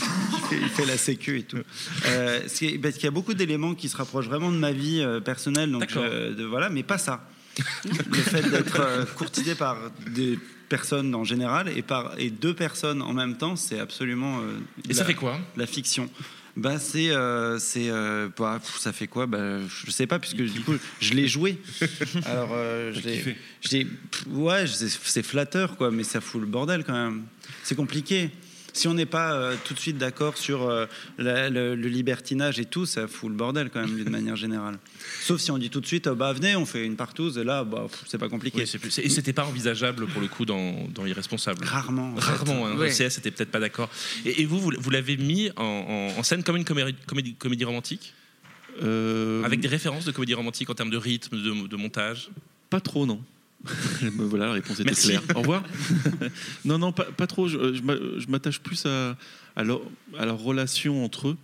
Il, 0.52 0.58
fait, 0.58 0.62
il 0.62 0.68
fait 0.68 0.86
la 0.86 0.96
sécu 0.96 1.38
et 1.38 1.42
tout. 1.42 1.58
Euh, 2.06 2.40
est- 2.44 2.78
parce 2.78 2.94
qu'il 2.94 3.04
y 3.04 3.08
a 3.08 3.10
beaucoup 3.12 3.34
d'éléments 3.34 3.74
qui 3.74 3.88
se 3.88 3.96
rapprochent 3.96 4.26
vraiment 4.28 4.50
de 4.52 4.56
ma 4.58 4.72
vie 4.72 5.00
euh, 5.00 5.20
personnelle, 5.20 5.70
donc 5.70 5.86
je- 5.88 6.32
de- 6.34 6.44
voilà, 6.44 6.68
mais 6.68 6.82
pas 6.82 6.98
ça. 6.98 7.28
Le 7.84 8.14
fait 8.18 8.42
d'être 8.50 8.80
euh, 8.80 9.04
courtisé 9.04 9.54
par 9.54 9.76
des 10.10 10.38
personnes 10.68 11.14
en 11.14 11.22
général 11.24 11.68
et 11.76 11.82
par 11.82 12.14
et 12.18 12.30
deux 12.30 12.54
personnes 12.54 13.00
en 13.02 13.12
même 13.12 13.36
temps, 13.36 13.54
c'est 13.56 13.78
absolument. 13.78 14.40
euh, 14.40 14.58
Et 14.88 14.94
ça 14.94 15.04
fait 15.04 15.14
quoi 15.14 15.38
La 15.56 15.66
fiction. 15.66 16.10
Bah 16.56 16.78
c'est 16.78 17.10
euh, 17.10 17.58
c'est 17.58 17.90
euh, 17.90 18.28
bah, 18.38 18.60
ça 18.78 18.92
fait 18.92 19.08
quoi? 19.08 19.26
Bah 19.26 19.58
je 19.68 19.90
sais 19.90 20.06
pas 20.06 20.20
puisque 20.20 20.36
du 20.42 20.60
coup 20.60 20.74
je 21.00 21.12
l'ai 21.14 21.26
joué 21.26 21.58
alors 22.26 22.50
euh, 22.52 22.92
je 22.94 23.00
l'ai 23.00 23.86
ouais 24.30 24.64
c'est 24.68 24.88
c'est 24.88 25.24
flatteur 25.24 25.76
quoi 25.76 25.90
mais 25.90 26.04
ça 26.04 26.20
fout 26.20 26.40
le 26.40 26.46
bordel 26.46 26.84
quand 26.84 26.92
même 26.92 27.22
c'est 27.64 27.74
compliqué 27.74 28.30
si 28.74 28.86
on 28.88 28.92
n'est 28.94 29.06
pas 29.06 29.32
euh, 29.32 29.56
tout 29.64 29.72
de 29.72 29.78
suite 29.78 29.96
d'accord 29.96 30.36
sur 30.36 30.68
euh, 30.68 30.84
la- 31.16 31.48
le, 31.48 31.74
le 31.74 31.88
libertinage 31.88 32.58
et 32.60 32.66
tout, 32.66 32.84
ça 32.84 33.08
fout 33.08 33.30
le 33.30 33.34
bordel 33.36 33.70
quand 33.70 33.80
même 33.80 33.96
d'une 33.96 34.10
manière 34.18 34.36
générale. 34.36 34.76
Sauf 35.22 35.40
si 35.40 35.50
on 35.50 35.56
dit 35.58 35.70
tout 35.70 35.80
de 35.80 35.86
suite, 35.86 36.06
euh, 36.08 36.14
bah 36.14 36.32
venez, 36.32 36.56
on 36.56 36.66
fait 36.66 36.84
une 36.84 36.96
partouze, 36.96 37.38
et 37.38 37.44
là, 37.44 37.64
bah, 37.64 37.86
c'est 38.06 38.18
pas 38.18 38.28
compliqué. 38.28 38.64
Oui, 38.70 38.78
plus- 38.78 38.98
et 38.98 39.08
c'était 39.08 39.32
pas 39.32 39.46
envisageable 39.46 40.06
pour 40.08 40.20
le 40.20 40.28
coup 40.28 40.44
dans, 40.44 40.86
dans 40.94 41.06
Irresponsable. 41.06 41.64
Rarement. 41.64 42.14
Rarement, 42.16 42.66
hein, 42.66 42.76
Ouais. 42.76 42.90
CS 42.90 43.18
était 43.18 43.30
peut-être 43.30 43.50
pas 43.50 43.60
d'accord. 43.60 43.88
Et, 44.26 44.42
et 44.42 44.44
vous, 44.44 44.58
vous, 44.60 44.72
vous 44.78 44.90
l'avez 44.90 45.16
mis 45.16 45.50
en, 45.56 45.62
en- 46.16 46.18
en 46.18 46.22
scène 46.22 46.42
comme 46.42 46.56
une 46.56 46.64
comédie, 46.64 46.94
comédie, 47.06 47.34
comédie 47.34 47.64
romantique? 47.64 48.12
Euh, 48.82 49.44
Avec 49.44 49.60
des 49.60 49.68
références 49.68 50.04
de 50.04 50.10
comédie 50.10 50.34
romantique 50.34 50.68
en 50.68 50.74
termes 50.74 50.90
de 50.90 50.96
rythme, 50.96 51.36
de, 51.40 51.68
de 51.68 51.76
montage? 51.76 52.28
Pas 52.70 52.80
trop, 52.80 53.06
non. 53.06 53.20
Voilà, 54.16 54.46
la 54.46 54.52
réponse 54.52 54.80
était 54.80 54.84
Merci. 54.90 55.08
claire. 55.08 55.22
Au 55.34 55.40
revoir. 55.40 55.62
non, 56.64 56.78
non, 56.78 56.92
pas, 56.92 57.04
pas 57.04 57.26
trop. 57.26 57.48
Je, 57.48 57.74
je 57.74 57.82
m'a- 57.82 57.96
je 57.96 58.26
m'attache 58.28 58.60
plus 58.60 58.84
à, 58.86 59.16
à, 59.56 59.64
leur, 59.64 59.80
à 60.18 60.26
leur 60.26 60.38
relation 60.38 61.04
entre 61.04 61.28
eux. 61.28 61.36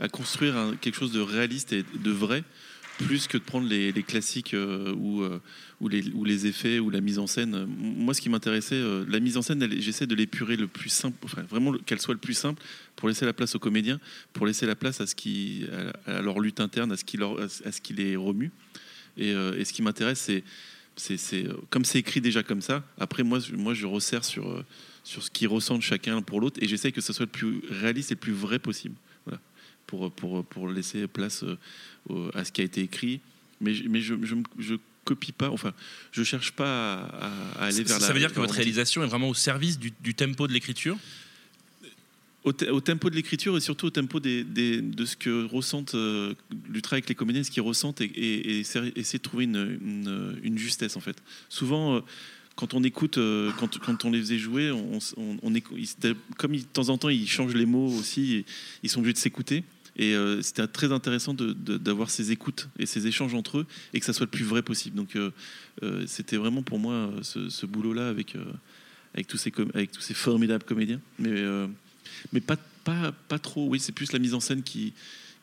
à 0.00 0.08
construire 0.08 0.56
un- 0.56 0.76
quelque 0.76 0.94
chose 0.96 1.12
de 1.12 1.20
réaliste 1.20 1.72
et 1.72 1.84
de 2.04 2.10
vrai, 2.10 2.44
plus 2.98 3.26
que 3.26 3.36
de 3.38 3.42
prendre 3.42 3.68
les, 3.68 3.90
les 3.92 4.02
classiques 4.04 4.54
euh, 4.54 4.92
ou, 4.96 5.22
euh, 5.22 5.40
ou, 5.80 5.88
les, 5.88 6.08
ou 6.10 6.24
les 6.24 6.46
effets 6.46 6.78
ou 6.78 6.88
la 6.90 7.00
mise 7.00 7.18
en 7.18 7.26
scène. 7.26 7.66
Moi, 7.78 8.14
ce 8.14 8.20
qui 8.20 8.28
m'intéressait, 8.28 8.76
euh, 8.76 9.04
la 9.08 9.18
mise 9.20 9.36
en 9.36 9.42
scène, 9.42 9.66
j'essaie 9.80 10.06
de 10.06 10.14
l'épurer 10.14 10.56
le 10.56 10.66
plus 10.68 10.88
simple, 10.88 11.16
enfin, 11.24 11.42
vraiment 11.42 11.70
le- 11.72 11.78
qu'elle 11.80 12.00
soit 12.00 12.14
le 12.14 12.20
plus 12.20 12.34
simple 12.34 12.62
pour 12.96 13.08
laisser 13.08 13.24
la 13.24 13.32
place 13.32 13.54
aux 13.56 13.58
comédiens, 13.60 13.98
pour 14.32 14.46
laisser 14.46 14.66
la 14.66 14.74
place 14.76 15.00
à, 15.00 15.06
ce 15.06 15.14
qui, 15.16 15.64
à, 16.06 16.18
à 16.18 16.22
leur 16.22 16.38
lutte 16.40 16.60
interne, 16.60 16.90
à 16.92 16.96
ce 16.96 17.04
qui, 17.04 17.16
leur, 17.16 17.40
à 17.40 17.48
ce 17.72 17.80
qui 17.80 17.92
les 17.92 18.14
remue. 18.16 18.50
Et, 19.16 19.30
et 19.30 19.64
ce 19.64 19.72
qui 19.72 19.82
m'intéresse, 19.82 20.20
c'est, 20.20 20.44
c'est, 20.98 21.46
euh, 21.46 21.54
comme 21.70 21.84
c'est 21.84 21.98
écrit 21.98 22.20
déjà 22.20 22.42
comme 22.42 22.60
ça. 22.62 22.84
Après, 22.98 23.22
moi, 23.22 23.38
je- 23.40 23.54
moi, 23.54 23.72
je 23.74 23.86
resserre 23.86 24.24
sur, 24.24 24.48
euh, 24.50 24.64
sur 25.04 25.22
ce 25.22 25.30
qu'ils 25.30 25.48
ressentent 25.48 25.82
chacun 25.82 26.20
pour 26.22 26.40
l'autre, 26.40 26.58
et 26.62 26.68
j'essaie 26.68 26.92
que 26.92 27.00
ce 27.00 27.12
soit 27.12 27.26
le 27.26 27.30
plus 27.32 27.60
réaliste 27.70 28.10
et 28.10 28.14
le 28.14 28.20
plus 28.20 28.32
vrai 28.32 28.58
possible. 28.58 28.94
Voilà. 29.24 29.40
Pour, 29.86 30.10
pour, 30.12 30.44
pour 30.44 30.68
laisser 30.68 31.06
place 31.06 31.44
euh, 32.10 32.30
à 32.34 32.44
ce 32.44 32.52
qui 32.52 32.60
a 32.60 32.64
été 32.64 32.82
écrit. 32.82 33.20
Mais, 33.60 33.74
je- 33.74 33.88
mais 33.88 34.00
je, 34.00 34.14
je, 34.58 34.74
copie 35.04 35.32
pas, 35.32 35.48
enfin, 35.50 35.72
je 36.12 36.22
cherche 36.22 36.52
pas 36.52 36.96
à, 37.56 37.64
aller 37.64 37.82
vers 37.84 37.98
ça, 37.98 38.08
la. 38.08 38.12
veut 38.12 38.18
dire 38.20 38.30
que 38.32 38.40
votre 38.40 38.52
réalisation 38.54 39.02
est 39.02 39.06
vraiment 39.06 39.30
au 39.30 39.34
service 39.34 39.78
du, 39.78 39.90
du 40.02 40.14
tempo 40.14 40.46
de 40.46 40.52
l'écriture? 40.52 40.98
Au, 42.44 42.52
te- 42.52 42.64
au 42.66 42.80
tempo 42.80 43.10
de 43.10 43.16
l'écriture 43.16 43.56
et 43.56 43.60
surtout 43.60 43.86
au 43.86 43.90
tempo 43.90 44.20
de 44.20 45.04
ce 45.04 45.16
que 45.16 45.44
ressentent 45.46 45.94
euh, 45.94 46.34
travail 46.82 46.98
avec 46.98 47.08
les 47.08 47.14
comédiens, 47.14 47.42
ce 47.42 47.50
qu'ils 47.50 47.62
ressentent 47.62 48.00
et, 48.00 48.06
et- 48.06 48.60
essayer 48.60 49.18
de 49.18 49.22
trouver 49.22 49.44
une, 49.44 50.58
justesse 50.58 50.96
en 50.96 51.00
fait. 51.00 51.16
Souvent, 51.48 51.96
euh, 51.96 52.00
quand 52.56 52.74
on 52.74 52.82
écoute, 52.82 53.18
euh, 53.18 53.50
quand, 53.58 53.78
quand 53.78 54.04
on 54.04 54.10
les 54.10 54.20
faisait 54.20 54.38
jouer, 54.38 54.70
on, 54.70 54.98
comme 56.36 56.56
de 56.56 56.62
temps 56.62 56.88
en 56.88 56.98
temps 56.98 57.08
ils 57.08 57.28
changent 57.28 57.54
les 57.54 57.66
mots 57.66 57.88
aussi, 57.88 58.44
ils 58.82 58.88
sont 58.88 59.00
obligés 59.00 59.14
de 59.14 59.18
s'écouter. 59.18 59.64
Et 60.00 60.14
euh, 60.14 60.40
c'était 60.42 60.64
très 60.68 60.92
intéressant 60.92 61.34
d'avoir 61.34 62.08
ces 62.08 62.30
écoutes 62.30 62.68
et 62.78 62.86
ces 62.86 63.08
échanges 63.08 63.34
entre 63.34 63.58
eux 63.58 63.66
et 63.92 63.98
que 63.98 64.06
ça 64.06 64.12
soit 64.12 64.26
le 64.26 64.30
plus 64.30 64.44
vrai 64.44 64.62
possible. 64.62 64.94
Donc 64.96 65.18
c'était 66.06 66.36
vraiment 66.36 66.62
pour 66.62 66.78
moi 66.78 67.10
ce, 67.22 67.48
ce 67.48 67.66
boulot-là 67.66 68.08
avec, 68.08 68.36
avec, 69.14 69.26
tous 69.26 69.38
ces 69.38 69.52
avec 69.74 69.90
tous 69.90 70.00
ces 70.00 70.14
formidables 70.14 70.62
comédiens. 70.64 71.00
Mais, 71.18 71.42
mais 72.32 72.40
pas, 72.40 72.56
pas, 72.84 73.12
pas 73.28 73.38
trop, 73.38 73.68
oui, 73.68 73.80
c'est 73.80 73.92
plus 73.92 74.12
la 74.12 74.18
mise 74.18 74.34
en 74.34 74.40
scène 74.40 74.62
qui, 74.62 74.92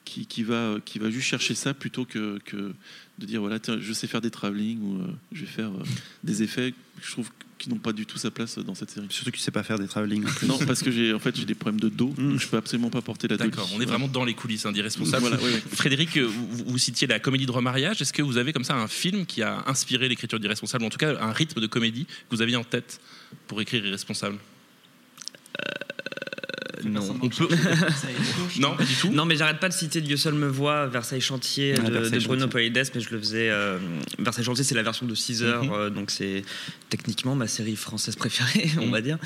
qui, 0.06 0.26
qui 0.26 0.44
va, 0.44 0.78
qui 0.86 1.00
va 1.00 1.10
juste 1.10 1.28
chercher 1.28 1.56
ça 1.56 1.74
plutôt 1.74 2.06
que, 2.06 2.40
que 2.46 2.74
de 3.18 3.26
dire 3.26 3.42
voilà, 3.42 3.60
tiens, 3.60 3.78
je 3.82 3.94
sais 3.94 4.08
faire 4.08 4.22
des 4.22 4.32
travelling 4.32 4.80
ou 4.82 5.02
euh, 5.02 5.08
je 5.32 5.42
vais 5.42 5.52
faire 5.52 5.70
euh, 5.70 5.84
des 6.24 6.44
effets 6.44 6.74
je 7.02 7.12
trouve 7.12 7.30
qui 7.58 7.70
n'ont 7.70 7.78
pas 7.78 7.94
du 7.94 8.06
tout 8.06 8.18
sa 8.18 8.32
place 8.32 8.58
dans 8.60 8.76
cette 8.76 8.92
série. 8.92 9.08
Surtout 9.10 9.32
que 9.32 9.38
tu 9.38 9.42
sais 9.42 9.52
pas 9.52 9.64
faire 9.64 9.80
des 9.80 9.88
travelling. 9.88 10.26
Non, 10.44 10.60
parce 10.68 10.84
que 10.84 10.92
j'ai 10.92 11.14
en 11.14 11.20
fait 11.20 11.36
j'ai 11.36 11.46
des 11.46 11.56
problèmes 11.56 11.80
de 11.80 11.90
dos, 11.90 12.14
donc 12.18 12.40
je 12.40 12.48
peux 12.48 12.58
absolument 12.58 12.90
pas 12.90 13.02
porter 13.02 13.28
la 13.28 13.38
D'accord, 13.38 13.70
on 13.74 13.82
est 13.82 13.86
vraiment 13.86 14.08
dans 14.08 14.26
les 14.26 14.34
coulisses 14.34 14.66
hein. 14.66 14.74
Voilà. 15.00 15.38
Frédéric, 15.72 16.18
euh, 16.18 16.24
vous, 16.24 16.66
vous 16.68 16.78
citiez 16.78 17.08
la 17.08 17.20
comédie 17.20 17.46
de 17.46 17.52
remariage. 17.52 18.02
Est-ce 18.02 18.14
que 18.14 18.22
vous 18.22 18.38
avez 18.38 18.54
comme 18.54 18.64
ça 18.64 18.76
un 18.76 18.88
film 18.88 19.26
qui 19.26 19.42
a 19.42 19.64
inspiré 19.68 20.10
l'écriture 20.10 20.40
d'Irresponsable, 20.40 20.86
en 20.86 20.90
tout 20.90 20.98
cas 20.98 21.18
un 21.20 21.32
rythme 21.32 21.62
de 21.62 21.68
comédie 21.68 22.06
que 22.06 22.36
vous 22.36 22.42
aviez 22.42 22.58
en 22.58 22.64
tête 22.64 23.00
pour 23.48 23.62
écrire 23.62 23.86
Irresponsable? 23.86 24.38
Non. 26.90 27.18
On 27.22 27.30
peut. 27.30 27.48
non, 28.60 28.76
pas 28.76 28.84
du 28.84 28.94
tout. 28.96 29.10
Non, 29.12 29.26
mais 29.26 29.36
j'arrête 29.36 29.60
pas 29.60 29.70
de 29.70 29.74
citer 29.74 30.02
Dieu 30.02 30.18
seul 30.18 30.34
me 30.36 30.48
voit, 30.48 30.88
Versailles 30.88 31.22
Chantier 31.22 31.76
Ah, 31.78 31.82
de, 31.82 31.92
Versailles 31.92 32.20
de 32.20 32.26
Bruno. 32.26 32.48
Polides, 32.48 32.82
mais 32.94 33.02
je 33.02 33.10
le 33.10 33.20
faisais. 33.20 33.50
euh, 33.50 33.78
Versailles 34.20 34.46
Chantier, 34.46 34.64
c'est 34.64 34.76
la 34.76 34.84
version 34.84 35.06
de 35.06 35.16
6 35.16 35.44
heures, 35.44 35.64
Mhm. 35.66 35.72
euh, 35.74 35.90
donc 35.90 36.12
c'est 36.12 36.44
techniquement 36.90 37.36
ma 37.36 37.48
série 37.48 37.76
française 37.76 38.16
préférée, 38.16 38.70
on 38.80 38.86
Mhm. 38.88 38.92
va 38.92 39.02
dire, 39.02 39.18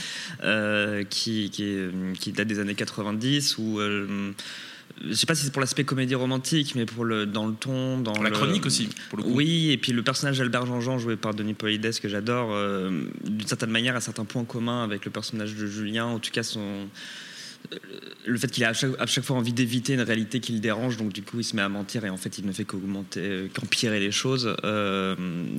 euh, 0.44 1.04
qui, 1.04 1.50
qui, 1.50 1.64
est- 1.64 2.14
qui 2.20 2.32
date 2.32 2.48
des 2.48 2.60
années 2.60 2.76
90, 2.76 3.58
où. 3.58 3.80
euh, 3.80 4.32
je 5.08 5.14
sais 5.14 5.26
pas 5.28 5.36
si 5.36 5.46
c'est 5.46 5.52
pour 5.52 5.62
l'aspect 5.62 5.86
comédie 5.86 6.16
romantique, 6.16 6.74
mais 6.76 6.86
pour 6.86 7.06
le 7.06 7.26
dans 7.26 7.48
le 7.48 7.54
ton, 7.54 8.00
dans 8.00 8.22
La 8.22 8.30
le- 8.32 8.36
chronique 8.36 8.66
aussi, 8.66 8.90
pour 9.10 9.18
le 9.20 9.24
coup. 9.24 9.32
Oui, 9.34 9.70
et 9.72 9.78
puis 9.78 9.94
le 9.94 10.04
personnage 10.04 10.40
d'Albert 10.40 10.66
Jean-Jean 10.66 10.98
joué 10.98 11.16
par 11.16 11.34
Denis 11.34 11.54
Polides 11.54 12.00
que 12.02 12.10
j'adore, 12.10 12.50
euh, 12.52 13.04
d'une 13.24 13.48
certaine 13.48 13.70
manière 13.70 13.96
a 13.96 14.02
certains 14.02 14.26
points 14.26 14.44
communs 14.44 14.84
avec 14.84 15.06
le 15.06 15.12
personnage 15.12 15.56
de 15.56 15.68
Julien. 15.68 16.06
En 16.06 16.20
tout 16.20 16.32
cas, 16.32 16.44
son 16.44 16.88
le 18.26 18.38
fait 18.38 18.48
qu'il 18.52 18.64
a 18.64 18.70
à 18.70 18.74
chaque, 18.74 18.92
à 19.00 19.06
chaque 19.06 19.24
fois 19.24 19.38
envie 19.38 19.54
d'éviter 19.54 19.94
une 19.94 20.02
réalité 20.02 20.40
qui 20.40 20.54
le 20.54 20.60
dérange, 20.60 20.98
donc 20.98 21.14
du 21.14 21.22
coup 21.22 21.40
il 21.40 21.44
se 21.44 21.56
met 21.56 21.62
à 21.62 21.70
mentir 21.70 22.04
et 22.06 22.10
en 22.10 22.18
fait 22.18 22.38
il 22.38 22.46
ne 22.46 22.52
fait 22.52 22.64
qu'augmenter, 22.66 23.20
euh, 23.22 23.48
qu'empirer 23.54 24.00
les 24.00 24.12
choses. 24.12 24.56
Euh, 24.64 25.16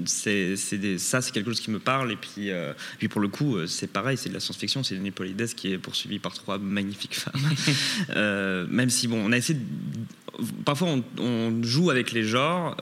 c'est, 0.06 0.56
c'est 0.56 0.78
des- 0.78 0.98
ça 0.98 1.20
c'est 1.20 1.30
quelque 1.32 1.46
chose 1.50 1.60
qui 1.60 1.70
me 1.70 1.78
parle 1.78 2.10
et 2.12 2.16
puis, 2.16 2.50
euh, 2.50 2.72
puis 2.98 3.08
pour 3.08 3.20
le 3.20 3.28
coup 3.28 3.64
c'est 3.66 3.86
pareil, 3.86 4.16
c'est 4.16 4.28
de 4.28 4.34
la 4.34 4.40
science-fiction, 4.40 4.82
c'est 4.82 4.96
Denis 4.96 5.10
Polides 5.12 5.54
qui 5.54 5.72
est 5.72 5.78
poursuivi 5.78 6.18
par 6.18 6.32
trois 6.34 6.58
magnifiques 6.58 7.14
femmes. 7.16 7.40
Euh, 8.16 8.66
même 8.68 8.90
si 8.90 9.06
bon, 9.08 9.22
on 9.24 9.32
a 9.32 9.36
essayé 9.36 9.58
de- 9.58 9.64
Parfois, 10.64 10.88
on, 10.88 11.04
on 11.18 11.62
joue 11.62 11.90
avec 11.90 12.12
les 12.12 12.22
genres 12.22 12.74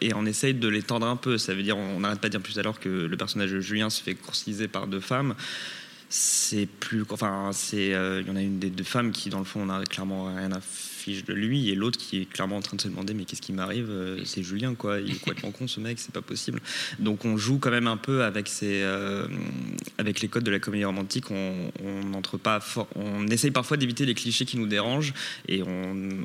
et 0.00 0.12
on 0.14 0.26
essaye 0.26 0.54
de 0.54 0.66
les 0.66 0.82
tendre 0.82 1.06
un 1.06 1.14
peu. 1.14 1.38
Ça 1.38 1.54
veut 1.54 1.62
dire, 1.62 1.76
on 1.76 2.00
n'arrête 2.00 2.20
pas 2.20 2.26
de 2.28 2.32
dire 2.32 2.40
plus 2.40 2.56
l'heure 2.56 2.80
que 2.80 2.88
le 2.88 3.16
personnage 3.16 3.52
de 3.52 3.60
Julien 3.60 3.90
se 3.90 4.02
fait 4.02 4.14
courtiser 4.14 4.66
par 4.66 4.88
deux 4.88 4.98
femmes 4.98 5.34
c'est 6.08 6.66
plus 6.66 7.04
enfin 7.10 7.50
c'est 7.52 7.94
euh, 7.94 8.20
il 8.20 8.28
y 8.28 8.30
en 8.30 8.36
a 8.36 8.42
une 8.42 8.58
des 8.58 8.70
deux 8.70 8.84
femmes 8.84 9.12
qui 9.12 9.30
dans 9.30 9.38
le 9.38 9.44
fond 9.44 9.60
on 9.62 9.70
a 9.70 9.84
clairement 9.84 10.26
rien 10.26 10.52
à 10.52 10.60
de 11.12 11.32
lui 11.32 11.70
et 11.70 11.74
l'autre 11.74 11.98
qui 11.98 12.20
est 12.20 12.24
clairement 12.26 12.56
en 12.56 12.62
train 12.62 12.76
de 12.76 12.82
se 12.82 12.88
demander 12.88 13.14
mais 13.14 13.24
qu'est-ce 13.24 13.42
qui 13.42 13.52
m'arrive 13.52 13.90
Euh, 13.90 14.20
c'est 14.24 14.42
Julien 14.42 14.74
quoi 14.74 15.00
il 15.00 15.12
est 15.12 15.18
complètement 15.18 15.50
con 15.50 15.68
ce 15.68 15.80
mec 15.80 15.98
c'est 15.98 16.12
pas 16.12 16.22
possible. 16.22 16.60
Donc 16.98 17.24
on 17.24 17.36
joue 17.36 17.58
quand 17.58 17.70
même 17.70 17.86
un 17.86 17.96
peu 17.96 18.24
avec 18.24 18.48
ces 18.48 18.82
euh, 18.82 19.26
avec 19.98 20.20
les 20.20 20.28
codes 20.28 20.44
de 20.44 20.50
la 20.50 20.58
comédie 20.58 20.84
romantique. 20.84 21.30
On 21.30 21.70
on 21.82 22.22
pas 22.38 22.60
on 22.94 23.26
essaye 23.28 23.50
parfois 23.50 23.76
d'éviter 23.76 24.04
les 24.04 24.14
clichés 24.14 24.44
qui 24.44 24.58
nous 24.58 24.66
dérangent 24.66 25.14
et 25.48 25.62
on, 25.62 26.16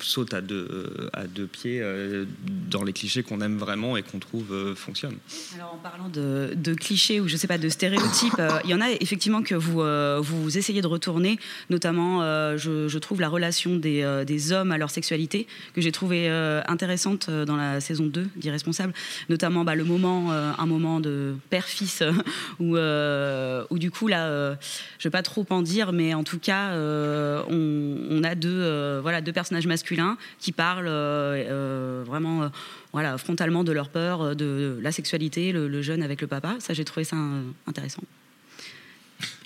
saute 0.00 0.34
à 0.34 0.40
deux 0.40 1.08
à 1.12 1.26
deux 1.26 1.46
pieds 1.46 1.80
euh, 1.80 2.24
dans 2.70 2.84
les 2.84 2.92
clichés 2.92 3.22
qu'on 3.22 3.40
aime 3.40 3.56
vraiment 3.56 3.96
et 3.96 4.02
qu'on 4.02 4.18
trouve 4.18 4.52
euh, 4.52 4.74
fonctionnent. 4.74 5.18
Alors 5.54 5.74
en 5.74 5.78
parlant 5.78 6.08
de, 6.08 6.74
clichés 6.74 7.20
ou 7.20 7.28
je 7.28 7.36
sais 7.36 7.46
pas 7.46 7.58
de 7.58 7.68
stéréotypes, 7.68 8.38
euh, 8.38 8.58
il 8.64 8.70
y 8.70 8.74
en 8.74 8.80
a 8.80 8.90
effectivement 8.90 9.42
que 9.42 9.54
vous 9.54 9.80
euh, 9.80 10.18
vous 10.20 10.58
essayez 10.58 10.82
de 10.82 10.86
retourner, 10.86 11.38
notamment 11.70 12.22
euh, 12.22 12.56
je 12.56 12.98
trouve 12.98 13.20
la 13.20 13.28
relation 13.28 13.76
des, 13.76 13.93
euh, 14.02 14.24
des 14.24 14.52
hommes 14.52 14.72
à 14.72 14.78
leur 14.78 14.90
sexualité 14.90 15.46
que 15.74 15.80
j'ai 15.80 15.92
trouvé 15.92 16.28
euh, 16.28 16.62
intéressante 16.66 17.28
euh, 17.28 17.44
dans 17.44 17.56
la 17.56 17.80
saison 17.80 18.06
2 18.06 18.26
d'Irresponsable, 18.36 18.92
notamment 19.28 19.64
bah, 19.64 19.74
le 19.74 19.84
moment 19.84 20.32
un 20.32 20.66
moment 20.66 21.00
de 21.00 21.34
père-fils 21.50 22.02
où, 22.60 22.76
où 22.76 23.78
du 23.78 23.90
coup 23.90 24.08
là 24.08 24.56
je 24.98 25.08
vais 25.08 25.10
pas 25.10 25.22
trop 25.22 25.46
en 25.50 25.62
dire 25.62 25.92
mais 25.92 26.14
en 26.14 26.24
tout 26.24 26.38
cas 26.38 26.72
on, 26.74 28.22
a 28.24 28.34
deux 28.34 29.00
voilà 29.00 29.20
deux 29.20 29.32
personnages 29.32 29.66
masculins 29.66 30.16
qui 30.38 30.52
parlent 30.52 30.88
vraiment 32.04 32.50
voilà, 32.92 33.18
frontalement 33.18 33.64
de 33.64 33.72
leur 33.72 33.88
peur, 33.88 34.36
de, 34.36 34.78
la 34.80 34.92
sexualité, 34.92 35.52
le, 35.52 35.68
le 35.68 35.82
jeune 35.82 36.02
avec 36.02 36.20
le 36.20 36.28
papa. 36.28 36.54
Ça, 36.60 36.74
j'ai 36.74 36.84
trouvé 36.84 37.04
ça 37.04 37.16
intéressant. 37.66 38.02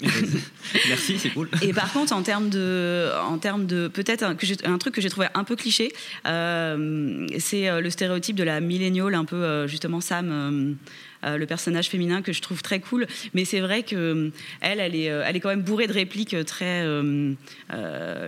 merci 0.88 1.18
c'est 1.18 1.30
cool 1.30 1.48
Et 1.62 1.72
par 1.72 1.92
contre, 1.92 2.12
en 2.12 2.22
termes 2.22 2.50
de, 2.50 3.10
en 3.20 3.38
termes 3.38 3.66
de 3.66 3.88
peut-être 3.88 4.22
un, 4.22 4.78
truc 4.78 4.94
que 4.94 5.00
j'ai 5.00 5.10
trouvé 5.10 5.26
un 5.34 5.44
peu 5.44 5.56
cliché, 5.56 5.92
euh, 6.26 7.26
c'est 7.38 7.68
euh, 7.68 7.80
le 7.80 7.90
stéréotype 7.90 8.36
de 8.36 8.44
la 8.44 8.60
milléniale, 8.60 9.14
un 9.14 9.24
peu 9.24 9.36
euh, 9.36 9.66
justement 9.66 10.00
Sam. 10.00 10.76
Euh, 11.24 11.36
le 11.36 11.46
personnage 11.46 11.88
féminin 11.88 12.22
que 12.22 12.32
je 12.32 12.42
trouve 12.42 12.62
très 12.62 12.80
cool, 12.80 13.06
mais 13.34 13.44
c'est 13.44 13.60
vrai 13.60 13.82
que 13.82 13.96
euh, 13.96 14.30
elle, 14.60 14.80
elle 14.80 14.94
est, 14.94 15.10
euh, 15.10 15.22
elle 15.26 15.36
est 15.36 15.40
quand 15.40 15.48
même 15.48 15.62
bourrée 15.62 15.86
de 15.86 15.92
répliques 15.92 16.36
très 16.44 16.84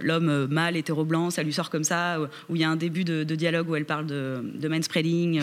l'homme 0.02 0.46
mâle 0.48 0.76
hétéro 0.76 1.04
blanc, 1.04 1.30
ça 1.30 1.42
lui 1.42 1.52
sort 1.52 1.70
comme 1.70 1.84
ça, 1.84 2.18
où 2.48 2.56
il 2.56 2.62
y 2.62 2.64
a 2.64 2.70
un 2.70 2.76
début 2.76 3.04
de, 3.04 3.24
de 3.24 3.34
dialogue 3.34 3.68
où 3.68 3.76
elle 3.76 3.84
parle 3.84 4.06
de, 4.06 4.42
de 4.54 4.68
manspreading. 4.68 5.40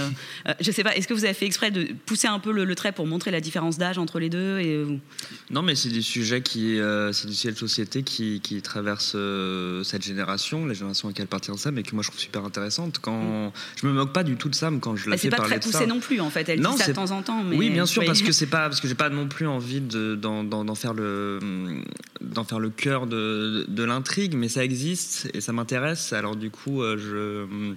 je 0.59 0.71
sais 0.71 0.83
pas, 0.83 0.95
est-ce 0.95 1.07
que 1.07 1.13
vous 1.13 1.25
avez 1.25 1.33
fait 1.33 1.45
exprès 1.45 1.71
de 1.71 1.87
pousser 2.05 2.27
un 2.27 2.39
peu 2.39 2.51
le, 2.51 2.65
le 2.65 2.75
trait 2.75 2.91
pour 2.91 3.07
montrer 3.07 3.31
la 3.31 3.41
différence 3.41 3.77
d'âge 3.77 3.97
entre 3.97 4.19
les 4.19 4.29
deux 4.29 4.59
et, 4.59 4.85
Non, 5.51 5.61
mais 5.61 5.75
c'est 5.75 5.89
des 5.89 6.01
sujets 6.01 6.41
qui, 6.41 6.79
c'est 7.11 7.27
des 7.27 7.33
sujets 7.33 7.53
de 7.53 7.57
société 7.57 8.03
qui, 8.03 8.41
euh, 9.15 9.83
cette 9.83 10.03
génération, 10.03 10.65
la 10.65 10.73
génération 10.73 11.07
à 11.07 11.11
laquelle 11.11 11.25
appartient 11.25 11.57
Sam, 11.57 11.77
et 11.77 11.83
que 11.83 11.93
moi 11.93 12.03
je 12.03 12.09
trouve 12.09 12.19
super 12.19 12.43
intéressante. 12.43 12.99
Quand 13.01 13.51
je 13.75 13.87
me 13.87 13.93
moque 13.93 14.13
pas 14.13 14.23
du 14.23 14.35
tout 14.35 14.49
de 14.49 14.55
Sam 14.55 14.79
quand 14.79 14.95
je 14.95 15.05
la 15.05 15.11
bah, 15.11 15.17
fais 15.17 15.23
c'est 15.23 15.29
pas 15.29 15.37
parler 15.37 15.51
très 15.51 15.59
de 15.59 15.63
poussé 15.65 15.79
ça. 15.79 15.85
non 15.85 15.99
plus 15.99 16.19
en 16.19 16.29
fait. 16.29 16.47
Elle 16.49 16.61
Non, 16.61 16.71
dit 16.73 16.79
ça 16.79 16.87
de 16.87 16.93
temps 16.93 17.11
en 17.11 17.21
temps. 17.21 17.36
Mais 17.43 17.55
oui, 17.57 17.69
bien 17.69 17.85
sûr, 17.85 18.01
parce 18.07 18.21
que 18.21 18.31
c'est 18.31 18.47
pas 18.47 18.67
parce 18.69 18.79
que 18.81 18.87
j'ai 18.87 18.95
pas 18.95 19.09
non 19.09 19.27
plus 19.27 19.47
envie 19.47 19.81
de- 19.81 20.15
d'en 20.15 20.75
faire 20.75 20.93
le 20.93 21.39
d'en 22.21 22.43
faire 22.43 22.59
le 22.59 22.69
cœur 22.69 23.07
de, 23.07 23.65
de 23.67 23.83
l'intrigue, 23.83 24.35
mais 24.35 24.49
ça 24.49 24.63
existe 24.63 25.29
et 25.33 25.41
ça 25.41 25.53
m'intéresse. 25.53 26.13
Alors 26.13 26.35
du 26.35 26.49
coup, 26.49 26.81
euh, 26.81 26.97
je 26.97 27.73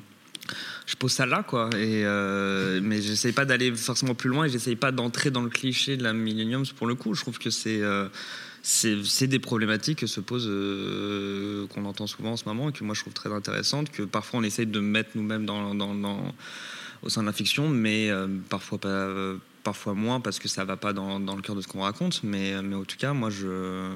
je 0.86 0.96
pose 0.96 1.12
ça 1.12 1.26
là, 1.26 1.44
quoi. 1.46 1.70
Et 1.76 2.04
euh, 2.04 2.80
mais 2.82 3.00
j'essaye 3.00 3.32
pas 3.32 3.44
d'aller 3.44 3.72
forcément 3.74 4.14
plus 4.14 4.28
loin 4.30 4.46
et 4.46 4.48
j'essaye 4.48 4.74
pas 4.76 4.90
d'entrer 4.90 5.30
dans 5.30 5.42
le 5.42 5.50
cliché 5.50 5.96
de 5.96 6.02
la 6.02 6.12
Millennium 6.12 6.64
pour 6.76 6.86
le 6.86 6.94
coup. 6.96 7.14
Je 7.14 7.20
trouve 7.20 7.38
que 7.38 7.50
c'est 7.50 7.80
euh, 7.82 8.08
c'est 8.62 9.26
des 9.26 9.38
problématiques 9.38 10.00
que 10.00 10.06
se 10.06 10.20
posent, 10.20 10.48
euh, 10.48 11.66
qu'on 11.68 11.84
entend 11.86 12.06
souvent 12.06 12.32
en 12.32 12.36
ce 12.36 12.44
moment 12.46 12.68
et 12.68 12.72
que 12.72 12.82
moi 12.84 12.94
je 12.94 13.00
trouve 13.00 13.14
très 13.14 13.32
intéressantes, 13.32 13.90
que 13.90 14.02
parfois 14.02 14.40
on 14.40 14.42
essaye 14.42 14.66
de 14.66 14.80
mettre 14.80 15.10
nous-mêmes 15.14 15.46
dans, 15.46 15.74
dans, 15.74 15.94
dans- 15.94 16.34
au 17.02 17.08
sein 17.08 17.22
de 17.22 17.26
la 17.26 17.32
fiction, 17.32 17.68
mais 17.70 18.10
parfois 18.50 18.76
pas. 18.78 19.08
Parfois 19.62 19.94
moins 19.94 20.20
parce 20.20 20.38
que 20.38 20.48
ça 20.48 20.64
va 20.64 20.76
pas 20.76 20.92
dans, 20.92 21.20
dans 21.20 21.36
le 21.36 21.42
cœur 21.42 21.54
de 21.54 21.60
ce 21.60 21.68
qu'on 21.68 21.82
raconte, 21.82 22.22
mais, 22.22 22.60
mais 22.62 22.76
en 22.76 22.84
tout 22.84 22.96
cas, 22.96 23.12
moi 23.12 23.30
je, 23.30 23.92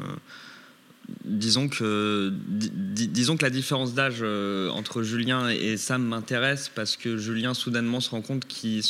disons 1.25 1.69
que, 1.69 2.33
di- 2.49 2.71
di- 2.75 3.09
disons 3.09 3.37
que 3.37 3.43
la 3.45 3.51
différence 3.51 3.95
d'âge 3.95 4.19
euh, 4.23 4.69
entre 4.71 5.03
Julien 5.03 5.49
et 5.49 5.77
Sam 5.77 6.03
m'intéresse 6.05 6.71
parce 6.75 6.97
que 6.97 7.17
Julien 7.17 7.55
soudainement 7.55 8.01
se 8.01 8.11
rend 8.11 8.21
compte 8.23 8.47
qu'il 8.47 8.83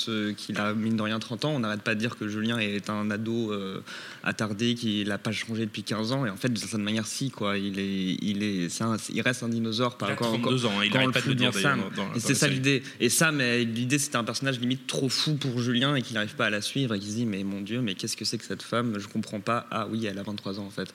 a 0.56 0.74
mine 0.74 0.96
de 0.96 1.02
rien 1.02 1.18
30 1.18 1.44
ans. 1.44 1.50
On 1.54 1.60
n'arrête 1.60 1.82
pas 1.82 1.94
de 1.94 2.00
dire 2.00 2.16
que 2.16 2.26
Julien 2.28 2.58
est 2.58 2.90
un 2.90 3.10
ado 3.10 3.52
euh, 3.52 3.80
attardé, 4.22 4.74
qu'il 4.74 5.08
n'a 5.08 5.18
pas 5.18 5.32
changé 5.32 5.64
depuis 5.66 5.82
15 5.84 6.12
ans. 6.12 6.26
Et 6.26 6.30
en 6.30 6.36
fait, 6.36 6.48
de 6.48 6.58
certaine 6.58 6.82
manière, 6.82 7.06
si, 7.06 7.30
quoi. 7.30 7.56
Il, 7.58 7.78
est, 7.78 8.16
il, 8.20 8.42
est, 8.42 8.82
un- 8.82 8.96
il 9.12 9.20
reste 9.20 9.42
un 9.42 9.48
dinosaure 9.48 9.96
par 9.96 10.10
a 10.10 10.14
quand- 10.14 10.24
32 10.38 10.42
quand- 10.62 10.68
ans, 10.68 10.82
il 10.82 10.90
quand 10.90 10.98
on 10.98 11.02
arrête 11.02 11.06
le 11.08 11.12
pas 11.12 11.20
de 11.20 11.28
le 11.28 11.34
dire, 11.34 11.54
Sam. 11.54 11.80
dans- 11.96 12.04
dans 12.04 12.14
Et 12.14 12.20
c'est 12.20 12.34
ça 12.34 12.48
l'idée. 12.48 12.82
Et 13.00 13.08
Sam, 13.08 13.40
euh, 13.40 13.64
l'idée, 13.64 13.98
c'était 13.98 14.16
un 14.16 14.24
personnage 14.24 14.58
limite 14.60 14.86
trop 14.86 15.08
fou 15.08 15.34
pour 15.34 15.60
Julien 15.60 15.94
et 15.94 16.02
qu'il 16.02 16.14
n'arrive 16.14 16.34
pas 16.34 16.46
à 16.46 16.50
la 16.50 16.60
suivre 16.60 16.94
et 16.94 16.98
qu'il 16.98 17.10
se 17.10 17.14
dit, 17.16 17.26
mais 17.26 17.44
mon 17.44 17.60
Dieu, 17.60 17.80
mais 17.80 17.94
qu'est-ce 17.94 18.16
que 18.16 18.24
c'est 18.24 18.38
que 18.38 18.44
cette 18.44 18.62
femme? 18.62 18.98
Je 18.98 19.06
comprends 19.08 19.40
pas. 19.40 19.66
Ah 19.70 19.86
oui, 19.90 20.04
elle 20.06 20.18
a 20.18 20.22
23 20.22 20.58
ans 20.58 20.64
en 20.66 20.70
fait. 20.70 20.92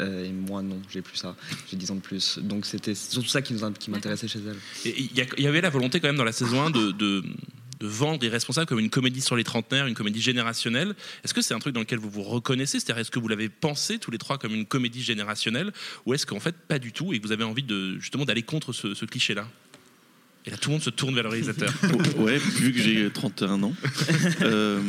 Euh, 0.00 0.24
et 0.24 0.30
moi, 0.32 0.62
non, 0.62 0.75
j'ai 0.90 1.02
plus 1.02 1.16
ça. 1.16 1.36
J'ai 1.70 1.76
10 1.76 1.90
ans 1.90 1.94
de 1.96 2.00
plus. 2.00 2.38
Donc 2.38 2.66
c'était 2.66 2.94
surtout 2.94 3.28
ça 3.28 3.42
qui, 3.42 3.54
m'intéressait 3.88 4.28
chez 4.28 4.40
elle. 4.46 4.56
Il 4.84 5.10
y, 5.38 5.46
avait 5.46 5.60
la 5.60 5.70
volonté 5.70 6.00
quand 6.00 6.08
même 6.08 6.16
dans 6.16 6.24
la 6.24 6.32
saison 6.32 6.62
1 6.62 6.70
de, 6.70 6.92
de, 6.92 7.22
de 7.80 7.86
vendre 7.86 8.24
Irresponsable 8.24 8.66
comme 8.66 8.78
une 8.78 8.90
comédie 8.90 9.20
sur 9.20 9.36
les 9.36 9.44
trentenaires, 9.44 9.86
une 9.86 9.94
comédie 9.94 10.20
générationnelle. 10.20 10.94
Est-ce 11.24 11.34
que 11.34 11.42
c'est 11.42 11.54
un 11.54 11.58
truc 11.58 11.74
dans 11.74 11.80
lequel 11.80 11.98
vous 11.98 12.10
vous 12.10 12.22
reconnaissez? 12.22 12.80
C'est-à-dire, 12.80 13.00
est-ce 13.00 13.10
que 13.10 13.18
vous 13.18 13.28
l'avez 13.28 13.48
pensé 13.48 13.98
tous 13.98 14.10
les 14.10 14.18
trois 14.18 14.38
comme 14.38 14.54
une 14.54 14.66
comédie 14.66 15.02
générationnelle? 15.02 15.72
Ou 16.06 16.14
est-ce 16.14 16.26
qu'en 16.26 16.40
fait, 16.40 16.56
pas 16.56 16.78
du 16.78 16.92
tout 16.92 17.12
et 17.12 17.18
vous 17.18 17.32
avez 17.32 17.44
envie 17.44 17.62
de, 17.62 17.98
justement 17.98 18.24
d'aller 18.24 18.42
contre 18.42 18.72
ce 18.72 19.04
cliché-là? 19.04 19.48
Et 20.46 20.50
là, 20.50 20.56
tout 20.56 20.68
le 20.68 20.74
monde 20.74 20.82
se 20.82 20.90
tourne 20.90 21.14
vers 21.14 21.24
le 21.24 21.30
réalisateur. 21.30 21.72
ouais, 22.18 22.38
vu 22.38 22.72
que 22.72 22.78
j'ai 22.80 23.10
31 23.10 23.62
ans. 23.64 23.74
Euh, 24.42 24.80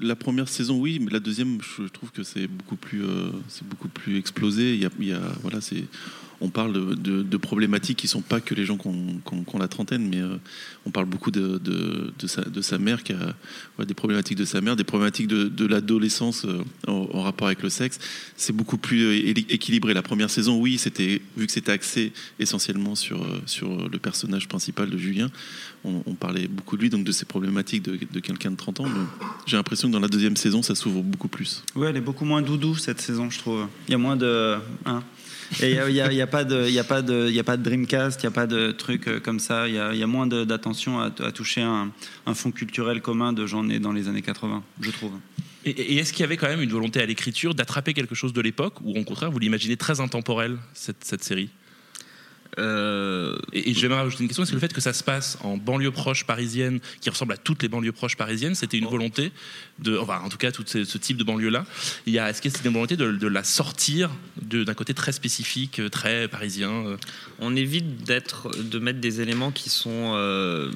la 0.00 0.16
première 0.16 0.48
saison, 0.48 0.78
oui, 0.80 0.98
mais 1.00 1.10
la 1.10 1.20
deuxième, 1.20 1.58
je 1.78 1.84
trouve 1.88 2.10
que 2.10 2.22
c'est 2.24 2.48
beaucoup 2.48 2.76
plus, 2.76 3.04
euh, 3.04 3.30
c'est 3.48 3.66
beaucoup 3.68 3.88
plus 3.88 4.18
explosé. 4.18 4.74
Il 4.74 5.04
y 5.06 5.12
a- 5.12 5.20
voilà, 5.42 5.60
c'est, 5.60 5.84
on 6.40 6.48
parle 6.48 6.72
de, 6.96 7.22
de- 7.22 7.36
problématiques 7.36 7.98
qui 7.98 8.08
sont 8.08 8.22
pas 8.22 8.40
que 8.40 8.54
les 8.54 8.64
gens 8.64 8.76
qui 8.76 8.88
ont, 8.88 9.58
la 9.58 9.68
trentaine, 9.68 10.08
mais 10.08 10.20
euh, 10.20 10.36
on 10.84 10.90
parle 10.90 11.06
beaucoup 11.06 11.30
de, 11.30 11.60
sa, 12.26 12.78
mère 12.78 13.02
qui 13.02 13.12
a 13.12 13.84
des 13.84 13.94
problématiques 13.94 14.38
de 14.38 14.44
sa 14.44 14.60
mère, 14.60 14.74
des 14.74 14.84
problématiques 14.84 15.28
de, 15.28 15.66
l'adolescence 15.66 16.44
euh, 16.44 16.62
en, 16.86 17.22
rapport 17.22 17.46
avec 17.46 17.62
le 17.62 17.68
sexe. 17.68 17.98
C'est 18.36 18.54
beaucoup 18.54 18.78
plus 18.78 19.04
euh, 19.04 19.34
équilibré. 19.48 19.94
La 19.94 20.02
première 20.02 20.30
saison, 20.30 20.60
oui, 20.60 20.78
c'était 20.78 21.20
vu 21.36 21.46
que 21.46 21.52
c'était 21.52 21.72
axé 21.72 22.12
essentiellement 22.38 22.94
sur 22.94 23.18
le 23.88 23.98
personnage 23.98 24.48
principal 24.48 24.90
de 24.90 24.98
Julien. 24.98 25.30
On, 25.84 26.14
parlait 26.14 26.48
beaucoup 26.48 26.76
de 26.76 26.82
lui, 26.82 26.90
donc 26.90 27.04
de 27.04 27.12
ses 27.12 27.26
problématiques 27.26 27.82
de, 27.82 28.20
quelqu'un 28.20 28.50
de 28.50 28.56
30 28.56 28.80
ans. 28.80 28.86
J'ai 29.46 29.56
l'impression 29.56 29.88
que 29.88 29.92
dans 29.92 30.00
la 30.00 30.08
deuxième 30.08 30.36
saison, 30.36 30.62
ça 30.62 30.74
s'ouvre 30.74 31.02
beaucoup 31.02 31.28
plus. 31.28 31.62
Ouais, 31.76 31.90
elle 31.90 31.96
est 31.96 32.00
beaucoup 32.00 32.24
moins 32.24 32.42
doudou 32.42 32.74
cette 32.74 33.00
saison, 33.00 33.30
je 33.30 33.38
trouve. 33.38 33.66
Il 33.86 33.92
y 33.92 33.94
a 33.94 33.98
moins 33.98 34.16
de. 34.16 34.56
hein. 34.84 35.04
Et 35.60 35.72
il 35.72 35.92
n'y 35.92 36.00
a, 36.00 36.12
y 36.12 36.20
a- 36.20 36.26
pas 36.26 36.44
de, 36.44 37.56
Dreamcast, 37.56 38.20
il 38.22 38.26
n'y 38.26 38.28
a 38.28 38.30
pas 38.30 38.46
de 38.46 38.72
trucs 38.72 39.08
euh, 39.08 39.20
comme 39.20 39.40
ça. 39.40 39.68
Il 39.68 39.74
y 39.74 39.78
a, 39.78 40.06
moins 40.06 40.26
d'attention 40.26 41.00
à, 41.00 41.10
toucher 41.10 41.62
un, 41.62 41.90
un 42.26 42.34
fond 42.34 42.50
culturel 42.50 43.00
commun 43.00 43.32
de 43.32 43.46
gens 43.46 43.64
nés 43.64 43.78
dans 43.78 43.92
les 43.92 44.08
années 44.08 44.22
80, 44.22 44.62
je 44.80 44.90
trouve. 44.90 45.12
Et, 45.64 45.96
est-ce 45.96 46.12
qu'il 46.12 46.20
y 46.20 46.24
avait 46.24 46.36
quand 46.36 46.48
même 46.48 46.62
une 46.62 46.70
volonté 46.70 47.00
à 47.00 47.06
l'écriture 47.06 47.54
d'attraper 47.54 47.92
quelque 47.92 48.14
chose 48.14 48.32
de 48.32 48.40
l'époque 48.40 48.74
ou 48.82 48.96
au 48.96 49.04
contraire 49.04 49.30
vous 49.30 49.38
l'imaginez 49.38 49.76
très 49.76 50.00
intemporel 50.00 50.58
cette 50.74 51.24
série? 51.24 51.50
Euh, 52.58 53.36
et, 53.52 53.70
et 53.70 53.74
je 53.74 53.80
vais 53.82 53.88
même 53.88 53.98
rajouter 53.98 54.22
une 54.22 54.28
question 54.28 54.42
est-ce 54.42 54.50
que 54.50 54.56
le 54.56 54.60
fait 54.60 54.72
que 54.72 54.80
ça 54.80 54.94
se 54.94 55.04
passe 55.04 55.36
en 55.42 55.58
banlieue 55.58 55.90
proche 55.90 56.24
parisienne 56.24 56.80
qui 57.00 57.10
ressemble 57.10 57.34
à 57.34 57.36
toutes 57.36 57.62
les 57.62 57.68
banlieues 57.68 57.92
proches 57.92 58.16
parisiennes 58.16 58.54
c'était 58.54 58.78
une 58.78 58.86
volonté 58.86 59.30
de 59.78 59.98
enfin 59.98 60.20
en 60.24 60.30
tout 60.30 60.38
cas 60.38 60.52
tout 60.52 60.64
ce, 60.64 60.84
ce 60.84 60.96
type 60.96 61.18
de 61.18 61.24
banlieue 61.24 61.50
là 61.50 61.66
il 62.06 62.14
y 62.14 62.18
a 62.18 62.30
est-ce 62.30 62.40
que 62.40 62.48
c'était 62.48 62.68
une 62.68 62.74
volonté 62.74 62.96
de, 62.96 63.12
de 63.12 63.26
la 63.26 63.44
sortir 63.44 64.10
d'un 64.40 64.72
côté 64.72 64.94
très 64.94 65.12
spécifique 65.12 65.80
euh, 65.80 65.90
très 65.90 66.28
parisien 66.28 66.70
euh? 66.70 66.96
On 67.38 67.54
évite 67.54 68.04
d'être, 68.04 68.50
de 68.62 68.78
mettre 68.78 69.00
des 69.00 69.20
éléments 69.20 69.50
qui 69.50 69.68
sont 69.68 70.12
euh, 70.14 70.70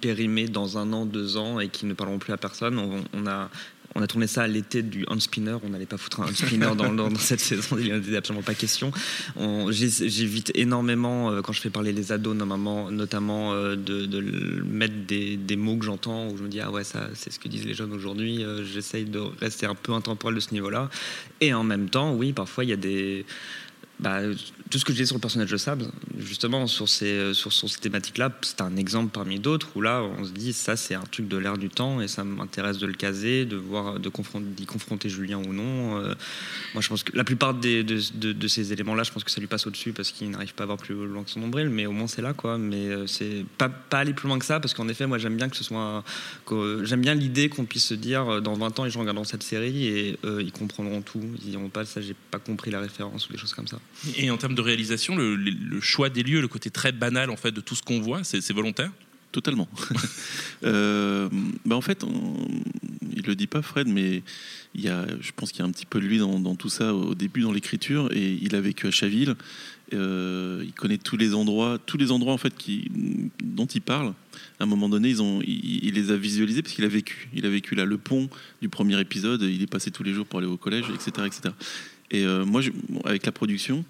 périmés 0.00 0.46
dans 0.46 0.78
un 0.78 0.92
an, 0.92 1.04
deux 1.04 1.36
ans 1.36 1.58
et 1.58 1.68
qui 1.68 1.86
ne 1.86 1.94
parleront 1.94 2.18
plus 2.18 2.32
à 2.32 2.36
personne. 2.36 2.78
On, 2.78 3.04
on 3.12 3.26
a, 3.26 3.50
on 3.94 4.02
a 4.02 4.06
tourné 4.06 4.26
ça 4.26 4.42
à 4.42 4.46
l'été 4.46 4.82
du 4.82 5.04
hand 5.08 5.20
spinner. 5.20 5.56
On 5.64 5.70
n'allait 5.70 5.86
pas 5.86 5.96
foutre 5.96 6.20
un 6.20 6.26
hand 6.26 6.34
spinner 6.34 6.74
dans, 6.76 7.14
cette 7.16 7.40
saison. 7.40 7.76
Il 7.78 7.92
n'en 7.92 7.98
était 7.98 8.16
absolument 8.16 8.42
pas 8.42 8.54
question. 8.54 8.90
J'évite 9.70 10.52
énormément, 10.54 11.30
euh, 11.30 11.42
quand 11.42 11.52
je 11.52 11.60
fais 11.60 11.70
parler 11.70 11.92
les 11.92 12.12
ados, 12.12 12.36
notamment, 12.36 13.52
euh, 13.52 13.76
de, 13.76 14.20
mettre 14.64 14.94
des, 15.06 15.36
des 15.36 15.56
mots 15.56 15.76
que 15.76 15.84
j'entends 15.84 16.28
où 16.28 16.36
je 16.36 16.42
me 16.42 16.48
dis, 16.48 16.60
ah 16.60 16.70
ouais, 16.70 16.84
ça, 16.84 17.08
c'est 17.14 17.32
ce 17.32 17.38
que 17.38 17.48
disent 17.48 17.66
les 17.66 17.74
jeunes 17.74 17.92
aujourd'hui. 17.92 18.44
Euh, 18.44 18.64
J'essaye 18.64 19.04
de 19.04 19.20
rester 19.40 19.66
un 19.66 19.74
peu 19.74 19.92
intemporel 19.92 20.34
de 20.34 20.40
ce 20.40 20.52
niveau-là. 20.52 20.90
Et 21.40 21.54
en 21.54 21.64
même 21.64 21.88
temps, 21.88 22.12
oui, 22.12 22.32
parfois, 22.32 22.64
il 22.64 22.70
y 22.70 22.72
a 22.72 22.76
des 22.76 23.24
bah, 23.98 24.20
tout 24.70 24.78
ce 24.78 24.84
que 24.84 24.92
je 24.92 24.96
disais 24.96 25.06
sur 25.06 25.16
le 25.16 25.20
personnage 25.20 25.50
de 25.50 25.56
Sab, 25.56 25.82
justement 26.18 26.66
sur 26.66 26.88
ces, 26.88 27.34
sur, 27.34 27.52
sur 27.52 27.68
ces 27.68 27.80
thématiques-là, 27.80 28.32
c'est 28.42 28.60
un 28.60 28.76
exemple 28.76 29.10
parmi 29.12 29.38
d'autres 29.38 29.68
où 29.74 29.80
là 29.80 30.02
on 30.18 30.24
se 30.24 30.30
dit 30.30 30.52
ça 30.52 30.76
c'est 30.76 30.94
un 30.94 31.02
truc 31.02 31.28
de 31.28 31.36
l'air 31.36 31.58
du 31.58 31.68
temps 31.68 32.00
et 32.00 32.08
ça 32.08 32.24
m'intéresse 32.24 32.78
de 32.78 32.86
le 32.86 32.94
caser, 32.94 33.44
de 33.44 33.56
voir, 33.56 34.00
de 34.00 34.08
confronter, 34.08 34.46
d'y 34.46 34.66
confronter 34.66 35.08
Julien 35.08 35.38
ou 35.38 35.52
non. 35.52 35.98
Euh, 35.98 36.14
moi 36.74 36.82
je 36.82 36.88
pense 36.88 37.02
que 37.02 37.16
la 37.16 37.24
plupart 37.24 37.54
de, 37.54 38.48
ces 38.48 38.72
éléments-là, 38.72 39.02
je 39.02 39.12
pense 39.12 39.24
que 39.24 39.30
ça 39.30 39.40
lui 39.40 39.46
passe 39.46 39.66
au-dessus 39.66 39.92
parce 39.92 40.12
qu'il 40.12 40.30
n'arrive 40.30 40.54
pas 40.54 40.64
à 40.64 40.66
voir 40.66 40.78
plus 40.78 40.94
loin 40.94 41.22
que 41.22 41.30
son 41.30 41.40
nombril, 41.40 41.68
mais 41.68 41.86
au 41.86 41.92
moins 41.92 42.06
c'est 42.06 42.22
là 42.22 42.32
quoi. 42.32 42.58
Mais 42.58 42.88
euh, 42.88 43.06
c'est 43.06 43.44
pas, 43.58 43.70
aller 43.92 44.12
plus 44.12 44.28
loin 44.28 44.38
que 44.38 44.44
ça 44.44 44.60
parce 44.60 44.74
qu'en 44.74 44.88
effet 44.88 45.06
moi 45.06 45.18
j'aime 45.18 45.36
bien 45.36 45.48
que 45.48 45.56
ce 45.56 45.64
soit, 45.64 46.04
j'aime 46.82 47.00
bien 47.00 47.14
l'idée 47.14 47.48
qu'on 47.48 47.64
puisse 47.64 47.86
se 47.86 47.94
dire 47.94 48.28
euh, 48.28 48.40
dans 48.40 48.54
20 48.54 48.80
ans 48.80 48.84
les 48.84 48.90
gens 48.90 49.00
regarderont 49.00 49.24
cette 49.24 49.42
série 49.42 49.86
et 49.86 50.18
euh, 50.24 50.42
ils 50.42 50.52
comprendront 50.52 51.02
tout, 51.02 51.22
ils 51.42 51.50
diront 51.50 51.68
pas 51.68 51.84
ça 51.84 52.00
j'ai 52.00 52.16
pas 52.30 52.38
compris 52.38 52.70
la 52.70 52.80
référence 52.80 53.28
ou 53.28 53.32
des 53.32 53.38
choses 53.38 53.54
comme 53.54 53.68
ça. 53.68 53.78
et 54.16 54.30
en 54.30 54.36
termes 54.36 54.55
de 54.56 54.60
réalisation 54.62 55.14
le, 55.16 55.80
choix 55.80 56.08
des 56.10 56.22
lieux 56.24 56.40
le 56.40 56.48
côté 56.48 56.70
très 56.70 56.90
banal 56.92 57.30
en 57.30 57.36
fait 57.36 57.52
de 57.52 57.60
tout 57.60 57.74
ce 57.76 57.82
qu'on 57.82 58.00
voit 58.00 58.24
c'est 58.24 58.52
volontaire? 58.52 58.90
Totalement. 59.32 59.68
Bah 60.62 61.28
en 61.76 61.80
fait, 61.80 62.04
on- 62.04 62.48
il 63.14 63.22
le 63.26 63.34
dit 63.34 63.46
pas 63.46 63.60
Fred, 63.62 63.86
mais 63.88 64.22
il 64.74 64.80
y 64.80 64.88
a, 64.88 65.04
je 65.20 65.30
pense 65.34 65.50
qu'il 65.50 65.60
y 65.60 65.62
a 65.62 65.66
un 65.66 65.70
petit 65.72 65.86
peu 65.86 66.00
de 66.00 66.06
lui 66.06 66.18
dans, 66.18 66.54
tout 66.54 66.68
ça 66.68 66.94
au 66.94 67.14
début 67.14 67.40
dans 67.42 67.52
l'écriture, 67.52 68.08
et 68.12 68.38
il 68.40 68.54
a 68.54 68.60
vécu 68.60 68.86
à 68.86 68.90
Chaville. 68.90 69.34
Euh, 69.94 70.62
il 70.64 70.72
connaît 70.72 70.98
tous 70.98 71.16
les 71.16 71.34
endroits, 71.34 71.78
tous 71.84 71.96
les 71.96 72.10
endroits 72.10 72.32
en 72.32 72.38
fait 72.38 72.54
qui, 72.56 72.90
dont 73.42 73.66
il 73.66 73.80
parle. 73.82 74.14
À 74.58 74.64
un 74.64 74.66
moment 74.66 74.88
donné, 74.88 75.08
ils 75.10 75.22
ont, 75.22 75.40
il, 75.46 75.92
les 75.94 76.10
a 76.10 76.16
visualisés 76.16 76.62
parce 76.62 76.74
qu'il 76.74 76.84
a 76.84 76.88
vécu. 76.88 77.28
Il 77.34 77.46
a 77.46 77.50
vécu 77.50 77.74
là 77.74 77.84
le 77.84 77.98
pont 77.98 78.28
du 78.62 78.68
premier 78.68 78.98
épisode. 79.00 79.42
Il 79.42 79.62
est 79.62 79.66
passé 79.70 79.90
tous 79.90 80.02
les 80.02 80.12
jours 80.14 80.26
pour 80.26 80.38
aller 80.40 80.48
au 80.48 80.56
collège, 80.56 80.86
etc., 80.94 81.26
etc. 81.26 81.54
Et 82.10 82.24
euh, 82.24 82.44
moi, 82.44 82.60
je- 82.62 82.70
avec 83.04 83.26
la 83.26 83.32
production, 83.32 83.84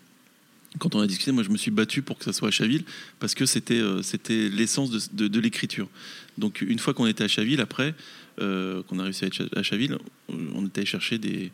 quand 0.78 0.94
on 0.94 1.00
a 1.00 1.06
discuté, 1.06 1.32
moi 1.32 1.42
je 1.42 1.50
me 1.50 1.56
suis 1.56 1.70
battu 1.70 2.02
pour 2.02 2.18
que 2.18 2.24
ça 2.24 2.32
soit 2.32 2.48
à 2.48 2.50
Chaville 2.50 2.84
parce 3.18 3.34
que 3.34 3.46
c'était 3.46 3.80
euh, 3.80 4.02
l'essence 4.28 5.12
de, 5.12 5.40
l'écriture. 5.40 5.88
Donc 6.38 6.60
une 6.60 6.78
fois 6.78 6.94
qu'on 6.94 7.06
était 7.06 7.24
à 7.24 7.28
Chaville, 7.28 7.60
après 7.60 7.94
euh, 8.40 8.82
qu'on 8.84 8.98
a 8.98 9.04
réussi 9.04 9.24
à 9.24 9.28
être 9.28 9.48
à 9.56 9.62
Chaville, 9.62 9.94
euh, 10.30 10.34
on 10.54 10.66
était 10.66 10.80
allé 10.80 10.86
chercher 10.86 11.18
des, 11.18 11.50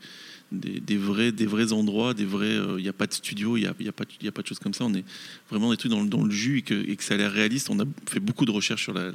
des, 0.52 0.96
vrais 0.96 1.32
des 1.32 1.46
vrais 1.46 1.72
endroits, 1.72 2.14
des 2.14 2.24
vrais. 2.24 2.46
euh, 2.46 2.78
Il 2.78 2.82
n'y 2.82 2.88
a 2.88 2.92
pas 2.92 3.06
de 3.06 3.12
studio, 3.12 3.56
il 3.56 3.60
n'y 3.60 3.66
a, 3.66 3.74
y 3.80 3.88
a 3.88 3.92
pas 3.92 4.04
a 4.04 4.32
pas 4.32 4.42
de 4.42 4.46
choses 4.46 4.58
comme 4.58 4.74
ça. 4.74 4.84
On 4.84 4.94
est 4.94 5.04
vraiment 5.50 5.70
des 5.70 5.76
trucs 5.76 5.90
dans, 5.90 6.04
dans 6.04 6.24
le 6.24 6.30
jus 6.30 6.58
et 6.58 6.62
que, 6.62 6.74
et 6.74 6.96
que 6.96 7.04
ça 7.04 7.14
a 7.14 7.16
l'air 7.16 7.32
réaliste. 7.32 7.70
On 7.70 7.80
a 7.80 7.84
fait 8.08 8.20
beaucoup 8.20 8.44
de 8.44 8.50
recherches 8.50 8.82
sur 8.82 8.92
la, 8.92 9.12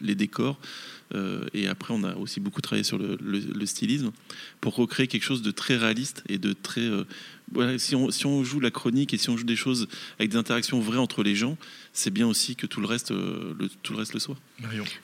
les 0.00 0.14
décors. 0.14 0.58
Euh, 1.14 1.44
et 1.54 1.68
après, 1.68 1.94
on 1.94 2.02
a 2.04 2.14
aussi 2.16 2.40
beaucoup 2.40 2.60
travaillé 2.60 2.82
sur 2.84 2.98
le, 2.98 3.16
le- 3.22 3.38
le 3.54 3.66
stylisme 3.66 4.10
pour 4.60 4.74
recréer 4.74 5.06
quelque 5.06 5.22
chose 5.24 5.42
de 5.42 5.50
très 5.50 5.76
réaliste 5.76 6.24
et 6.28 6.38
de 6.38 6.52
très. 6.52 6.80
euh, 6.80 7.04
voilà, 7.52 7.78
si, 7.78 7.94
on, 7.94 8.10
si 8.10 8.26
on 8.26 8.42
joue 8.42 8.58
la 8.58 8.72
chronique 8.72 9.14
et 9.14 9.18
si 9.18 9.30
on 9.30 9.36
joue 9.36 9.44
des 9.44 9.54
choses 9.54 9.86
avec 10.18 10.32
des 10.32 10.36
interactions 10.36 10.80
vraies 10.80 10.98
entre 10.98 11.22
les 11.22 11.36
gens, 11.36 11.56
c'est 11.92 12.10
bien 12.10 12.26
aussi 12.26 12.56
que 12.56 12.66
tout 12.66 12.80
le 12.80 12.88
reste, 12.88 13.12
euh, 13.12 13.54
le, 13.58 13.68
tout 13.84 13.92
le, 13.92 14.00
reste 14.00 14.14
le 14.14 14.18
soit. 14.20 14.36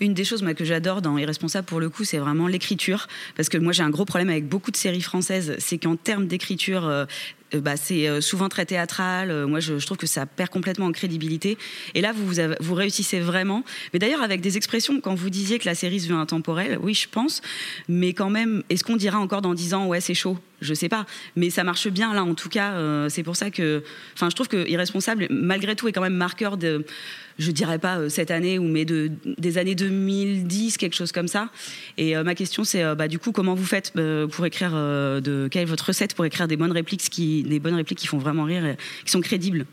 Une 0.00 0.12
des 0.12 0.24
choses 0.24 0.42
moi, 0.42 0.54
que 0.54 0.64
j'adore 0.64 1.02
dans 1.02 1.16
Irresponsable 1.18 1.66
pour 1.68 1.78
le 1.78 1.88
coup, 1.88 2.02
c'est 2.04 2.18
vraiment 2.18 2.48
l'écriture. 2.48 3.06
Parce 3.36 3.48
que 3.48 3.58
moi 3.58 3.72
j'ai 3.72 3.84
un 3.84 3.90
gros 3.90 4.04
problème 4.04 4.28
avec 4.28 4.48
beaucoup 4.48 4.72
de 4.72 4.76
séries 4.76 5.02
françaises, 5.02 5.54
c'est 5.60 5.78
qu'en 5.78 5.94
termes 5.94 6.26
d'écriture, 6.26 7.06
bah, 7.60 7.76
c'est 7.76 8.08
euh, 8.08 8.20
souvent 8.20 8.48
très 8.48 8.64
théâtral. 8.66 9.30
Euh, 9.30 9.46
moi 9.46 9.60
je, 9.60 9.78
je 9.78 9.86
trouve 9.86 9.98
que 9.98 10.06
ça 10.06 10.26
perd 10.26 10.50
complètement 10.50 10.86
en 10.86 10.92
crédibilité. 10.92 11.58
Et 11.94 12.00
là 12.00 12.12
vous, 12.12 12.26
vous, 12.26 12.38
avez- 12.40 12.56
vous 12.60 12.74
réussissez 12.74 13.20
vraiment. 13.20 13.64
Mais 13.92 13.98
d'ailleurs 13.98 14.22
avec 14.22 14.40
des 14.40 14.56
expressions, 14.56 15.00
quand 15.00 15.14
vous 15.14 15.30
disiez 15.30 15.58
que 15.58 15.66
la 15.66 15.74
série 15.74 16.00
se 16.00 16.08
veut 16.08 16.16
intemporelle, 16.16 16.78
oui 16.82 16.94
je 16.94 17.08
pense. 17.08 17.42
Mais 17.88 18.12
quand 18.14 18.30
même, 18.30 18.62
est-ce 18.70 18.84
qu'on 18.84 18.96
dira 18.96 19.18
encore 19.18 19.42
dans 19.42 19.54
10 19.54 19.74
ans, 19.74 19.86
ouais 19.86 20.00
c'est 20.00 20.14
chaud? 20.14 20.38
Je 20.62 20.74
sais 20.74 20.88
pas, 20.88 21.04
mais 21.36 21.50
ça 21.50 21.64
marche 21.64 21.88
bien 21.88 22.14
là 22.14 22.24
en 22.24 22.34
tout 22.34 22.48
cas. 22.48 22.72
euh, 22.72 23.08
c'est 23.08 23.22
pour 23.22 23.36
ça 23.36 23.50
que, 23.50 23.82
enfin, 24.14 24.30
je 24.30 24.34
trouve 24.34 24.48
que 24.48 24.68
irresponsable, 24.68 25.26
malgré 25.30 25.76
tout, 25.76 25.88
est 25.88 25.92
quand 25.92 26.00
même 26.00 26.14
marqueur 26.14 26.56
de, 26.56 26.84
je 27.38 27.50
dirais 27.50 27.78
pas 27.78 27.98
euh, 27.98 28.08
cette 28.08 28.30
année 28.30 28.58
ou 28.58 28.64
mais 28.64 28.84
de 28.84 29.10
des 29.38 29.58
années 29.58 29.74
2010, 29.74 30.78
quelque 30.78 30.96
chose 30.96 31.12
comme 31.12 31.28
ça. 31.28 31.50
Et 31.98 32.16
euh, 32.16 32.24
ma 32.24 32.34
question 32.34 32.64
c'est, 32.64 32.94
bah 32.94 33.08
du 33.08 33.18
coup, 33.18 33.32
comment 33.32 33.54
vous 33.54 33.66
faites 33.66 33.92
pour 34.30 34.46
écrire 34.46 34.72
de 34.72 35.48
quelle 35.50 35.62
est 35.62 35.66
votre 35.66 35.86
recette 35.86 36.14
pour 36.14 36.24
écrire 36.24 36.48
des 36.48 36.56
bonnes 36.56 36.72
répliques 36.72 37.02
qui, 37.10 37.42
des 37.42 37.58
bonnes 37.58 37.74
répliques 37.74 37.98
qui 37.98 38.06
font 38.06 38.18
vraiment 38.18 38.44
rire, 38.44 38.64
et 38.64 38.76
qui 39.04 39.10
sont 39.10 39.20
crédibles? 39.20 39.66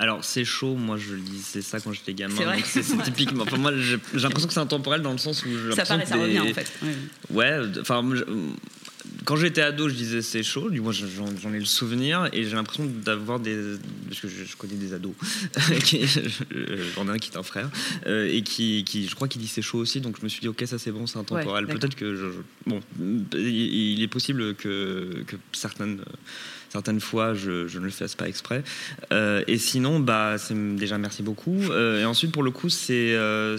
Alors 0.00 0.22
c'est 0.22 0.44
chaud, 0.44 0.76
moi 0.76 0.96
je 0.96 1.14
le 1.14 1.20
disais 1.20 1.60
ça 1.60 1.80
quand 1.80 1.92
j'étais 1.92 2.14
gamin. 2.14 2.36
C'est 2.64 3.02
typiquement. 3.02 3.42
Enfin, 3.42 3.56
moi 3.56 3.72
j'ai 3.76 3.98
l'impression 4.14 4.46
que 4.46 4.54
c'est 4.54 4.60
intemporel 4.60 5.02
dans 5.02 5.10
le 5.10 5.18
sens 5.18 5.44
où 5.44 5.72
Ça 5.72 5.84
paraît, 5.84 6.06
ça 6.06 6.16
revient 6.16 6.38
en 6.38 6.54
fait. 6.54 6.70
Ouais. 7.30 7.58
Ouais, 7.60 7.80
enfin, 7.80 8.08
quand 9.24 9.36
j'étais 9.36 9.60
ado, 9.60 9.88
je 9.88 9.94
disais 9.94 10.22
c'est 10.22 10.42
chaud, 10.42 10.70
du 10.70 10.80
moins 10.80 10.92
j'en 10.92 11.52
ai 11.52 11.58
le 11.58 11.64
souvenir, 11.64 12.28
et 12.32 12.44
j'ai 12.44 12.54
l'impression 12.56 12.86
d'avoir 12.86 13.40
des. 13.40 13.56
Parce 14.08 14.20
que 14.20 14.28
je, 14.28 14.44
je 14.44 14.56
connais 14.56 14.74
des 14.74 14.92
ados, 14.94 15.12
euh, 16.54 16.84
j'en 16.94 17.06
ai 17.08 17.10
un 17.10 17.18
qui 17.18 17.30
est 17.32 17.36
un 17.36 17.42
frère, 17.42 17.70
euh, 18.06 18.28
et 18.30 18.42
qui, 18.42 18.84
qui, 18.84 19.06
je 19.06 19.14
crois 19.14 19.28
qu'il 19.28 19.40
dit 19.40 19.48
c'est 19.48 19.62
chaud 19.62 19.78
aussi, 19.78 20.00
donc 20.00 20.16
je 20.18 20.24
me 20.24 20.28
suis 20.28 20.40
dit 20.40 20.48
ok, 20.48 20.62
ça 20.66 20.78
c'est 20.78 20.92
bon, 20.92 21.06
c'est 21.06 21.18
intemporel. 21.18 21.66
Ouais. 21.66 21.72
Peut-être 21.74 21.94
que. 21.94 22.14
Je, 22.16 22.26
je- 22.32 22.70
bon, 22.70 22.80
il, 23.34 23.38
il 23.94 24.02
est 24.02 24.08
possible 24.08 24.54
que, 24.54 25.24
que 25.26 25.36
certaines. 25.52 26.00
Certaines 26.70 27.00
fois, 27.00 27.32
je, 27.34 27.66
je 27.66 27.78
ne 27.78 27.84
le 27.84 27.90
fasse 27.90 28.14
pas 28.14 28.28
exprès. 28.28 28.62
Euh, 29.12 29.42
et 29.46 29.56
sinon, 29.58 30.00
bah, 30.00 30.36
déjà 30.50 30.98
merci 30.98 31.22
beaucoup. 31.22 31.56
Euh, 31.70 32.02
et 32.02 32.04
ensuite, 32.04 32.30
pour 32.32 32.42
le 32.42 32.50
coup, 32.50 32.68
c'est 32.68 33.14
euh, 33.14 33.56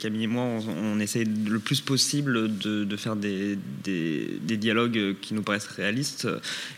Camille 0.00 0.24
et 0.24 0.26
moi, 0.26 0.42
on, 0.44 0.96
on 0.96 1.00
essaie 1.00 1.24
le 1.24 1.58
plus 1.60 1.80
possible 1.80 2.58
de, 2.58 2.84
de 2.84 2.96
faire 2.96 3.14
des, 3.14 3.56
des, 3.84 4.38
des 4.42 4.56
dialogues 4.56 5.14
qui 5.20 5.34
nous 5.34 5.42
paraissent 5.42 5.68
réalistes 5.68 6.26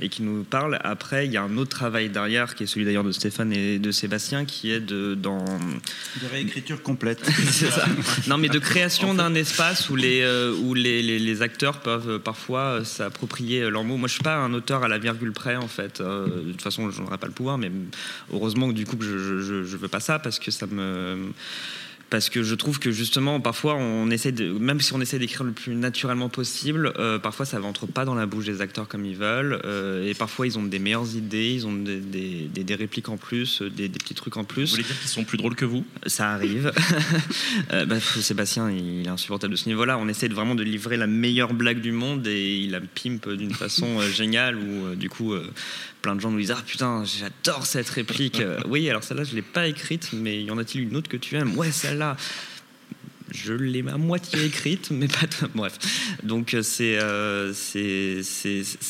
et 0.00 0.08
qui 0.10 0.22
nous 0.22 0.44
parlent. 0.44 0.78
Après, 0.84 1.24
il 1.26 1.32
y 1.32 1.36
a 1.38 1.42
un 1.42 1.56
autre 1.56 1.70
travail 1.70 2.10
derrière, 2.10 2.54
qui 2.54 2.64
est 2.64 2.66
celui 2.66 2.84
d'ailleurs 2.84 3.04
de 3.04 3.12
Stéphane 3.12 3.52
et 3.52 3.78
de 3.78 3.90
Sébastien, 3.90 4.44
qui 4.44 4.70
est 4.70 4.80
de, 4.80 5.14
dans 5.14 5.42
De 5.44 6.26
réécriture 6.30 6.82
complète. 6.82 7.24
c'est 7.50 7.70
ça. 7.70 7.86
Non, 8.26 8.36
mais 8.36 8.48
de 8.48 8.58
création 8.58 9.14
d'un 9.14 9.34
espace 9.34 9.88
où 9.88 9.96
les 9.96 10.20
où 10.62 10.74
les, 10.74 11.02
les- 11.02 11.18
les 11.18 11.42
acteurs 11.42 11.80
peuvent 11.80 12.18
parfois 12.18 12.84
s'approprier 12.84 13.68
leurs 13.70 13.84
mots. 13.84 13.96
Moi, 13.96 14.08
je 14.08 14.14
suis 14.14 14.22
pas 14.22 14.36
un 14.36 14.52
auteur 14.52 14.82
à 14.84 14.88
la 14.88 14.98
virgule 14.98 15.32
près, 15.32 15.56
en 15.56 15.68
fait. 15.70 16.00
Euh, 16.00 16.26
de 16.26 16.52
toute 16.52 16.62
façon, 16.62 16.90
je 16.90 17.00
n'aurais 17.00 17.18
pas 17.18 17.26
le 17.26 17.32
pouvoir, 17.32 17.58
mais 17.58 17.70
heureusement 18.32 18.68
que 18.68 18.74
du 18.74 18.86
coup 18.86 18.96
je, 19.00 19.40
je 19.40 19.76
veux 19.76 19.88
pas 19.88 20.00
ça 20.00 20.18
parce 20.18 20.38
que 20.38 20.50
ça 20.50 20.66
me 20.66 21.32
parce 22.10 22.28
que 22.28 22.42
je 22.42 22.54
trouve 22.54 22.78
que 22.80 22.90
justement 22.90 23.40
parfois 23.40 23.76
on 23.76 24.10
essaie 24.10 24.32
de 24.32 24.50
même 24.52 24.80
si 24.80 24.92
on 24.92 25.00
essaie 25.00 25.18
d'écrire 25.18 25.44
le 25.44 25.52
plus 25.52 25.74
naturellement 25.74 26.28
possible 26.28 26.92
euh, 26.98 27.18
parfois 27.18 27.46
ça 27.46 27.58
rentre 27.60 27.86
pas 27.86 28.04
dans 28.04 28.14
la 28.14 28.26
bouche 28.26 28.44
des 28.46 28.60
acteurs 28.60 28.88
comme 28.88 29.04
ils 29.06 29.16
veulent 29.16 29.60
euh, 29.64 30.06
et 30.08 30.14
parfois 30.14 30.46
ils 30.46 30.58
ont 30.58 30.62
des 30.64 30.78
meilleures 30.78 31.14
idées 31.16 31.52
ils 31.54 31.66
ont 31.66 31.72
des, 31.72 31.98
des- 32.00 32.48
des- 32.52 32.64
des 32.64 32.74
répliques 32.74 33.08
en 33.08 33.16
plus 33.16 33.62
euh, 33.62 33.70
des, 33.70 33.88
des 33.88 33.98
petits 33.98 34.14
trucs 34.14 34.36
en 34.36 34.44
plus 34.44 34.64
Vous 34.64 34.70
voulez 34.76 34.82
dire 34.82 34.98
qu'ils 35.00 35.08
sont 35.08 35.24
plus 35.24 35.38
drôles 35.38 35.54
que 35.54 35.64
vous? 35.64 35.84
Ça 36.06 36.30
arrive. 36.32 36.72
Euh, 37.72 37.84
bah, 37.86 38.00
Sébastien, 38.00 38.70
il 38.70 39.06
est 39.06 39.08
insupportable 39.08 39.52
de 39.52 39.56
ce 39.58 39.68
niveau-là. 39.68 39.96
On 39.98 40.08
essaie 40.08 40.28
de 40.28 40.34
vraiment 40.34 40.54
de 40.54 40.62
livrer 40.62 40.96
la 40.96 41.06
meilleure 41.06 41.52
blague 41.54 41.80
du 41.80 41.92
monde 41.92 42.26
et 42.26 42.56
il 42.58 42.70
la 42.72 42.80
pimpe 42.80 43.28
d'une 43.30 43.52
façon 43.54 44.00
euh, 44.00 44.08
géniale 44.10 44.56
où 44.56 44.94
du 44.96 45.08
coup 45.08 45.32
euh, 45.34 45.46
plein 46.02 46.14
de 46.16 46.20
gens 46.20 46.30
nous 46.30 46.38
disent 46.40 46.52
ah 46.56 46.62
putain 46.66 47.04
j'adore 47.04 47.66
cette 47.66 47.88
réplique. 47.88 48.40
Euh, 48.40 48.58
oui 48.68 48.88
alors 48.88 49.02
celle-là 49.04 49.24
je 49.24 49.34
l'ai 49.34 49.42
pas 49.42 49.66
écrite 49.66 50.10
mais 50.12 50.42
y 50.42 50.50
en 50.50 50.58
a-t-il 50.58 50.84
une 50.84 50.96
autre 50.96 51.08
que 51.08 51.16
tu 51.16 51.36
aimes? 51.36 51.56
Ouais 51.56 51.70
celle-là. 51.72 52.16
Je 53.32 53.52
l'ai 53.52 53.84
à 53.88 53.96
moitié 53.96 54.44
écrite, 54.44 54.90
mais 54.90 55.06
pas 55.06 55.24
de... 55.24 55.46
Bref. 55.54 55.78
Donc, 56.24 56.52
euh, 56.52 56.62
c'est 56.64 56.98
euh, 57.00 57.52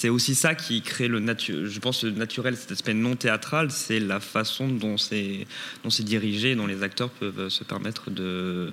aussi 0.09 0.35
ça 0.35 0.55
qui 0.55 0.81
crée 0.81 1.09
le 1.09 1.21
naturel. 1.21 1.67
Je 1.67 1.79
pense 1.79 2.05
le 2.05 2.13
naturel, 2.13 2.57
cet 2.57 2.73
aspect 2.73 2.95
non 2.95 3.17
théâtral, 3.17 3.71
c'est 3.71 4.01
la 4.01 4.19
façon 4.19 4.69
dont 4.69 4.97
c'est 4.97 5.47
dirigé, 6.01 6.55
dont 6.55 6.67
les 6.67 6.83
acteurs 6.83 7.11
peuvent 7.11 7.51
se 7.51 7.65
permettre 7.65 8.11
de 8.11 8.73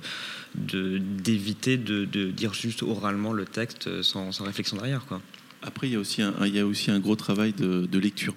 de- 0.56 1.00
d'éviter 1.00 1.76
de, 1.76 2.06
de 2.06 2.32
dire 2.32 2.54
juste 2.54 2.82
oralement 2.82 3.34
le 3.34 3.44
texte 3.44 4.02
sans, 4.02 4.32
sans 4.32 4.46
réflexion 4.46 4.78
derrière. 4.78 5.06
Quoi. 5.06 5.22
Après, 5.62 5.88
il 5.88 5.94
y 5.94 5.96
a 5.96 6.00
aussi 6.00 6.22
un, 6.22 6.34
il 6.46 6.56
y 6.56 6.60
a 6.60 6.66
aussi 6.66 6.92
un 6.92 7.00
gros 7.00 7.16
travail 7.16 7.54
de, 7.54 8.00
lecture. 8.00 8.36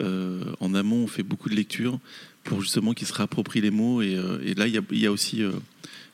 Euh, 0.00 0.42
en 0.60 0.74
amont, 0.74 1.04
on 1.04 1.06
fait 1.06 1.22
beaucoup 1.22 1.48
de 1.48 1.54
lecture 1.54 1.98
pour 2.44 2.62
justement 2.62 2.94
qu'ils 2.94 3.06
se 3.06 3.12
réapproprient 3.12 3.60
les 3.60 3.70
mots. 3.70 4.02
Et, 4.02 4.16
euh, 4.16 4.38
et 4.44 4.54
là, 4.54 4.66
il 4.66 4.98
y 4.98 5.06
a, 5.06 5.12
aussi, 5.12 5.42
euh, 5.42 5.52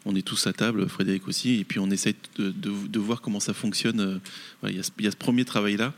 on 0.04 0.14
est 0.14 0.26
tous 0.26 0.46
à 0.46 0.52
table, 0.52 0.88
Frédéric 0.88 1.28
aussi, 1.28 1.60
et 1.60 1.64
puis 1.64 1.78
on 1.78 1.90
essaie 1.90 2.14
de, 2.38 2.98
voir 2.98 3.20
comment 3.20 3.40
ça 3.40 3.54
fonctionne. 3.54 4.20
Il, 4.64 4.76
y 4.76 4.78
a 4.78 4.82
ce, 4.82 5.16
premier 5.16 5.44
travail-là. 5.44 5.94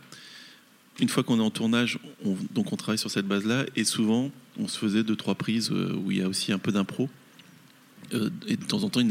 Une 1.00 1.08
fois 1.08 1.22
qu'on 1.22 1.38
est 1.38 1.42
en 1.42 1.50
tournage, 1.50 1.98
on, 2.24 2.36
donc 2.52 2.72
on 2.72 2.76
travaille 2.76 2.98
sur 2.98 3.10
cette 3.10 3.26
base-là, 3.26 3.66
et 3.76 3.84
souvent, 3.84 4.30
on 4.58 4.66
se 4.68 4.78
faisait 4.78 5.04
deux, 5.04 5.16
trois 5.16 5.36
prises 5.36 5.70
où 5.70 6.10
il 6.10 6.18
y 6.18 6.22
a 6.22 6.28
aussi 6.28 6.52
un 6.52 6.58
peu 6.58 6.72
d'impro. 6.72 7.08
Et 8.46 8.56
de 8.56 8.64
temps 8.64 8.82
en 8.82 8.88
temps, 8.88 9.00
il 9.00 9.06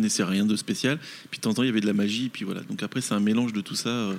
n'essaie, 0.00 0.24
rien 0.24 0.44
de 0.44 0.56
spécial. 0.56 0.98
Puis 1.30 1.38
de 1.38 1.42
temps 1.42 1.50
en 1.50 1.54
temps, 1.54 1.62
il 1.62 1.66
y 1.66 1.70
avait 1.70 1.80
de 1.80 1.86
la 1.86 1.94
magie. 1.94 2.28
Puis 2.28 2.44
voilà. 2.44 2.60
Donc 2.62 2.82
après, 2.82 3.00
c'est 3.00 3.14
un 3.14 3.20
mélange 3.20 3.52
de 3.52 3.60
tout 3.60 3.74
ça 3.74 4.12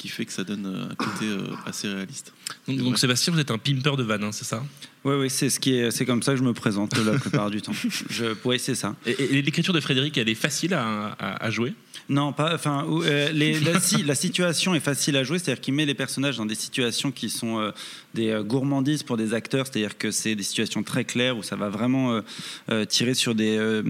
qui 0.00 0.08
fait 0.08 0.24
que 0.24 0.32
ça 0.32 0.44
donne 0.44 0.64
euh, 0.64 0.90
un 0.90 0.94
côté 0.94 1.26
euh, 1.26 1.44
assez 1.66 1.86
réaliste. 1.86 2.32
Donc, 2.66 2.78
donc, 2.78 2.98
Sébastien, 2.98 3.34
vous 3.34 3.38
êtes 3.38 3.50
un 3.50 3.58
pimper 3.58 3.98
de 3.98 4.02
vannes, 4.02 4.24
hein, 4.24 4.32
c'est 4.32 4.46
ça? 4.46 4.64
Oui, 5.04 5.14
oui, 5.18 5.30
c'est 5.30 5.48
ce 5.48 5.58
qui 5.58 5.74
est, 5.76 5.90
c'est 5.90 6.04
comme 6.04 6.22
ça 6.22 6.32
que 6.32 6.38
je 6.38 6.42
me 6.44 6.52
présente 6.52 6.96
la 6.98 7.18
plupart 7.18 7.50
du 7.50 7.62
temps. 7.62 7.72
Je, 8.10 8.26
oui, 8.44 8.58
c'est 8.58 8.74
ça. 8.74 8.94
Et, 9.06 9.12
et 9.36 9.42
l'écriture 9.42 9.72
de 9.72 9.80
Frédéric, 9.80 10.18
elle 10.18 10.28
est 10.28 10.34
facile 10.34 10.74
à, 10.74 11.16
à- 11.18 11.42
à 11.44 11.50
jouer? 11.50 11.72
Non, 12.10 12.32
pas. 12.32 12.54
Enfin, 12.54 12.84
euh, 12.88 13.30
les- 13.32 13.58
la, 13.60 13.78
si- 13.80 14.02
la 14.02 14.14
situation 14.16 14.74
est 14.74 14.80
facile 14.80 15.16
à 15.16 15.22
jouer, 15.24 15.38
c'est-à-dire 15.38 15.60
qu'il 15.62 15.74
met 15.74 15.86
les 15.86 15.94
personnages 15.94 16.36
dans 16.36 16.44
des 16.44 16.54
situations 16.56 17.12
qui 17.12 17.30
sont 17.30 17.60
euh, 17.60 17.70
des 18.14 18.30
euh, 18.30 18.42
gourmandises 18.42 19.02
pour 19.04 19.16
des 19.16 19.32
acteurs, 19.32 19.66
c'est-à-dire 19.66 19.96
que 19.96 20.10
c'est 20.10 20.34
des 20.34 20.42
situations 20.42 20.82
très 20.82 21.04
claires 21.04 21.36
où 21.38 21.42
ça 21.44 21.56
va 21.56 21.68
vraiment 21.70 22.20
tirer 22.88 23.14
sur 23.14 23.34
des, 23.34 23.82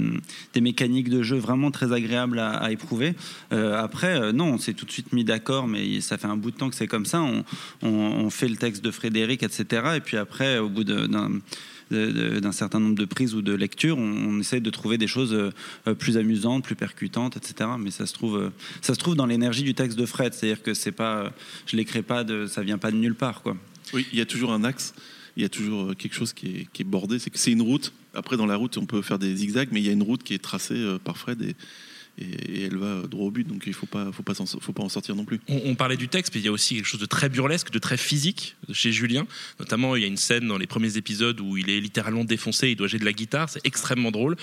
des 0.52 0.60
mécaniques 0.60 1.08
de 1.08 1.22
jeu 1.22 1.36
vraiment 1.38 1.70
très 1.70 1.92
agréables 1.92 2.38
à, 2.38 2.50
à 2.50 2.70
éprouver. 2.70 3.14
Après, 3.50 4.32
non, 4.32 4.54
on 4.54 4.58
s'est 4.58 4.74
tout 4.74 4.84
de 4.84 4.90
suite 4.92 5.12
mis 5.12 5.24
d'accord, 5.24 5.66
mais 5.66 6.00
ça 6.00 6.18
fait 6.18 6.26
un 6.26 6.36
bout 6.36 6.50
de 6.50 6.56
temps 6.56 6.68
que 6.70 6.76
c'est 6.76 6.86
comme 6.86 7.06
ça. 7.06 7.20
On, 7.22 7.44
on- 7.82 7.88
on 7.88 8.30
fait 8.30 8.48
le 8.48 8.56
texte 8.56 8.84
de 8.84 8.90
Frédéric, 8.90 9.42
etc. 9.42 9.64
Et 9.96 10.00
puis 10.00 10.16
après, 10.16 10.58
au 10.58 10.68
bout 10.68 10.84
de- 10.84 10.99
d'un 11.08 12.52
certain 12.52 12.80
nombre 12.80 12.94
de 12.94 13.04
prises 13.04 13.34
ou 13.34 13.42
de 13.42 13.52
lectures, 13.52 13.98
on, 13.98 14.02
on 14.02 14.40
essaye 14.40 14.60
de 14.60 14.70
trouver 14.70 14.98
des 14.98 15.06
choses 15.06 15.32
euh, 15.32 15.94
plus 15.94 16.16
amusantes, 16.16 16.64
plus 16.64 16.76
percutantes, 16.76 17.36
etc. 17.36 17.70
Mais 17.78 17.90
ça 17.90 18.06
se 18.06 18.12
trouve, 18.12 18.36
euh, 18.36 18.50
ça 18.80 18.94
se 18.94 18.98
trouve 18.98 19.16
dans 19.16 19.26
l'énergie 19.26 19.62
du 19.62 19.74
texte 19.74 19.98
de 19.98 20.06
Fred, 20.06 20.34
c'est-à-dire 20.34 20.62
que 20.62 20.74
c'est 20.74 20.92
pas, 20.92 21.24
euh, 21.24 21.30
je 21.66 21.76
l'écris 21.76 22.02
pas, 22.02 22.24
de, 22.24 22.46
ça 22.46 22.62
vient 22.62 22.78
pas 22.78 22.90
de 22.90 22.96
nulle 22.96 23.14
part, 23.14 23.42
quoi. 23.42 23.56
Oui, 23.92 24.06
il 24.12 24.18
y 24.18 24.22
a 24.22 24.26
toujours 24.26 24.52
un 24.52 24.62
axe. 24.62 24.94
Il 25.36 25.42
y 25.42 25.46
a 25.46 25.48
toujours 25.48 25.96
quelque 25.96 26.14
chose 26.14 26.32
qui 26.32 26.68
est, 26.78 26.84
bordé. 26.84 27.18
C'est 27.18 27.30
que 27.30 27.38
c'est 27.38 27.52
une 27.52 27.62
route. 27.62 27.92
Après, 28.14 28.36
dans 28.36 28.46
la 28.46 28.56
route, 28.56 28.76
on 28.78 28.86
peut 28.86 29.00
faire 29.00 29.18
des 29.18 29.36
zigzags, 29.36 29.68
mais 29.72 29.80
il 29.80 29.86
y 29.86 29.88
a 29.88 29.92
une 29.92 30.02
route 30.02 30.22
qui 30.22 30.34
est 30.34 30.42
tracée 30.42 30.96
par 31.04 31.16
Fred 31.16 31.40
et, 31.42 31.54
et- 32.18 32.24
et 32.24 32.62
elle 32.64 32.76
va 32.76 33.02
droit 33.08 33.26
au 33.26 33.30
but. 33.30 33.46
Donc 33.46 33.64
il 33.66 33.72
faut 33.74 33.86
pas, 33.86 34.10
faut 34.12 34.22
pas, 34.22 34.34
faut 34.34 34.72
pas 34.72 34.82
en 34.82 34.88
sortir 34.88 35.14
non 35.16 35.24
plus. 35.24 35.40
on, 35.48 35.60
on 35.66 35.74
parlait 35.74 35.96
du 35.96 36.08
texte, 36.08 36.34
mais 36.34 36.40
il 36.40 36.44
y 36.44 36.48
a 36.48 36.52
aussi 36.52 36.76
quelque 36.76 36.86
chose 36.86 37.00
de 37.00 37.06
très 37.06 37.28
burlesque, 37.28 37.70
de 37.70 37.78
très 37.78 37.96
physique 37.96 38.56
chez 38.72 38.92
Julien. 38.92 39.26
Notamment, 39.58 39.96
il 39.96 40.02
y 40.02 40.04
a 40.04 40.08
une 40.08 40.16
scène 40.16 40.46
dans 40.48 40.58
les 40.58 40.66
premiers 40.66 40.96
épisodes 40.96 41.40
où 41.40 41.56
il 41.56 41.70
est 41.70 41.80
littéralement 41.80 42.24
défoncé, 42.24 42.70
il 42.70 42.76
doit 42.76 42.88
jouer 42.88 42.98
de 42.98 43.04
la 43.04 43.12
guitare, 43.12 43.48
c'est 43.48 43.64
extrêmement 43.66 44.10
drôle. 44.10 44.36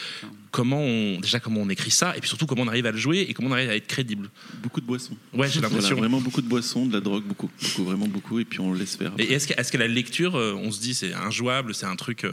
Comment 0.52 0.82
on, 0.82 1.20
déjà 1.20 1.40
comment 1.40 1.62
on 1.62 1.70
écrit 1.70 1.92
ça, 1.92 2.16
et 2.18 2.20
puis 2.20 2.30
surtout 2.30 2.46
comment 2.48 2.64
on 2.64 2.68
arrive 2.68 2.86
à 2.86 2.92
le 2.92 2.98
jouer 2.98 3.20
et 3.30 3.34
comment 3.34 3.50
on 3.50 3.54
arrive 3.54 3.70
à 3.70 3.76
être 3.76 3.88
crédible. 3.88 4.30
Beaucoup 4.64 4.82
de 4.82 4.86
boissons. 4.86 5.16
Ouais, 5.34 5.48
j'ai 5.48 5.60
Voilà, 5.60 5.68
l'impression. 5.76 5.96
vraiment 5.98 6.22
beaucoup 6.22 6.42
de 6.42 6.48
boissons, 6.48 6.86
de 6.86 6.94
la 6.94 7.00
drogue, 7.02 7.24
beaucoup, 7.26 7.50
beaucoup, 7.62 7.84
vraiment 7.84 8.08
beaucoup. 8.08 8.40
Et 8.40 8.46
puis 8.46 8.60
on 8.60 8.72
le 8.74 8.80
laisse 8.80 8.96
faire. 8.96 9.12
Et 9.20 9.34
est-ce 9.34 9.48
que, 9.48 9.54
est-ce 9.60 9.72
que 9.72 9.78
la 9.78 9.88
lecture, 9.88 10.36
euh, 10.36 10.54
on 10.54 10.72
se 10.72 10.80
dit 10.80 10.94
c'est 10.96 11.14
injouable, 11.14 11.76
c'est 11.76 11.86
un 11.86 11.96
truc. 11.96 12.24
euh, 12.24 12.32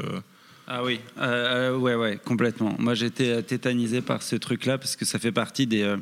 Ah 0.67 0.83
oui, 0.83 0.99
euh, 1.19 1.73
euh, 1.73 1.77
ouais, 1.77 1.95
ouais, 1.95 2.19
complètement. 2.25 2.75
Moi, 2.79 2.95
j'étais 2.95 3.29
euh, 3.29 3.43
tétanisé 3.43 4.01
par 4.01 4.23
ce 4.23 4.37
truc-là 4.37 4.79
parce 4.79 4.97
que 4.97 5.05
ça 5.05 5.19
fait 5.19 5.33
partie 5.33 5.67
des, 5.67 5.83
euh, 5.83 5.99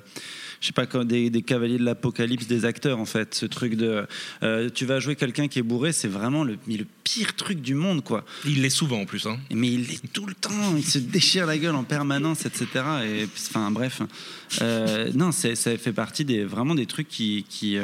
je 0.61 0.69
sais 0.69 0.73
pas, 0.73 0.87
des, 1.05 1.31
des 1.31 1.43
cavaliers 1.43 1.79
de 1.79 1.85
l'apocalypse 1.85 2.47
des 2.47 2.65
acteurs, 2.65 3.01
en 3.01 3.05
fait. 3.05 3.35
Ce 3.35 3.45
truc 3.45 3.75
de, 3.75 4.07
euh, 4.45 4.71
tu 4.73 4.87
vas 4.87 5.01
jouer 5.01 5.17
quelqu'un 5.17 5.49
qui 5.49 5.59
est 5.59 5.65
bourré, 5.65 5.91
c'est 5.91 6.07
vraiment 6.07 6.45
le, 6.45 6.59
le 6.69 6.87
pire 7.03 7.35
truc 7.35 7.61
du 7.61 7.75
monde, 7.75 8.05
quoi. 8.05 8.25
Il 8.45 8.63
l'est 8.63 8.71
souvent 8.71 9.01
en 9.01 9.05
plus. 9.05 9.27
Hein. 9.27 9.39
Mais 9.51 9.69
il 9.69 9.89
l'est 9.89 10.13
tout 10.13 10.27
le 10.27 10.35
temps. 10.35 10.77
Il 10.77 10.87
se 10.87 10.99
déchire 10.99 11.45
la 11.47 11.59
gueule 11.59 11.75
en 11.75 11.85
permanence, 11.85 12.47
etc. 12.47 12.67
Et 13.05 13.25
enfin, 13.25 13.73
bref, 13.73 14.01
non, 15.15 15.33
ça 15.33 15.77
fait 15.77 15.93
partie 15.93 16.25
des 16.25 16.45
vraiment 16.45 16.77
des 16.77 16.87
trucs 16.87 17.09
qui, 17.09 17.45
qui 17.49 17.79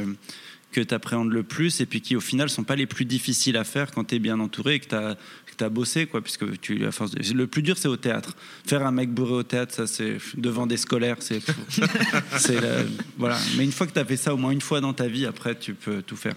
que 0.71 0.81
tu 0.81 0.95
appréhendes 0.95 1.33
le 1.33 1.43
plus 1.43 1.81
et 1.81 1.87
puis 1.87 2.01
qui 2.01 2.15
au 2.15 2.21
final 2.21 2.51
sont 2.51 2.65
pas 2.65 2.77
les 2.77 2.87
plus 2.87 3.05
difficiles 3.05 3.57
à 3.57 3.65
faire 3.65 3.91
quand 3.91 4.05
tu 4.05 4.17
es 4.17 4.19
bien 4.19 4.39
entouré 4.39 4.75
et 4.75 4.81
que 4.81 4.89
tu 4.89 4.95
as 4.95 5.17
as 5.65 5.69
bossé 5.69 6.07
quoi 6.07 6.21
puisque 6.23 6.61
tu 6.61 6.85
à 6.87 6.93
force 6.93 7.11
de- 7.13 7.35
le 7.35 7.47
plus 7.47 7.63
dur 7.63 7.77
c'est 7.79 7.89
au 7.89 7.97
théâtre 7.97 8.35
faire 8.67 8.87
un 8.87 8.93
mec 8.93 9.11
bourré 9.11 9.33
au 9.33 9.43
théâtre 9.43 9.75
ça 9.75 9.87
c'est 9.87 10.19
devant 10.37 10.67
des 10.67 10.77
scolaires 10.77 11.17
c'est 11.21 11.41
c'est 12.39 12.61
la- 12.61 12.85
voilà 13.17 13.39
mais 13.57 13.65
une 13.65 13.73
fois 13.73 13.87
que 13.87 13.93
tu 13.93 13.99
as 13.99 14.05
fait 14.05 14.17
ça 14.17 14.35
au 14.35 14.37
moins 14.37 14.51
une 14.51 14.61
fois 14.61 14.81
dans 14.81 14.93
ta 14.93 15.07
vie 15.09 15.27
après 15.27 15.55
tu 15.59 15.75
peux 15.75 16.03
tout 16.03 16.17
faire 16.17 16.35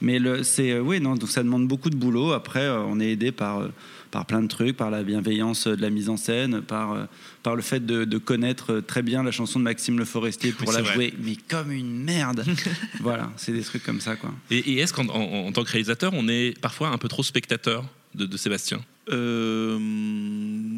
mais 0.00 0.18
le 0.18 0.42
c'est 0.42 0.72
euh, 0.72 0.80
oui 0.80 1.00
non 1.00 1.14
donc 1.14 1.30
ça 1.30 1.42
demande 1.42 1.66
beaucoup 1.68 1.90
de 1.90 1.96
boulot 1.96 2.32
après 2.32 2.60
euh, 2.64 2.78
on 2.80 3.00
est 3.00 3.10
aidé 3.10 3.32
par 3.32 3.60
euh, 3.60 3.68
par 4.10 4.26
plein 4.26 4.42
de 4.42 4.48
trucs, 4.48 4.76
par 4.76 4.90
la 4.90 5.04
bienveillance 5.04 5.68
euh, 5.68 5.76
de 5.76 5.82
la 5.82 5.88
mise 5.88 6.08
en 6.08 6.16
scène, 6.16 6.62
par, 6.62 6.94
euh, 6.94 7.04
par 7.44 7.54
le 7.54 7.62
fait 7.62 7.86
de, 7.86 8.04
de 8.04 8.18
connaître 8.18 8.72
euh, 8.72 8.80
très 8.80 9.02
bien 9.02 9.22
la 9.22 9.30
chanson 9.30 9.60
de 9.60 9.64
Maxime 9.64 10.00
Le 10.00 10.04
Forestier 10.04 10.50
pour 10.50 10.66
Oui, 10.66 10.74
la 10.74 10.82
vrai. 10.82 10.94
jouer, 10.94 11.14
mais 11.22 11.36
comme 11.48 11.70
une 11.70 12.02
merde. 12.02 12.44
voilà, 12.98 13.30
c'est 13.36 13.52
des 13.52 13.62
trucs 13.62 13.84
comme 13.84 14.00
ça, 14.00 14.16
quoi. 14.16 14.34
Et, 14.50 14.58
et 14.58 14.78
est-ce 14.80 14.92
qu'en 14.92 15.06
en- 15.10 15.46
en 15.46 15.52
tant 15.52 15.62
que 15.62 15.70
réalisateur, 15.70 16.10
on 16.12 16.26
est 16.26 16.58
parfois 16.60 16.88
un 16.88 16.98
peu 16.98 17.06
trop 17.06 17.22
spectateur? 17.22 17.84
De, 18.14 18.26
de 18.26 18.36
Sébastien 18.36 18.80
Euh, 19.10 19.78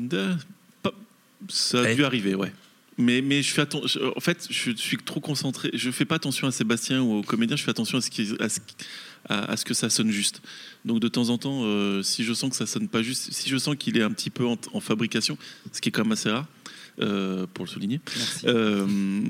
de- 0.09 0.35
pas- 0.83 0.95
ça 1.49 1.83
a 1.83 1.91
Eh. 1.91 1.95
dû 1.95 2.05
arriver, 2.05 2.35
ouais. 2.35 2.53
Mais, 2.99 3.23
mais 3.23 3.43
je 3.43 3.53
fais 3.53 3.67
je- 3.87 3.99
en 4.17 4.21
fait, 4.21 4.47
je 4.51 4.71
suis 4.77 4.99
trop 4.99 5.21
concentré. 5.21 5.71
Je 5.75 5.91
fais 5.91 6.05
pas 6.05 6.17
attention 6.17 6.47
à 6.47 6.53
Sébastien 6.53 7.01
ou 7.03 7.15
aux 7.19 7.23
comédiens. 7.23 7.57
Je 7.57 7.63
fais 7.65 7.71
attention 7.71 7.99
à 7.99 8.01
ce, 8.03 8.11
qui, 8.11 8.29
à 8.39 8.49
ce, 8.49 8.61
à- 9.29 9.51
à 9.53 9.57
ce 9.57 9.65
que 9.65 9.75
ça 9.75 9.89
sonne 9.91 10.11
juste. 10.11 10.43
Donc 10.85 11.01
de 11.01 11.09
temps 11.09 11.31
en 11.31 11.39
temps, 11.39 11.63
euh, 11.65 12.03
si 12.03 12.23
je 12.25 12.33
sens 12.35 12.51
que 12.51 12.57
ça 12.57 12.67
sonne 12.67 12.89
pas 12.89 13.03
juste, 13.03 13.33
si 13.33 13.49
je 13.49 13.57
sens 13.57 13.77
qu'il 13.79 13.97
est 13.97 14.03
un 14.03 14.11
petit 14.13 14.31
peu 14.31 14.47
en, 14.47 14.59
en 14.73 14.81
fabrication, 14.81 15.39
ce 15.73 15.81
qui 15.81 15.89
est 15.89 15.93
quand 15.93 16.03
même 16.05 16.13
assez 16.13 16.31
rare, 16.31 16.47
euh, 17.01 17.47
pour 17.55 17.65
le 17.65 17.71
souligner. 17.71 18.01
euh, 18.45 19.23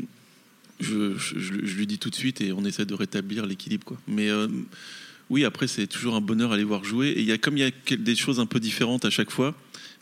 je, 0.81 1.17
je- 1.17 1.39
je- 1.39 1.65
je 1.65 1.77
lui 1.77 1.87
dis 1.87 1.99
tout 1.99 2.11
de 2.11 2.17
suite 2.17 2.41
et 2.41 2.53
on 2.53 2.65
essaie 2.65 2.85
de 2.85 2.95
rétablir 2.95 3.47
l'équilibre. 3.47 3.85
Quoi. 3.85 3.99
Mais 4.09 4.29
euh, 4.29 4.49
oui, 5.33 5.45
après, 5.45 5.67
c'est 5.67 5.87
toujours 5.87 6.15
un 6.15 6.21
bonheur 6.21 6.53
à 6.53 6.57
les 6.57 6.65
voir 6.65 6.85
jouer. 6.85 7.09
Et 7.09 7.23
y 7.23 7.33
a, 7.33 7.39
comme 7.39 7.57
il 7.57 7.61
y 7.61 7.67
a 7.67 7.97
des 7.97 8.15
choses 8.17 8.39
un 8.39 8.47
peu 8.47 8.61
différentes 8.61 9.05
à 9.05 9.11
chaque 9.11 9.31
fois, 9.31 9.55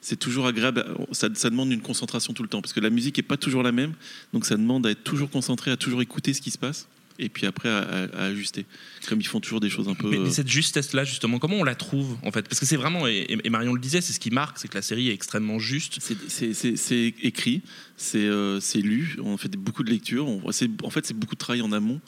c'est 0.02 0.18
toujours 0.18 0.46
agréable. 0.46 0.84
Ça, 1.12 1.28
ça 1.34 1.50
demande 1.50 1.70
une 1.72 1.82
concentration 1.82 2.32
tout 2.32 2.42
le 2.42 2.48
temps 2.48 2.60
parce 2.62 2.72
que 2.72 2.80
la 2.80 2.90
musique 2.90 3.16
n'est 3.18 3.22
pas 3.22 3.36
toujours 3.36 3.62
la 3.62 3.70
même. 3.72 3.92
Donc 4.32 4.44
ça 4.44 4.56
demande 4.56 4.86
à 4.86 4.90
être 4.90 5.04
toujours 5.04 5.30
concentré, 5.30 5.70
à 5.70 5.76
toujours 5.76 6.02
écouter 6.02 6.34
ce 6.34 6.40
qui 6.40 6.50
se 6.50 6.58
passe. 6.58 6.88
Et 7.22 7.28
puis 7.28 7.44
après, 7.46 7.68
à, 7.68 7.80
à- 7.80 8.04
à 8.16 8.24
ajuster. 8.32 8.64
Comme 9.06 9.20
ils 9.20 9.26
font 9.26 9.40
toujours 9.40 9.60
des 9.60 9.68
choses 9.68 9.88
un 9.88 9.94
peu. 9.94 10.08
Mais, 10.08 10.16
mais 10.18 10.28
euh, 10.28 10.30
cette 10.30 10.48
justesse-là, 10.48 11.04
justement, 11.04 11.38
comment 11.38 11.56
on 11.56 11.64
la 11.64 11.74
trouve 11.74 12.16
en 12.24 12.32
fait? 12.32 12.48
Parce 12.48 12.58
que 12.58 12.64
c'est 12.64 12.76
vraiment, 12.78 13.06
et, 13.06 13.26
et 13.44 13.50
Marion 13.50 13.74
le 13.74 13.80
disait, 13.80 14.00
c'est 14.00 14.14
ce 14.14 14.20
qui 14.20 14.30
marque, 14.30 14.58
c'est 14.58 14.68
que 14.68 14.74
la 14.74 14.80
série 14.80 15.10
est 15.10 15.12
extrêmement 15.12 15.58
juste. 15.58 15.98
C'est- 16.00 17.14
écrit, 17.22 17.60
c'est 17.98 18.18
euh, 18.24 18.58
c'est 18.60 18.80
lu, 18.80 19.18
on 19.22 19.36
fait 19.36 19.54
beaucoup 19.54 19.82
de 19.84 19.90
lectures. 19.90 20.26
On- 20.26 20.40
En 20.82 20.90
fait, 20.90 21.04
c'est 21.06 21.12
beaucoup 21.12 21.34
de 21.34 21.38
travail 21.40 21.60
en 21.60 21.72
amont 21.72 22.00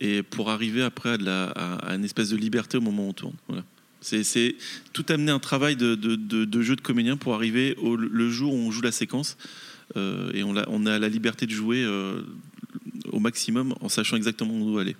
et 0.00 0.22
pour 0.22 0.50
arriver 0.50 0.82
après 0.82 1.10
à, 1.10 1.16
de 1.18 1.94
une 1.94 2.04
espèce 2.04 2.30
de 2.30 2.36
liberté 2.36 2.78
au 2.78 2.80
moment 2.80 3.06
où 3.06 3.10
on 3.10 3.12
tourne. 3.12 3.34
Voilà. 3.48 3.64
C'est 4.00 4.56
tout 4.94 5.04
amener 5.10 5.30
un 5.30 5.38
travail 5.38 5.76
de, 5.76 6.62
jeu 6.62 6.74
de 6.74 6.80
comédien 6.80 7.16
pour 7.18 7.34
arriver 7.34 7.76
au 7.76 7.96
le 7.96 8.30
jour 8.30 8.54
où 8.54 8.56
on 8.56 8.70
joue 8.70 8.80
la 8.80 8.92
séquence 8.92 9.36
euh, 9.96 10.30
et 10.32 10.42
on 10.42 10.56
a, 10.86 10.98
la 10.98 11.08
liberté 11.08 11.46
de 11.46 11.50
jouer 11.50 11.84
euh, 11.84 12.22
au 13.12 13.18
maximum 13.18 13.74
en 13.80 13.88
sachant 13.88 14.16
exactement 14.16 14.54
où 14.54 14.62
on 14.62 14.70
doit 14.70 14.82
aller. 14.82 14.96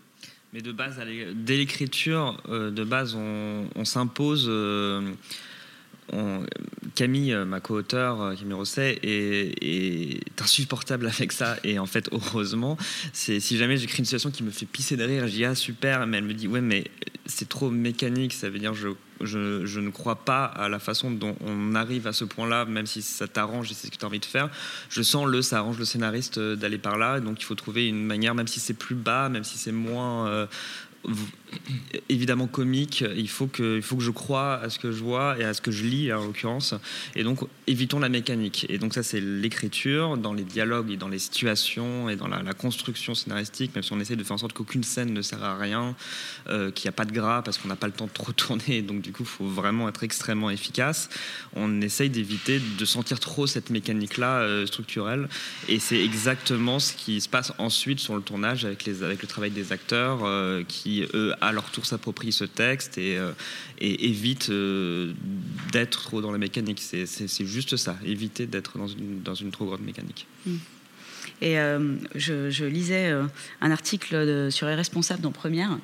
Mais 0.53 0.61
de 0.61 0.73
base, 0.73 1.01
dès 1.35 1.57
l'écriture, 1.57 2.43
euh, 2.49 2.71
de 2.71 2.85
base, 2.85 3.15
on, 3.15 3.85
s'impose. 3.85 4.51
Camille, 6.95 7.33
euh, 7.33 7.45
ma 7.45 7.61
co-auteure, 7.61 8.21
euh, 8.21 8.35
Camille 8.35 8.55
Rosset, 8.55 8.99
est, 9.03 9.55
est 9.63 10.43
insupportable 10.43 11.07
avec 11.07 11.33
ça. 11.33 11.57
Et 11.65 11.79
en 11.79 11.87
fait, 11.87 12.09
heureusement, 12.13 12.77
c'est 13.13 13.41
si 13.41 13.57
jamais 13.59 13.77
j'écris 13.77 13.99
une 13.99 14.05
situation 14.05 14.31
qui 14.31 14.43
me 14.43 14.51
fait 14.51 14.67
pisser 14.67 14.97
de 14.97 15.05
rire, 15.05 15.27
je 15.27 15.33
dis 15.33 15.45
ah 15.45 15.55
super, 15.55 16.07
mais 16.07 16.19
elle 16.19 16.25
me 16.25 16.35
dit 16.35 16.49
ouais, 16.49 16.61
mais 16.61 16.85
c'est 17.27 17.49
trop 17.49 17.71
mécanique. 17.71 18.33
Ça 18.33 18.51
veut 18.51 18.59
dire 18.59 18.75
je, 18.75 18.89
je, 19.21 19.67
je 19.67 19.81
ne 19.81 19.91
crois 19.91 20.17
pas 20.25 20.45
à 20.45 20.69
la 20.69 20.79
façon 20.79 21.11
dont 21.11 21.37
on 21.41 21.75
arrive 21.75 22.07
à 22.07 22.13
ce 22.13 22.25
point-là, 22.25 22.65
même 22.65 22.87
si 22.87 23.03
ça 23.03 23.29
t'arrange 23.29 23.71
et 23.71 23.75
c'est 23.75 23.87
ce 23.87 23.93
que 23.93 23.97
tu 23.97 24.05
as 24.05 24.09
envie 24.09 24.21
de 24.21 24.25
faire. 24.25 24.51
Je 24.89 25.03
sens 25.03 25.27
le, 25.27 25.43
ça 25.43 25.59
arrange 25.59 25.79
le 25.79 25.85
scénariste 25.85 26.39
euh, 26.39 26.57
d'aller 26.57 26.79
par 26.79 26.99
là. 26.99 27.21
Donc 27.21 27.41
il 27.41 27.45
faut 27.45 27.55
trouver 27.55 27.87
une 27.89 28.05
manière, 28.05 28.35
même 28.35 28.49
si 28.49 28.61
c'est 28.61 28.75
plus 28.75 28.95
bas, 28.95 29.29
même 29.29 29.45
si 29.45 29.59
c'est 29.59 29.73
moins. 29.73 30.49
Évidemment 32.09 32.47
comique, 32.47 33.05
il 33.17 33.29
faut, 33.29 33.47
que, 33.47 33.81
je 33.81 34.11
croie 34.11 34.55
à 34.55 34.71
ce 34.71 34.79
que 34.79 34.93
je 34.93 35.03
vois 35.03 35.39
et 35.39 35.45
à 35.45 35.55
ce 35.55 35.61
que 35.61 35.71
je 35.71 35.85
lis 35.85 36.13
en 36.13 36.25
l'occurrence. 36.25 36.75
Et 37.17 37.25
donc 37.25 37.41
évitons 37.67 37.99
la 37.99 38.09
mécanique. 38.09 38.67
Et 38.69 38.79
donc 38.79 38.95
ça 38.95 39.03
c'est 39.03 39.21
l'écriture, 39.21 40.17
dans 40.17 40.33
les 40.33 40.45
dialogues 40.45 40.91
et 40.91 40.97
dans 40.97 41.09
les 41.09 41.19
situations 41.19 42.09
et 42.09 42.17
dans 42.17 42.29
la, 42.29 42.41
construction 42.53 43.15
scénaristique, 43.15 43.75
même 43.75 43.83
si 43.83 43.93
on 43.93 44.01
essaie 44.01 44.17
de 44.17 44.25
faire 44.25 44.35
en 44.35 44.39
sorte 44.39 44.53
qu'aucune 44.53 44.85
scène 44.85 45.13
ne 45.13 45.23
sert 45.23 45.43
à 45.43 45.57
rien, 45.57 45.95
euh, 46.49 46.71
qu'il 46.71 46.89
n'y 46.89 46.91
a 46.91 46.93
pas 46.93 47.05
de 47.05 47.13
gras 47.13 47.43
parce 47.43 47.59
qu'on 47.59 47.69
n'a 47.69 47.77
pas 47.77 47.87
le 47.87 47.93
temps 47.93 48.07
de 48.07 48.13
trop 48.13 48.33
tourner. 48.37 48.83
Donc 48.83 49.03
du 49.03 49.13
coup 49.13 49.23
il 49.23 49.29
faut 49.29 49.47
vraiment 49.47 49.89
être 49.89 50.03
extrêmement 50.03 50.51
efficace. 50.51 51.09
On 51.55 51.81
essaye 51.81 52.11
d'éviter 52.11 52.61
de 52.61 52.85
sentir 52.85 53.21
trop 53.21 53.47
cette 53.47 53.71
mécanique-là 53.71 54.41
euh, 54.41 54.67
structurelle. 54.67 55.29
Et 55.69 55.79
c'est 55.79 56.03
exactement 56.03 56.79
ce 56.79 56.93
qui 56.93 57.21
se 57.21 57.29
passe 57.29 57.53
ensuite 57.59 58.01
sur 58.01 58.15
le 58.15 58.23
tournage 58.23 58.65
avec 58.65 58.87
le 58.87 59.27
travail 59.27 59.51
des 59.51 59.73
acteurs 59.73 60.21
euh, 60.25 60.63
qui, 60.67 60.90
eux, 61.15 61.33
à 61.41 61.53
leur 61.53 61.71
tour 61.71 61.87
s'approprient 61.87 62.33
ce 62.33 62.45
texte 62.45 62.99
et, 62.99 63.17
euh, 63.17 63.33
et 63.79 64.07
évitent 64.09 64.51
euh, 64.51 65.13
d'être 65.73 66.03
trop 66.03 66.21
dans 66.21 66.33
la 66.33 66.39
mécanique. 66.39 66.81
C'est- 66.81 67.07
C'est 67.07 67.29
c'est 67.29 67.47
juste 67.47 67.77
ça, 67.77 67.97
éviter 68.05 68.47
d'être 68.47 68.77
dans 68.79 68.89
une, 68.89 69.23
dans 69.23 69.35
une 69.35 69.51
trop 69.51 69.67
grande 69.67 69.83
mécanique. 69.83 70.27
Et 71.43 71.59
euh, 71.59 71.95
je, 72.15 72.51
je 72.51 72.65
lisais 72.67 73.09
euh, 73.11 73.23
un 73.63 73.71
article 73.71 74.15
de- 74.27 74.49
sur 74.51 74.67
les 74.67 74.75
responsables 74.75 75.23
dans 75.23 75.33
Première, 75.33 75.79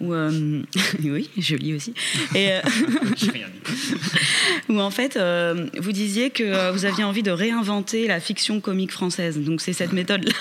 où 0.00 0.12
euh, 0.14 0.62
oui, 1.04 1.28
je 1.36 1.56
lis 1.56 1.74
aussi. 1.74 1.94
Et, 2.34 2.52
euh, 2.52 2.60
où 4.68 4.78
en 4.80 4.90
fait, 4.90 5.16
euh, 5.16 5.66
vous 5.78 5.92
disiez 5.92 6.30
que 6.30 6.70
vous 6.72 6.84
aviez 6.84 7.02
envie 7.04 7.22
de 7.24 7.30
réinventer 7.32 8.06
la 8.06 8.20
fiction 8.20 8.60
comique 8.60 8.92
française. 8.92 9.38
Donc 9.38 9.60
c'est 9.60 9.72
cette 9.72 9.92
méthode-là. 9.92 10.32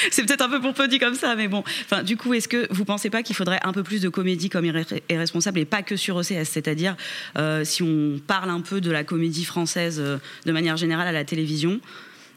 c'est 0.10 0.24
peut-être 0.24 0.42
un 0.42 0.48
peu 0.48 0.60
pour 0.60 0.74
peu 0.74 0.88
dit 0.88 0.98
comme 0.98 1.14
ça, 1.14 1.34
mais 1.34 1.48
bon. 1.48 1.62
Enfin, 1.84 2.02
du 2.02 2.16
coup, 2.16 2.34
est-ce 2.34 2.48
que 2.48 2.66
vous 2.70 2.84
pensez 2.84 3.10
pas 3.10 3.22
qu'il 3.22 3.36
faudrait 3.36 3.60
un 3.62 3.72
peu 3.72 3.82
plus 3.82 4.00
de 4.00 4.08
comédie 4.08 4.48
comme 4.48 4.64
irresponsable 5.08 5.58
et 5.58 5.64
pas 5.64 5.82
que 5.82 5.96
sur 5.96 6.16
OCS 6.16 6.44
C'est-à-dire, 6.44 6.96
euh, 7.38 7.64
si 7.64 7.82
on 7.82 8.20
parle 8.26 8.50
un 8.50 8.60
peu 8.60 8.80
de 8.80 8.90
la 8.90 9.04
comédie 9.04 9.44
française 9.44 10.00
euh, 10.00 10.18
de 10.46 10.52
manière 10.52 10.76
générale 10.76 11.08
à 11.08 11.12
la 11.12 11.24
télévision, 11.24 11.80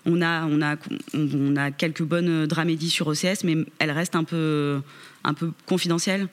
on 0.05 0.21
a, 0.21 0.45
on 0.45 0.61
a, 0.61 0.75
on 1.13 1.55
a 1.55 1.71
quelques 1.71 2.03
bonnes 2.03 2.45
dramédies 2.45 2.89
sur 2.89 3.07
OCS, 3.07 3.43
mais 3.43 3.57
elles 3.79 3.91
restent 3.91 4.15
un 4.15 4.25
peu, 4.25 4.81
un 5.23 5.33
peu 5.33 5.51
confidentielles. 5.65 6.27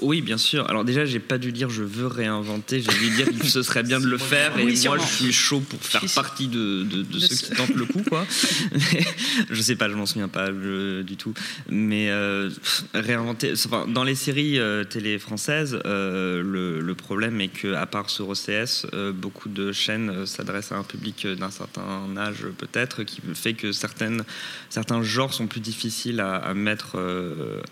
Oui, 0.00 0.20
bien 0.22 0.38
sûr. 0.38 0.68
Alors 0.68 0.84
déjà, 0.84 1.04
j'ai 1.04 1.20
pas 1.20 1.38
dû 1.38 1.52
dire 1.52 1.70
je 1.70 1.82
veux 1.84 2.08
réinventer, 2.08 2.80
j'ai 2.82 2.98
dû 2.98 3.10
dire 3.14 3.26
que 3.38 3.46
ce 3.46 3.62
serait 3.62 3.84
bien 3.84 4.00
de 4.00 4.06
le 4.06 4.18
faire. 4.32 4.58
Et 4.58 4.64
Oui, 4.64 4.78
moi, 4.86 4.98
je 4.98 5.06
suis 5.06 5.32
chaud 5.32 5.60
pour 5.60 5.80
faire 5.80 6.02
partie 6.16 6.48
de, 6.48 6.82
de- 6.82 7.02
de 7.02 7.18
ceux 7.20 7.34
ce- 7.36 7.44
qui 7.44 7.50
tentent 7.52 7.74
le 7.76 7.86
coup, 7.86 8.02
quoi. 8.08 8.26
Mais 8.72 9.04
je 9.50 9.62
sais 9.62 9.76
pas, 9.76 9.88
je 9.88 9.94
m'en 9.94 10.04
souviens 10.04 10.26
pas 10.28 10.46
je- 10.46 11.02
du 11.02 11.16
tout. 11.16 11.32
Mais 11.70 12.10
euh, 12.10 12.50
réinventer. 12.92 13.52
Enfin, 13.52 13.86
dans 13.86 14.02
les 14.02 14.16
séries 14.16 14.58
euh, 14.58 14.82
télé 14.82 15.18
françaises, 15.20 15.78
euh, 15.86 16.42
le, 16.42 16.80
le 16.80 16.94
problème 16.96 17.40
est 17.40 17.48
que, 17.48 17.72
à 17.74 17.86
part 17.86 18.10
sur 18.10 18.28
OCS, 18.28 18.86
beaucoup 19.14 19.48
de 19.48 19.70
chaînes 19.70 20.26
s'adressent 20.26 20.72
à 20.72 20.76
un 20.76 20.82
public 20.82 21.24
d'un 21.26 21.50
certain 21.52 22.14
âge, 22.16 22.46
peut-être, 22.58 23.04
qui 23.04 23.20
fait 23.34 23.54
que 23.54 23.70
certaines, 23.70 24.24
certains 24.70 25.02
genres 25.04 25.32
sont 25.32 25.46
plus 25.46 25.60
difficiles 25.60 26.18
à, 26.20 26.34
à 26.34 26.52
mettre 26.52 26.96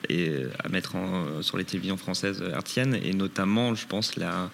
et 0.08 0.30
à 0.62 0.68
mettre 0.68 0.94
en- 0.94 1.42
sur 1.42 1.58
les 1.58 1.64
télévisions 1.64 1.96
françaises 1.96 2.11
hertziennes, 2.14 2.94
et 2.94 3.14
notamment, 3.14 3.74
je 3.74 3.86
pense, 3.86 4.16
la, 4.16 4.50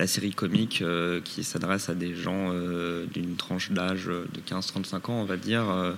la 0.00 0.06
série 0.06 0.32
comique 0.32 0.80
euh, 0.82 1.20
qui 1.22 1.44
s'adresse 1.44 1.88
à 1.90 1.94
des 1.94 2.14
gens 2.14 2.50
euh, 2.52 3.04
d'une 3.12 3.36
tranche 3.36 3.70
d'âge 3.70 4.06
de 4.06 4.40
15-35 4.48 4.96
ans, 5.10 5.20
on 5.20 5.24
va 5.24 5.36
dire. 5.36 5.68
euh, 5.70 5.92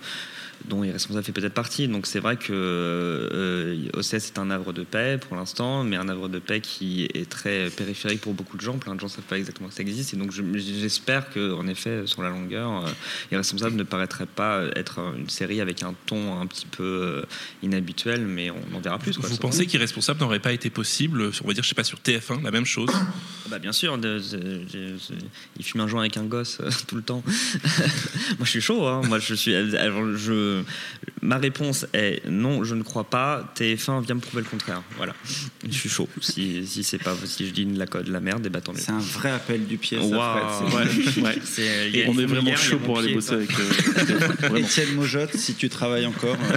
dont 0.68 0.84
Irresponsable 0.84 1.24
fait 1.24 1.32
peut-être 1.32 1.54
partie. 1.54 1.88
Donc 1.88 2.06
c'est 2.06 2.20
vrai 2.20 2.36
que 2.36 2.52
euh, 2.52 3.76
OCS 3.94 4.14
est 4.14 4.38
un 4.38 4.48
havre 4.50 4.72
de 4.72 4.84
paix 4.84 5.18
pour 5.18 5.36
l'instant, 5.36 5.82
mais 5.82 5.96
un 5.96 6.08
havre 6.08 6.28
de 6.28 6.38
paix 6.38 6.60
qui 6.60 7.08
est 7.14 7.28
très 7.28 7.68
périphérique 7.70 8.20
pour 8.20 8.32
beaucoup 8.32 8.56
de 8.56 8.62
gens. 8.62 8.78
Plein 8.78 8.94
de 8.94 9.00
gens 9.00 9.06
ne 9.06 9.10
savent 9.10 9.24
pas 9.24 9.38
exactement 9.38 9.68
que 9.70 9.74
ça 9.74 9.82
existe. 9.82 10.14
Et 10.14 10.16
donc 10.16 10.30
je- 10.30 10.42
j'espère 10.56 11.30
qu'en 11.30 11.66
effet, 11.66 12.02
sur 12.06 12.22
la 12.22 12.30
longueur, 12.30 12.84
euh, 12.86 12.90
Irresponsable 13.32 13.74
ne 13.74 13.82
paraîtrait 13.82 14.26
pas 14.26 14.62
être 14.76 15.00
une 15.18 15.28
série 15.28 15.60
avec 15.60 15.82
un 15.82 15.94
ton 16.06 16.40
un 16.40 16.46
petit 16.46 16.66
peu 16.66 16.82
euh, 16.84 17.22
inhabituel, 17.64 18.24
mais 18.26 18.50
on 18.50 18.76
en 18.76 18.80
verra 18.80 18.98
plus. 19.00 19.16
Quoi, 19.18 19.28
Vous 19.28 19.36
pensez 19.38 19.66
qu'Irresponsable 19.66 20.20
n'aurait 20.20 20.38
pas 20.38 20.52
été 20.52 20.70
possible, 20.70 21.30
on 21.42 21.48
va 21.48 21.54
dire, 21.54 21.64
je 21.64 21.68
sais 21.70 21.74
pas, 21.74 21.82
sur 21.82 21.98
TF1, 21.98 22.40
la 22.42 22.52
même 22.52 22.66
chose? 22.66 22.90
Bah 23.52 23.58
bien 23.58 23.72
sûr, 23.72 23.98
il 24.00 25.62
fume 25.62 25.82
un 25.82 25.86
joint 25.86 26.00
avec 26.00 26.16
un 26.16 26.24
gosse 26.24 26.56
euh, 26.62 26.70
tout 26.88 26.96
le 26.96 27.02
temps. 27.02 27.22
Moi 28.38 28.44
je 28.44 28.48
suis 28.48 28.62
chaud, 28.62 28.86
hein. 28.86 29.02
moi 29.06 29.18
je 29.18 29.34
suis. 29.34 29.52
je, 29.52 30.62
ma 31.22 31.38
réponse 31.38 31.86
est 31.94 32.22
non, 32.28 32.64
je 32.64 32.74
ne 32.74 32.82
crois 32.82 33.04
pas. 33.04 33.52
TF1 33.56 34.04
vient 34.04 34.16
me 34.16 34.20
prouver 34.20 34.42
le 34.42 34.48
contraire. 34.48 34.82
Voilà, 34.96 35.14
je 35.66 35.72
suis 35.72 35.88
chaud. 35.88 36.08
Si, 36.20 36.66
si 36.66 36.82
c'est 36.84 36.98
pas, 36.98 37.14
si 37.24 37.46
je 37.46 37.52
dis 37.52 37.64
de 37.64 37.78
la, 37.78 37.86
de 37.86 38.12
la 38.12 38.20
merde, 38.20 38.44
et 38.46 38.48
bah 38.50 38.60
tant 38.60 38.72
mieux. 38.72 38.78
C'est 38.80 38.90
un 38.92 38.98
vrai 38.98 39.30
appel 39.30 39.66
du 39.66 39.78
pied. 39.78 39.98
Ouais, 39.98 40.04
ouais. 40.10 40.16
A- 41.26 42.08
on 42.10 42.18
est 42.18 42.26
vraiment 42.26 42.56
chaud 42.56 42.78
pour 42.78 42.98
aller 42.98 43.08
pied, 43.08 43.14
bosser 43.16 43.34
avec. 43.34 43.50
euh, 43.58 44.56
Étienne 44.56 44.94
Mojotte, 44.94 45.36
si 45.36 45.54
tu 45.54 45.68
travailles 45.68 46.06
encore. 46.06 46.36
euh, 46.36 46.56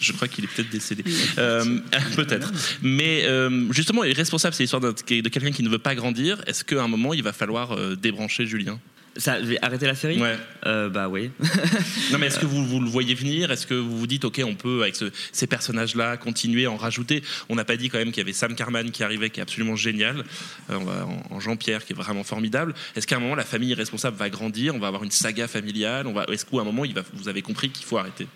Je 0.00 0.12
crois 0.12 0.28
qu'il 0.28 0.44
est 0.44 0.48
peut-être 0.48 0.70
décédé. 0.70 1.04
Euh, 1.38 1.78
peut-être. 2.16 2.52
Mais 2.82 3.22
euh, 3.24 3.70
justement, 3.72 4.04
Irresponsable, 4.04 4.54
c'est 4.54 4.62
l'histoire 4.64 4.80
de 4.82 4.92
quelqu'un 4.92 5.50
qui 5.52 5.62
ne 5.62 5.68
veut 5.68 5.78
pas 5.78 5.94
grandir. 5.94 6.42
Est-ce 6.46 6.64
qu'à 6.64 6.82
un 6.82 6.88
moment, 6.88 7.14
il 7.14 7.22
va 7.22 7.32
falloir 7.32 7.72
euh, 7.72 7.96
débrancher 7.96 8.46
Julien? 8.46 8.78
Ça, 9.16 9.40
je 9.40 9.46
vais 9.46 9.58
arrêter 9.62 9.86
la 9.86 9.94
série 9.94 10.20
Ouais. 10.20 10.36
Euh, 10.66 10.88
Bah 10.88 11.08
oui. 11.08 11.30
Non, 12.12 12.18
mais 12.18 12.26
est-ce 12.26 12.38
que 12.40 12.46
vous, 12.46 12.66
vous 12.66 12.80
le 12.80 12.88
voyez 12.88 13.14
venir 13.14 13.50
Est-ce 13.52 13.66
que 13.66 13.74
vous 13.74 13.96
vous 13.98 14.06
dites, 14.08 14.24
OK, 14.24 14.40
on 14.44 14.54
peut, 14.56 14.82
avec 14.82 14.96
ce- 14.96 15.10
ces 15.30 15.46
personnages-là, 15.46 16.16
continuer 16.16 16.66
en 16.66 16.76
rajouter? 16.76 17.22
On 17.48 17.54
n'a 17.54 17.64
pas 17.64 17.76
dit 17.76 17.88
quand 17.90 17.98
même 17.98 18.08
qu'il 18.08 18.18
y 18.18 18.20
avait 18.22 18.32
Sam 18.32 18.54
Carman 18.56 18.90
qui 18.90 19.04
arrivait, 19.04 19.30
qui 19.30 19.38
est 19.38 19.42
absolument 19.44 19.76
génial, 19.76 20.24
euh, 20.70 20.74
on 20.80 20.84
va- 20.84 21.06
en, 21.06 21.36
en 21.36 21.40
Jean-Pierre, 21.40 21.84
qui 21.84 21.92
est 21.92 21.96
vraiment 21.96 22.24
formidable. 22.24 22.74
Est-ce 22.96 23.06
qu'à 23.06 23.16
un 23.16 23.20
moment, 23.20 23.36
la 23.36 23.44
famille 23.44 23.70
irresponsable 23.70 24.16
va 24.16 24.28
grandir? 24.30 24.74
On 24.74 24.80
va 24.80 24.88
avoir 24.88 25.04
une 25.04 25.12
saga 25.12 25.46
familiale? 25.46 26.06
On 26.08 26.12
va, 26.12 26.24
Est-ce 26.32 26.44
qu'à 26.44 26.58
un 26.60 26.64
moment, 26.64 26.84
il 26.84 26.94
va, 26.94 27.02
vous 27.12 27.28
avez 27.28 27.42
compris 27.42 27.70
qu'il 27.70 27.86
faut 27.86 27.98
arrêter? 27.98 28.26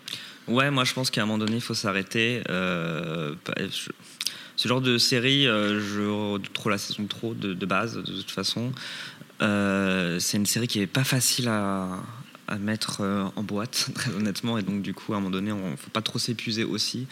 Ouais, 0.47 0.71
moi 0.71 0.85
je 0.85 0.95
pense 0.95 1.11
qu'à 1.11 1.23
un 1.23 1.27
moment 1.27 1.39
donné, 1.39 1.57
il 1.57 1.61
faut 1.61 1.75
s'arrêter. 1.75 2.43
Euh, 2.49 3.35
je- 3.59 3.91
ce 4.57 4.67
genre 4.67 4.81
de 4.81 4.99
série, 4.99 5.47
euh, 5.47 5.79
je 5.81 6.39
trop 6.53 6.69
la 6.71 6.79
saison 6.79 7.05
trop 7.07 7.33
de, 7.35 7.55
de 7.55 7.67
base, 7.67 7.97
de 7.97 8.03
toute 8.03 8.31
façon. 8.31 8.73
Euh, 9.43 10.19
c'est 10.19 10.37
une 10.37 10.47
série 10.47 10.69
qui 10.69 10.81
est 10.81 10.87
pas 10.87 11.05
facile 11.05 11.49
à, 11.49 12.01
mettre 12.61 13.03
euh, 13.03 13.25
en 13.37 13.43
boîte, 13.43 13.91
très 13.95 14.11
honnêtement, 14.11 14.57
et 14.57 14.63
donc 14.63 14.81
du 14.81 14.95
coup, 14.95 15.13
à 15.13 15.17
un 15.17 15.21
moment 15.21 15.31
donné, 15.31 15.53
on 15.53 15.77
faut 15.77 15.91
pas 15.91 16.01
trop 16.01 16.19
s'épuiser 16.19 16.65
aussi. 16.65 17.07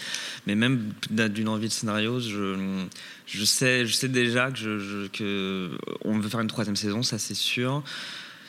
Mais 0.47 0.55
même 0.55 0.93
d'une 1.11 1.49
envie 1.49 1.69
de 1.69 1.73
scénario, 1.73 2.21
je, 2.21 3.45
sais, 3.45 3.87
je 3.87 3.93
sais 3.93 4.09
déjà 4.09 4.51
que, 4.51 4.57
je, 4.79 5.09
que 5.09 5.71
veut 6.05 6.29
faire 6.29 6.41
une 6.41 6.47
troisième 6.47 6.77
saison, 6.77 7.03
ça 7.03 7.19
c'est 7.19 7.35
sûr. 7.35 7.83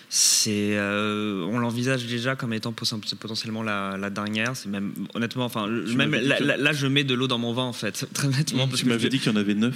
C'est, 0.10 0.78
euh, 0.78 1.46
on 1.52 1.60
l'envisage 1.60 2.06
déjà 2.06 2.36
comme 2.38 2.54
étant 2.54 2.72
potentiellement 2.72 3.62
la, 3.64 3.98
la 3.98 4.10
dernière. 4.10 4.56
C'est 4.56 4.70
même, 4.70 4.94
honnêtement, 5.14 5.44
enfin, 5.46 5.68
Tu 5.88 5.96
même 5.96 6.12
là, 6.16 6.38
que- 6.38 6.44
là- 6.44 6.56
là, 6.58 6.72
je 6.72 6.88
mets 6.88 7.04
de 7.04 7.14
l'eau 7.14 7.28
dans 7.28 7.38
mon 7.38 7.54
vin 7.54 7.64
en 7.64 7.74
fait, 7.74 8.08
très 8.14 8.28
honnêtement. 8.28 8.68
parce 8.68 8.80
Tu 8.80 8.86
que 8.86 8.90
m'avais 8.90 9.04
je- 9.04 9.08
dit 9.10 9.20
qu'il 9.20 9.32
y 9.32 9.36
en 9.36 9.40
avait 9.40 9.54
neuf. 9.54 9.76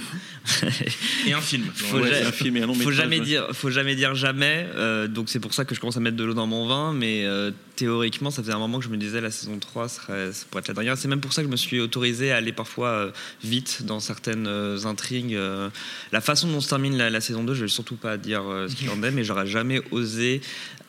Et 1.26 1.32
un 1.34 1.40
film. 1.40 1.64
faut, 1.74 1.98
Ouais, 1.98 2.10
ja- 2.10 2.28
un 2.28 2.32
film 2.32 2.56
et 2.56 2.62
un 2.62 2.66
long 2.66 2.72
faut 2.74 2.78
métrage, 2.78 2.94
jamais 2.96 3.18
ouais. 3.18 3.24
dire, 3.24 3.46
faut 3.52 3.70
jamais 3.70 3.94
dire 3.94 4.14
jamais. 4.14 4.66
euh, 4.74 5.06
donc 5.06 5.28
c'est 5.28 5.38
pour 5.40 5.52
ça 5.54 5.64
que 5.64 5.74
je 5.74 5.80
commence 5.80 5.96
à 5.96 6.00
mettre 6.00 6.16
de 6.16 6.24
l'eau 6.24 6.34
dans 6.34 6.46
mon 6.46 6.66
vin. 6.66 6.92
Mais 6.94 7.24
euh, 7.26 7.50
théoriquement, 7.76 8.30
ça 8.30 8.42
faisait 8.42 8.52
un 8.54 8.58
moment 8.58 8.78
que 8.78 8.84
je 8.84 8.90
me 8.90 8.96
disais 8.96 9.20
la 9.20 9.30
saison 9.30 9.58
3 9.58 9.88
serait, 9.88 10.32
ça 10.32 10.46
pourrait 10.50 10.60
être 10.60 10.68
la 10.68 10.74
dernière. 10.74 10.96
C'est 10.96 11.08
même 11.08 11.20
pour 11.20 11.32
ça 11.32 11.42
que 11.42 11.48
je 11.48 11.52
me 11.52 11.56
suis 11.56 11.78
autorisé 11.80 12.32
à 12.32 12.36
aller 12.36 12.52
parfois 12.52 12.88
euh, 12.88 13.10
vite 13.44 13.82
dans 13.84 14.00
certaines 14.00 14.46
euh, 14.46 14.84
intrigues. 14.86 15.34
euh. 15.34 15.68
la 16.10 16.20
façon 16.22 16.48
dont 16.48 16.60
se 16.60 16.68
termine 16.70 16.96
la, 16.96 17.10
la 17.10 17.20
saison 17.20 17.44
2, 17.44 17.54
je 17.54 17.62
vais 17.62 17.68
surtout 17.68 17.96
pas 17.96 18.16
dire 18.16 18.42
euh, 18.48 18.68
ce 18.68 18.76
qu'il 18.76 18.88
en 18.90 19.02
est, 19.02 19.10
mais 19.10 19.24
j'aurais 19.24 19.46
jamais 19.46 19.80
osé 19.90 20.21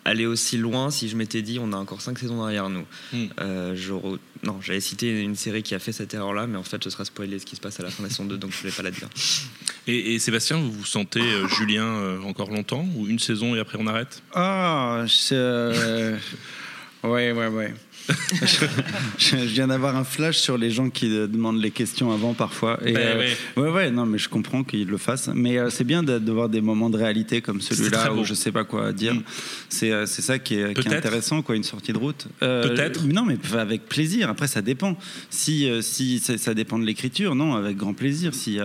aller 0.05 0.25
aussi 0.25 0.57
loin 0.57 0.91
si 0.91 1.07
je 1.07 1.15
m'étais 1.15 1.41
dit 1.41 1.59
on 1.61 1.71
a 1.71 1.77
encore 1.77 2.01
5 2.01 2.19
saisons 2.19 2.41
derrière 2.43 2.69
nous. 2.69 2.85
Hmm. 3.13 3.25
Euh, 3.39 3.73
j'aurais- 3.75 4.19
non, 4.43 4.59
j'avais 4.61 4.81
cité 4.81 5.21
une 5.21 5.35
série 5.37 5.63
qui 5.63 5.73
a 5.75 5.79
fait 5.79 5.93
cette 5.93 6.13
erreur-là, 6.13 6.47
mais 6.47 6.57
en 6.57 6.63
fait, 6.63 6.83
ce 6.83 6.89
serait 6.89 7.05
spoiler 7.05 7.39
ce 7.39 7.45
qui 7.45 7.55
se 7.55 7.61
passe 7.61 7.79
à 7.79 7.83
la 7.83 7.89
fin 7.89 8.03
de 8.03 8.07
la 8.07 8.13
saison 8.13 8.25
2, 8.25 8.37
donc 8.37 8.51
je 8.51 8.57
voulais 8.57 8.73
pas 8.73 8.83
la 8.83 8.91
dire. 8.91 9.07
Et, 9.85 10.13
et 10.15 10.19
Sébastien, 10.19 10.55
vous 10.57 10.71
vous 10.71 10.85
sentez 10.85 11.19
euh, 11.19 11.45
Julien 11.49 11.83
euh, 11.83 12.21
encore 12.21 12.49
longtemps 12.49 12.87
ou 12.95 13.05
une 13.07 13.19
saison 13.19 13.53
et 13.53 13.59
après 13.59 13.77
on 13.81 13.85
arrête? 13.85 14.23
Ah, 14.33 15.03
je... 15.07 16.15
ouais, 17.03 17.33
ouais, 17.33 17.47
ouais. 17.47 17.73
Je, 18.41 18.65
je 19.17 19.35
viens 19.37 19.67
d'avoir 19.67 19.95
un 19.95 20.03
flash 20.03 20.37
sur 20.37 20.57
les 20.57 20.71
gens 20.71 20.89
qui 20.89 21.07
euh, 21.15 21.27
demandent 21.27 21.61
les 21.61 21.71
questions 21.71 22.11
avant 22.11 22.33
parfois. 22.33 22.79
Et, 22.85 22.91
Ben 22.93 22.99
euh, 23.17 23.19
ouais. 23.19 23.63
ouais, 23.63 23.69
ouais, 23.71 23.91
non, 23.91 24.05
mais 24.05 24.17
je 24.17 24.29
comprends 24.29 24.63
qu'ils 24.63 24.87
le 24.87 24.97
fassent. 24.97 25.29
Mais 25.33 25.57
euh, 25.57 25.69
c'est 25.69 25.83
bien 25.83 26.03
de, 26.03 26.19
de 26.19 26.31
voir 26.31 26.49
des 26.49 26.61
moments 26.61 26.89
de 26.89 26.97
réalité 26.97 27.41
comme 27.41 27.61
celui-là 27.61 28.13
où 28.13 28.23
je 28.23 28.33
sais 28.33 28.51
pas 28.51 28.63
quoi 28.63 28.91
dire. 28.91 29.15
C'est 29.69 29.91
euh, 29.91 30.05
c'est 30.05 30.21
ça 30.21 30.39
qui 30.39 30.55
est, 30.55 30.73
qui 30.73 30.81
est 30.81 30.83
Peut-être. 30.83 30.93
intéressant, 30.97 31.41
quoi, 31.41 31.55
une 31.55 31.63
sortie 31.63 31.93
de 31.93 31.97
route. 31.97 32.27
Euh, 32.41 32.67
Peut-être. 32.67 33.05
Non, 33.05 33.25
mais 33.25 33.37
avec 33.57 33.87
plaisir. 33.87 34.29
Après, 34.29 34.47
ça 34.47 34.61
dépend. 34.61 34.97
Si, 35.29 35.69
si 35.81 36.19
ça, 36.19 36.37
ça 36.37 36.53
dépend 36.53 36.77
de 36.79 36.85
l'écriture, 36.85 37.35
non, 37.35 37.55
avec 37.55 37.77
grand 37.77 37.93
plaisir. 37.93 38.33
Si. 38.33 38.59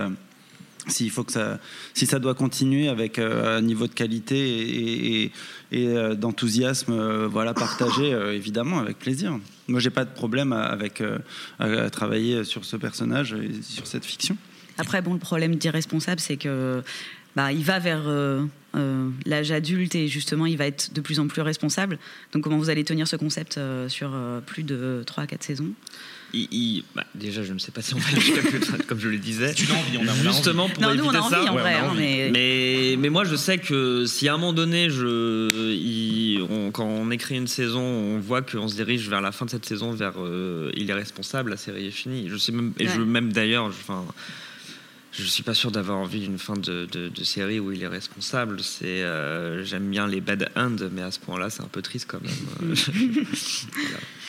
S'il 0.88 1.10
faut 1.10 1.24
que 1.24 1.32
ça, 1.32 1.58
si 1.94 2.06
ça 2.06 2.18
doit 2.18 2.34
continuer 2.34 2.88
avec 2.88 3.18
euh, 3.18 3.58
un 3.58 3.60
niveau 3.62 3.86
de 3.86 3.92
qualité 3.94 5.24
et, 5.24 5.32
euh, 5.74 6.14
d'enthousiasme, 6.14 6.92
euh, 6.92 7.26
voilà, 7.28 7.54
partagé, 7.54 8.10
évidemment, 8.32 8.78
avec 8.78 8.98
plaisir. 8.98 9.38
Moi, 9.68 9.80
j'ai 9.80 9.90
pas 9.90 10.04
de 10.04 10.12
problème 10.12 10.52
à- 10.52 10.64
avec 10.64 11.02
travailler 11.92 12.44
sur 12.44 12.64
ce 12.64 12.76
personnage 12.76 13.32
et 13.34 13.62
sur 13.62 13.86
cette 13.86 14.04
fiction. 14.04 14.36
Après, 14.78 15.02
bon, 15.02 15.12
le 15.12 15.18
problème 15.18 15.56
d'irresponsable, 15.56 16.20
c'est 16.20 16.36
que 16.36 16.82
bah, 17.36 17.52
il 17.52 17.64
va 17.64 17.78
vers 17.78 18.02
l'âge 19.26 19.50
adulte 19.52 19.94
et 19.94 20.08
justement, 20.08 20.46
il 20.46 20.56
va 20.56 20.66
être 20.66 20.92
de 20.94 21.00
plus 21.00 21.20
en 21.20 21.26
plus 21.26 21.42
responsable. 21.42 21.98
Donc, 22.32 22.44
comment 22.44 22.58
vous 22.58 22.70
allez 22.70 22.84
tenir 22.84 23.06
ce 23.08 23.16
concept 23.16 23.58
sur 23.88 24.10
plus 24.46 24.62
de 24.62 25.02
3 25.06 25.24
à 25.24 25.26
4 25.26 25.42
saisons? 25.42 25.72
Il- 26.34 26.48
il- 26.52 26.84
bah, 26.94 27.04
déjà, 27.14 27.42
je 27.42 27.52
ne 27.54 27.58
sais 27.58 27.72
pas 27.72 27.80
si 27.80 27.94
on 27.94 27.98
va 27.98 28.10
jusqu'à 28.10 28.42
plus 28.42 28.60
comme 28.86 29.00
je 29.00 29.08
le 29.08 29.16
disais. 29.18 29.54
Tu 29.54 29.66
as 29.70 29.74
envie, 29.74 29.96
on 29.98 30.06
a- 30.06 30.14
Justement 30.32 30.64
envie. 30.64 30.74
pour 30.74 30.82
Non, 30.82 30.94
nous, 30.94 31.04
on 31.04 31.08
a 31.08 31.12
ça. 31.14 31.40
envie, 31.40 31.48
en 31.48 31.54
Ouais, 31.54 31.62
vrai, 31.62 31.74
on 31.76 31.78
a 31.78 31.86
hein, 31.86 31.90
envie. 31.90 32.00
mais... 32.02 32.30
Mais, 32.32 32.96
mais 32.98 33.08
moi, 33.08 33.24
je 33.24 33.34
sais 33.34 33.56
que 33.58 34.04
si 34.06 34.28
à 34.28 34.34
un 34.34 34.36
moment 34.36 34.52
donné, 34.52 34.90
je, 34.90 35.48
il- 35.74 36.42
on- 36.50 36.70
quand 36.70 36.84
on 36.84 37.10
écrit 37.10 37.36
une 37.36 37.46
saison, 37.46 37.80
on 37.80 38.18
voit 38.20 38.42
qu'on 38.42 38.68
se 38.68 38.74
dirige 38.74 39.08
vers 39.08 39.22
la 39.22 39.32
fin 39.32 39.46
de 39.46 39.50
cette 39.50 39.64
saison, 39.64 39.92
vers 39.92 40.14
euh, 40.18 40.70
il 40.76 40.90
est 40.90 40.94
responsable, 40.94 41.50
la 41.50 41.56
série 41.56 41.86
est 41.86 41.90
finie. 41.90 42.28
Je 42.28 42.36
sais 42.36 42.52
même, 42.52 42.72
et 42.78 42.86
je 42.88 43.00
même 43.00 43.32
d'ailleurs, 43.32 43.70
je- 43.72 43.78
enfin, 43.80 44.04
je 45.12 45.24
suis 45.24 45.42
pas 45.42 45.54
sûr 45.54 45.70
d'avoir 45.70 45.96
envie 45.98 46.20
d'une 46.20 46.38
fin 46.38 46.54
de, 46.54 46.86
de- 46.92 47.08
de 47.08 47.24
série 47.24 47.58
où 47.58 47.72
il 47.72 47.82
est 47.82 47.88
responsable. 47.88 48.60
C'est, 48.60 48.84
euh, 49.02 49.64
j'aime 49.64 49.88
bien 49.90 50.06
les 50.06 50.20
bad 50.20 50.50
ends, 50.56 50.76
mais 50.92 51.02
à 51.02 51.10
ce 51.10 51.18
point-là, 51.20 51.48
c'est 51.48 51.62
un 51.62 51.68
peu 51.72 51.80
triste 51.82 52.06
quand 52.08 52.20
même. 52.20 52.74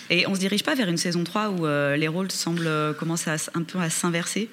Et 0.10 0.28
on 0.28 0.34
se 0.34 0.40
dirige 0.40 0.64
pas 0.64 0.76
vers 0.76 0.90
une 0.90 0.98
saison 0.98 1.24
3 1.24 1.50
où 1.50 1.66
euh, 1.66 1.96
les 1.96 2.08
rôles 2.08 2.32
semblent 2.32 2.66
euh, 2.66 2.94
commencer 2.94 3.30
un 3.54 3.64
peu 3.64 3.80
à 3.80 3.90
s'inverser? 3.90 4.50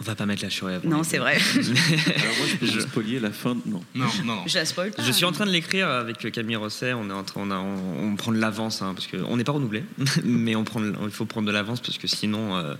On 0.00 0.04
va 0.04 0.14
pas 0.14 0.26
mettre 0.26 0.42
la 0.42 0.50
chorée 0.50 0.74
avant. 0.74 0.88
Non, 0.88 1.02
c'est 1.04 1.18
vrai. 1.18 1.36
Alors 1.56 2.34
moi, 2.38 2.46
je 2.62 2.72
peux 2.72 2.80
spoiler 2.80 3.20
la 3.20 3.30
fin. 3.30 3.54
Non. 3.66 3.82
Non, 3.94 4.06
non, 4.24 4.24
non. 4.36 4.42
Je 4.46 4.54
la 4.58 4.64
spoil 4.64 4.90
pas. 4.90 5.02
Je 5.02 5.12
suis 5.12 5.24
en 5.24 5.32
train 5.32 5.46
de 5.46 5.50
l'écrire 5.52 5.88
avec 5.88 6.30
Camille 6.32 6.56
Rosset. 6.56 6.92
On 6.94 7.08
est 7.10 7.12
en 7.12 7.22
train, 7.22 7.42
on, 7.42 7.50
a- 7.50 7.58
on, 7.58 8.08
on 8.12 8.16
prend 8.16 8.32
de 8.32 8.38
l'avance 8.38 8.82
hein, 8.82 8.92
parce 8.94 9.06
qu'on 9.06 9.36
n'est 9.36 9.44
pas 9.44 9.52
renouvelé, 9.52 9.84
mais 10.24 10.56
on 10.56 10.64
prend, 10.64 10.80
il 10.82 11.10
faut 11.10 11.26
prendre 11.26 11.46
de 11.46 11.52
l'avance 11.52 11.80
parce 11.80 11.98
que 11.98 12.06
sinon, 12.08 12.56
euh, 12.56 12.74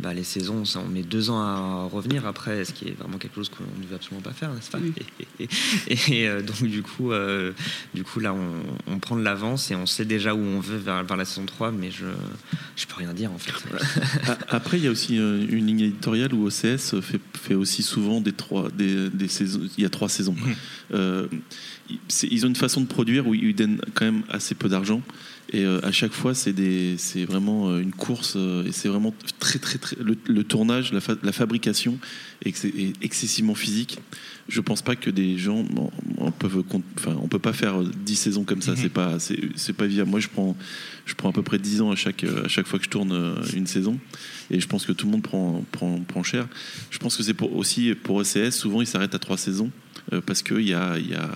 bah, 0.00 0.12
les 0.14 0.24
saisons, 0.24 0.64
ça, 0.64 0.80
on 0.84 0.88
met 0.88 1.02
deux 1.02 1.30
ans 1.30 1.40
à 1.40 1.88
revenir 1.90 2.26
après, 2.26 2.64
ce 2.64 2.72
qui 2.72 2.88
est 2.88 2.98
vraiment 2.98 3.18
quelque 3.18 3.34
chose 3.36 3.48
qu'on 3.48 3.64
ne 3.80 3.86
veut 3.86 3.94
absolument 3.96 4.22
pas 4.22 4.32
faire, 4.32 4.52
n'est-ce 4.52 4.70
pas 4.70 4.78
Et, 5.40 5.48
et- 5.88 6.20
et, 6.22 6.28
euh, 6.28 6.42
donc 6.42 6.62
du 6.64 6.82
coup, 6.82 7.12
euh, 7.12 7.52
du 7.94 8.04
coup 8.04 8.20
là, 8.20 8.34
on, 8.34 8.62
on 8.92 8.98
prend 8.98 9.16
de 9.16 9.22
l'avance 9.22 9.70
et 9.70 9.74
on 9.74 9.86
sait 9.86 10.04
déjà 10.04 10.34
où 10.34 10.38
on 10.40 10.60
veut 10.60 10.76
vers, 10.78 11.02
vers 11.04 11.16
la 11.16 11.24
saison 11.24 11.46
3, 11.46 11.72
mais 11.72 11.90
je, 11.90 12.04
je 12.76 12.86
peux 12.86 12.96
rien 12.96 13.12
dire 13.14 13.32
en 13.32 13.38
fait. 13.38 13.52
Après, 14.48 14.78
il 14.78 14.84
y 14.84 14.88
a 14.88 14.90
aussi 14.90 15.16
une 15.16 15.66
ligne 15.66 15.80
éditoriale 15.80 16.34
où 16.34 16.49
OCS 16.50 17.00
fait, 17.00 17.20
fait 17.34 17.54
aussi 17.54 17.82
souvent 17.82 18.20
des 18.20 18.32
trois, 18.32 18.70
des, 18.70 19.08
des 19.10 19.28
saisons. 19.28 19.60
Il 19.78 19.82
y 19.82 19.86
a 19.86 19.90
trois 19.90 20.08
saisons. 20.08 20.36
Euh, 20.92 21.26
c'est- 22.08 22.28
ils 22.30 22.44
ont 22.44 22.48
une 22.48 22.56
façon 22.56 22.80
de 22.80 22.86
produire 22.86 23.26
où 23.26 23.34
ils 23.34 23.54
donnent 23.54 23.80
quand 23.94 24.04
même 24.04 24.22
assez 24.28 24.54
peu 24.54 24.68
d'argent. 24.68 25.02
Et 25.52 25.64
euh, 25.64 25.80
à 25.84 25.90
chaque 25.90 26.12
fois, 26.12 26.32
c'est 26.34 26.52
vraiment 27.24 27.70
euh, 27.70 27.80
une 27.80 27.90
course. 27.92 28.34
euh, 28.36 28.64
et 28.66 28.72
c'est 28.72 28.88
vraiment 28.88 29.12
très, 29.40 29.58
très, 29.58 29.78
très. 29.78 29.96
Le, 30.00 30.16
le 30.28 30.44
tournage, 30.44 30.92
la, 30.92 31.00
fa- 31.00 31.16
la 31.24 31.32
fabrication 31.32 31.98
est, 32.44 32.64
est 32.64 32.92
excessivement 33.02 33.56
physique. 33.56 33.98
Je 34.48 34.60
pense 34.60 34.82
pas 34.82 34.94
que 34.96 35.10
des 35.10 35.38
gens. 35.38 35.62
bon, 35.64 35.90
on 36.18 36.32
enfin, 36.96 37.16
on 37.20 37.26
peut 37.28 37.38
pas 37.40 37.52
faire 37.52 37.80
euh, 37.82 37.90
10 38.04 38.14
saisons 38.16 38.44
comme 38.44 38.62
ça. 38.62 38.76
C'est 38.76 38.88
pas, 38.90 39.18
c'est 39.18 39.40
c'est 39.56 39.72
pas 39.72 39.86
viable. 39.86 40.10
Moi, 40.10 40.20
je 40.20 40.28
prends, 40.28 40.56
je 41.04 41.14
prends 41.14 41.30
à 41.30 41.32
peu 41.32 41.42
près 41.42 41.58
10 41.58 41.80
ans 41.80 41.90
à 41.90 41.96
chaque, 41.96 42.22
à 42.24 42.46
chaque 42.48 42.66
fois 42.68 42.78
que 42.78 42.84
je 42.84 42.90
tourne 42.90 43.34
une 43.54 43.66
saison. 43.66 43.98
Et 44.52 44.60
je 44.60 44.66
pense 44.68 44.86
que 44.86 44.92
tout 44.92 45.06
le 45.06 45.12
monde 45.12 45.22
prend, 45.22 45.64
prend, 45.72 45.98
prend 46.00 46.22
cher. 46.22 46.46
Je 46.90 46.98
pense 46.98 47.16
que 47.16 47.22
c'est 47.24 47.34
pour, 47.34 47.56
aussi 47.56 47.94
pour 47.94 48.20
ECS. 48.22 48.50
Souvent, 48.52 48.80
ils 48.82 48.86
s'arrêtent 48.86 49.14
à 49.16 49.18
trois 49.18 49.36
saisons 49.38 49.70
euh, 50.12 50.20
parce 50.24 50.42
que 50.42 50.54
il 50.54 50.68
y 50.68 50.74
a, 50.74 50.96
il 50.98 51.08
y 51.10 51.14
a, 51.14 51.16
il 51.16 51.16
y 51.16 51.16
a, 51.16 51.30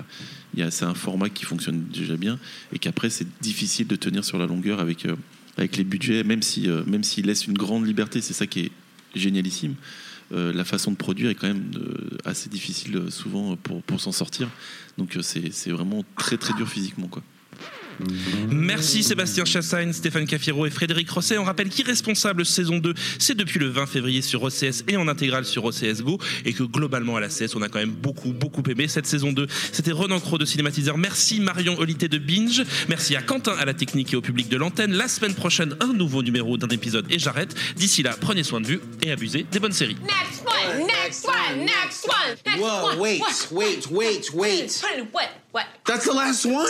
c'est 0.70 0.84
un 0.84 0.94
format 0.94 1.28
qui 1.28 1.44
fonctionne 1.44 1.84
déjà 1.92 2.16
bien 2.16 2.38
et 2.72 2.78
qu'après, 2.78 3.11
c'est 3.11 3.26
difficile 3.40 3.86
de 3.86 3.96
tenir 3.96 4.24
sur 4.24 4.38
la 4.38 4.46
longueur 4.46 4.80
avec, 4.80 5.07
euh, 5.07 5.16
les 5.59 5.84
budgets, 5.84 6.24
même 6.24 6.42
si, 6.42 6.68
euh, 6.68 6.82
une 6.84 7.55
grande 7.55 7.86
liberté. 7.86 8.20
C'est 8.20 8.34
ça 8.34 8.46
qui 8.46 8.61
est 8.61 8.72
génialissime. 9.14 9.74
Euh, 10.32 10.52
la 10.52 10.64
façon 10.64 10.90
de 10.90 10.96
produire 10.96 11.30
est 11.30 11.34
quand 11.34 11.46
même 11.46 11.70
euh, 11.76 12.16
assez 12.24 12.48
difficile 12.48 13.11
souvent 13.11 13.57
pour, 13.57 14.00
s'en 14.00 14.12
sortir. 14.12 14.48
Donc 14.98 15.16
c'est 15.22 15.70
vraiment 15.70 16.05
très 16.16 16.36
très 16.36 16.55
dur 16.55 16.68
physiquement. 16.68 17.09
Merci 18.51 19.03
Sébastien 19.03 19.45
Chassagne, 19.45 19.92
Stéphane 19.92 20.26
Cafiro 20.26 20.66
et 20.66 20.70
Frédéric 20.70 21.11
Rosset. 21.11 21.38
On 21.38 21.45
rappelle 21.45 21.68
qu'Irresponsable 21.68 22.45
saison 22.47 22.78
2, 22.78 22.95
c'est 23.18 23.34
depuis 23.36 23.59
le 23.61 23.68
20 23.68 23.86
février 23.86 24.22
sur 24.22 24.42
OCS 24.42 24.84
et 24.88 24.97
en 24.97 25.09
intégrale 25.09 25.45
sur 25.45 25.64
OCS 25.64 26.03
Go. 26.03 26.18
Et 26.45 26.53
que 26.53 26.62
globalement 26.62 27.16
à 27.16 27.20
la 27.20 27.28
CS, 27.28 27.55
on 27.55 27.62
a 27.62 27.68
quand 27.68 27.78
même 27.78 27.90
beaucoup, 27.92 28.32
beaucoup 28.32 28.62
aimé 28.68 28.88
cette 28.88 29.07
saison 29.07 29.32
2. 29.32 29.47
C'était 29.72 29.92
Renan 29.92 30.20
Cro 30.20 30.38
de 30.38 30.45
Cinématiseur. 30.45 30.99
Merci 30.99 31.40
Marion 31.40 31.78
Olité 31.78 32.09
de 32.09 32.18
Binge. 32.18 32.62
Merci 32.88 33.16
à 33.16 33.22
Quentin 33.22 33.53
à 33.59 33.64
la 33.64 33.74
technique 33.74 34.12
et 34.12 34.16
au 34.16 34.22
public 34.22 34.49
de 34.49 34.57
l'antenne. 34.57 34.92
La 34.92 35.09
semaine 35.09 35.34
prochaine, 35.34 35.74
un 35.80 35.92
nouveau 35.92 36.22
numéro 36.22 36.57
d'un 36.57 36.68
épisode 36.68 37.07
et 37.11 37.18
j'arrête. 37.18 37.55
D'ici 37.76 38.03
là, 38.03 38.16
prenez 38.20 38.42
soin 38.42 38.61
de 38.61 38.66
vue 38.66 38.80
et 39.03 39.11
abusez 39.11 39.47
des 39.51 39.59
bonnes 39.61 39.72
séries. 39.72 39.97
Next 40.03 40.45
one, 40.47 40.86
next 40.86 41.26
one, 41.26 41.59
next 41.64 42.07
one, 42.07 42.36
next 42.47 42.61
Whoa, 42.61 42.88
one. 42.90 42.99
wait, 42.99 43.20
What? 43.20 43.53
wait, 43.53 43.90
wait, 43.90 44.30
wait. 44.34 44.82
What? 45.12 45.28
What? 45.53 45.64
That's 45.86 46.05
the 46.07 46.14
last 46.14 46.45
one? 46.47 46.66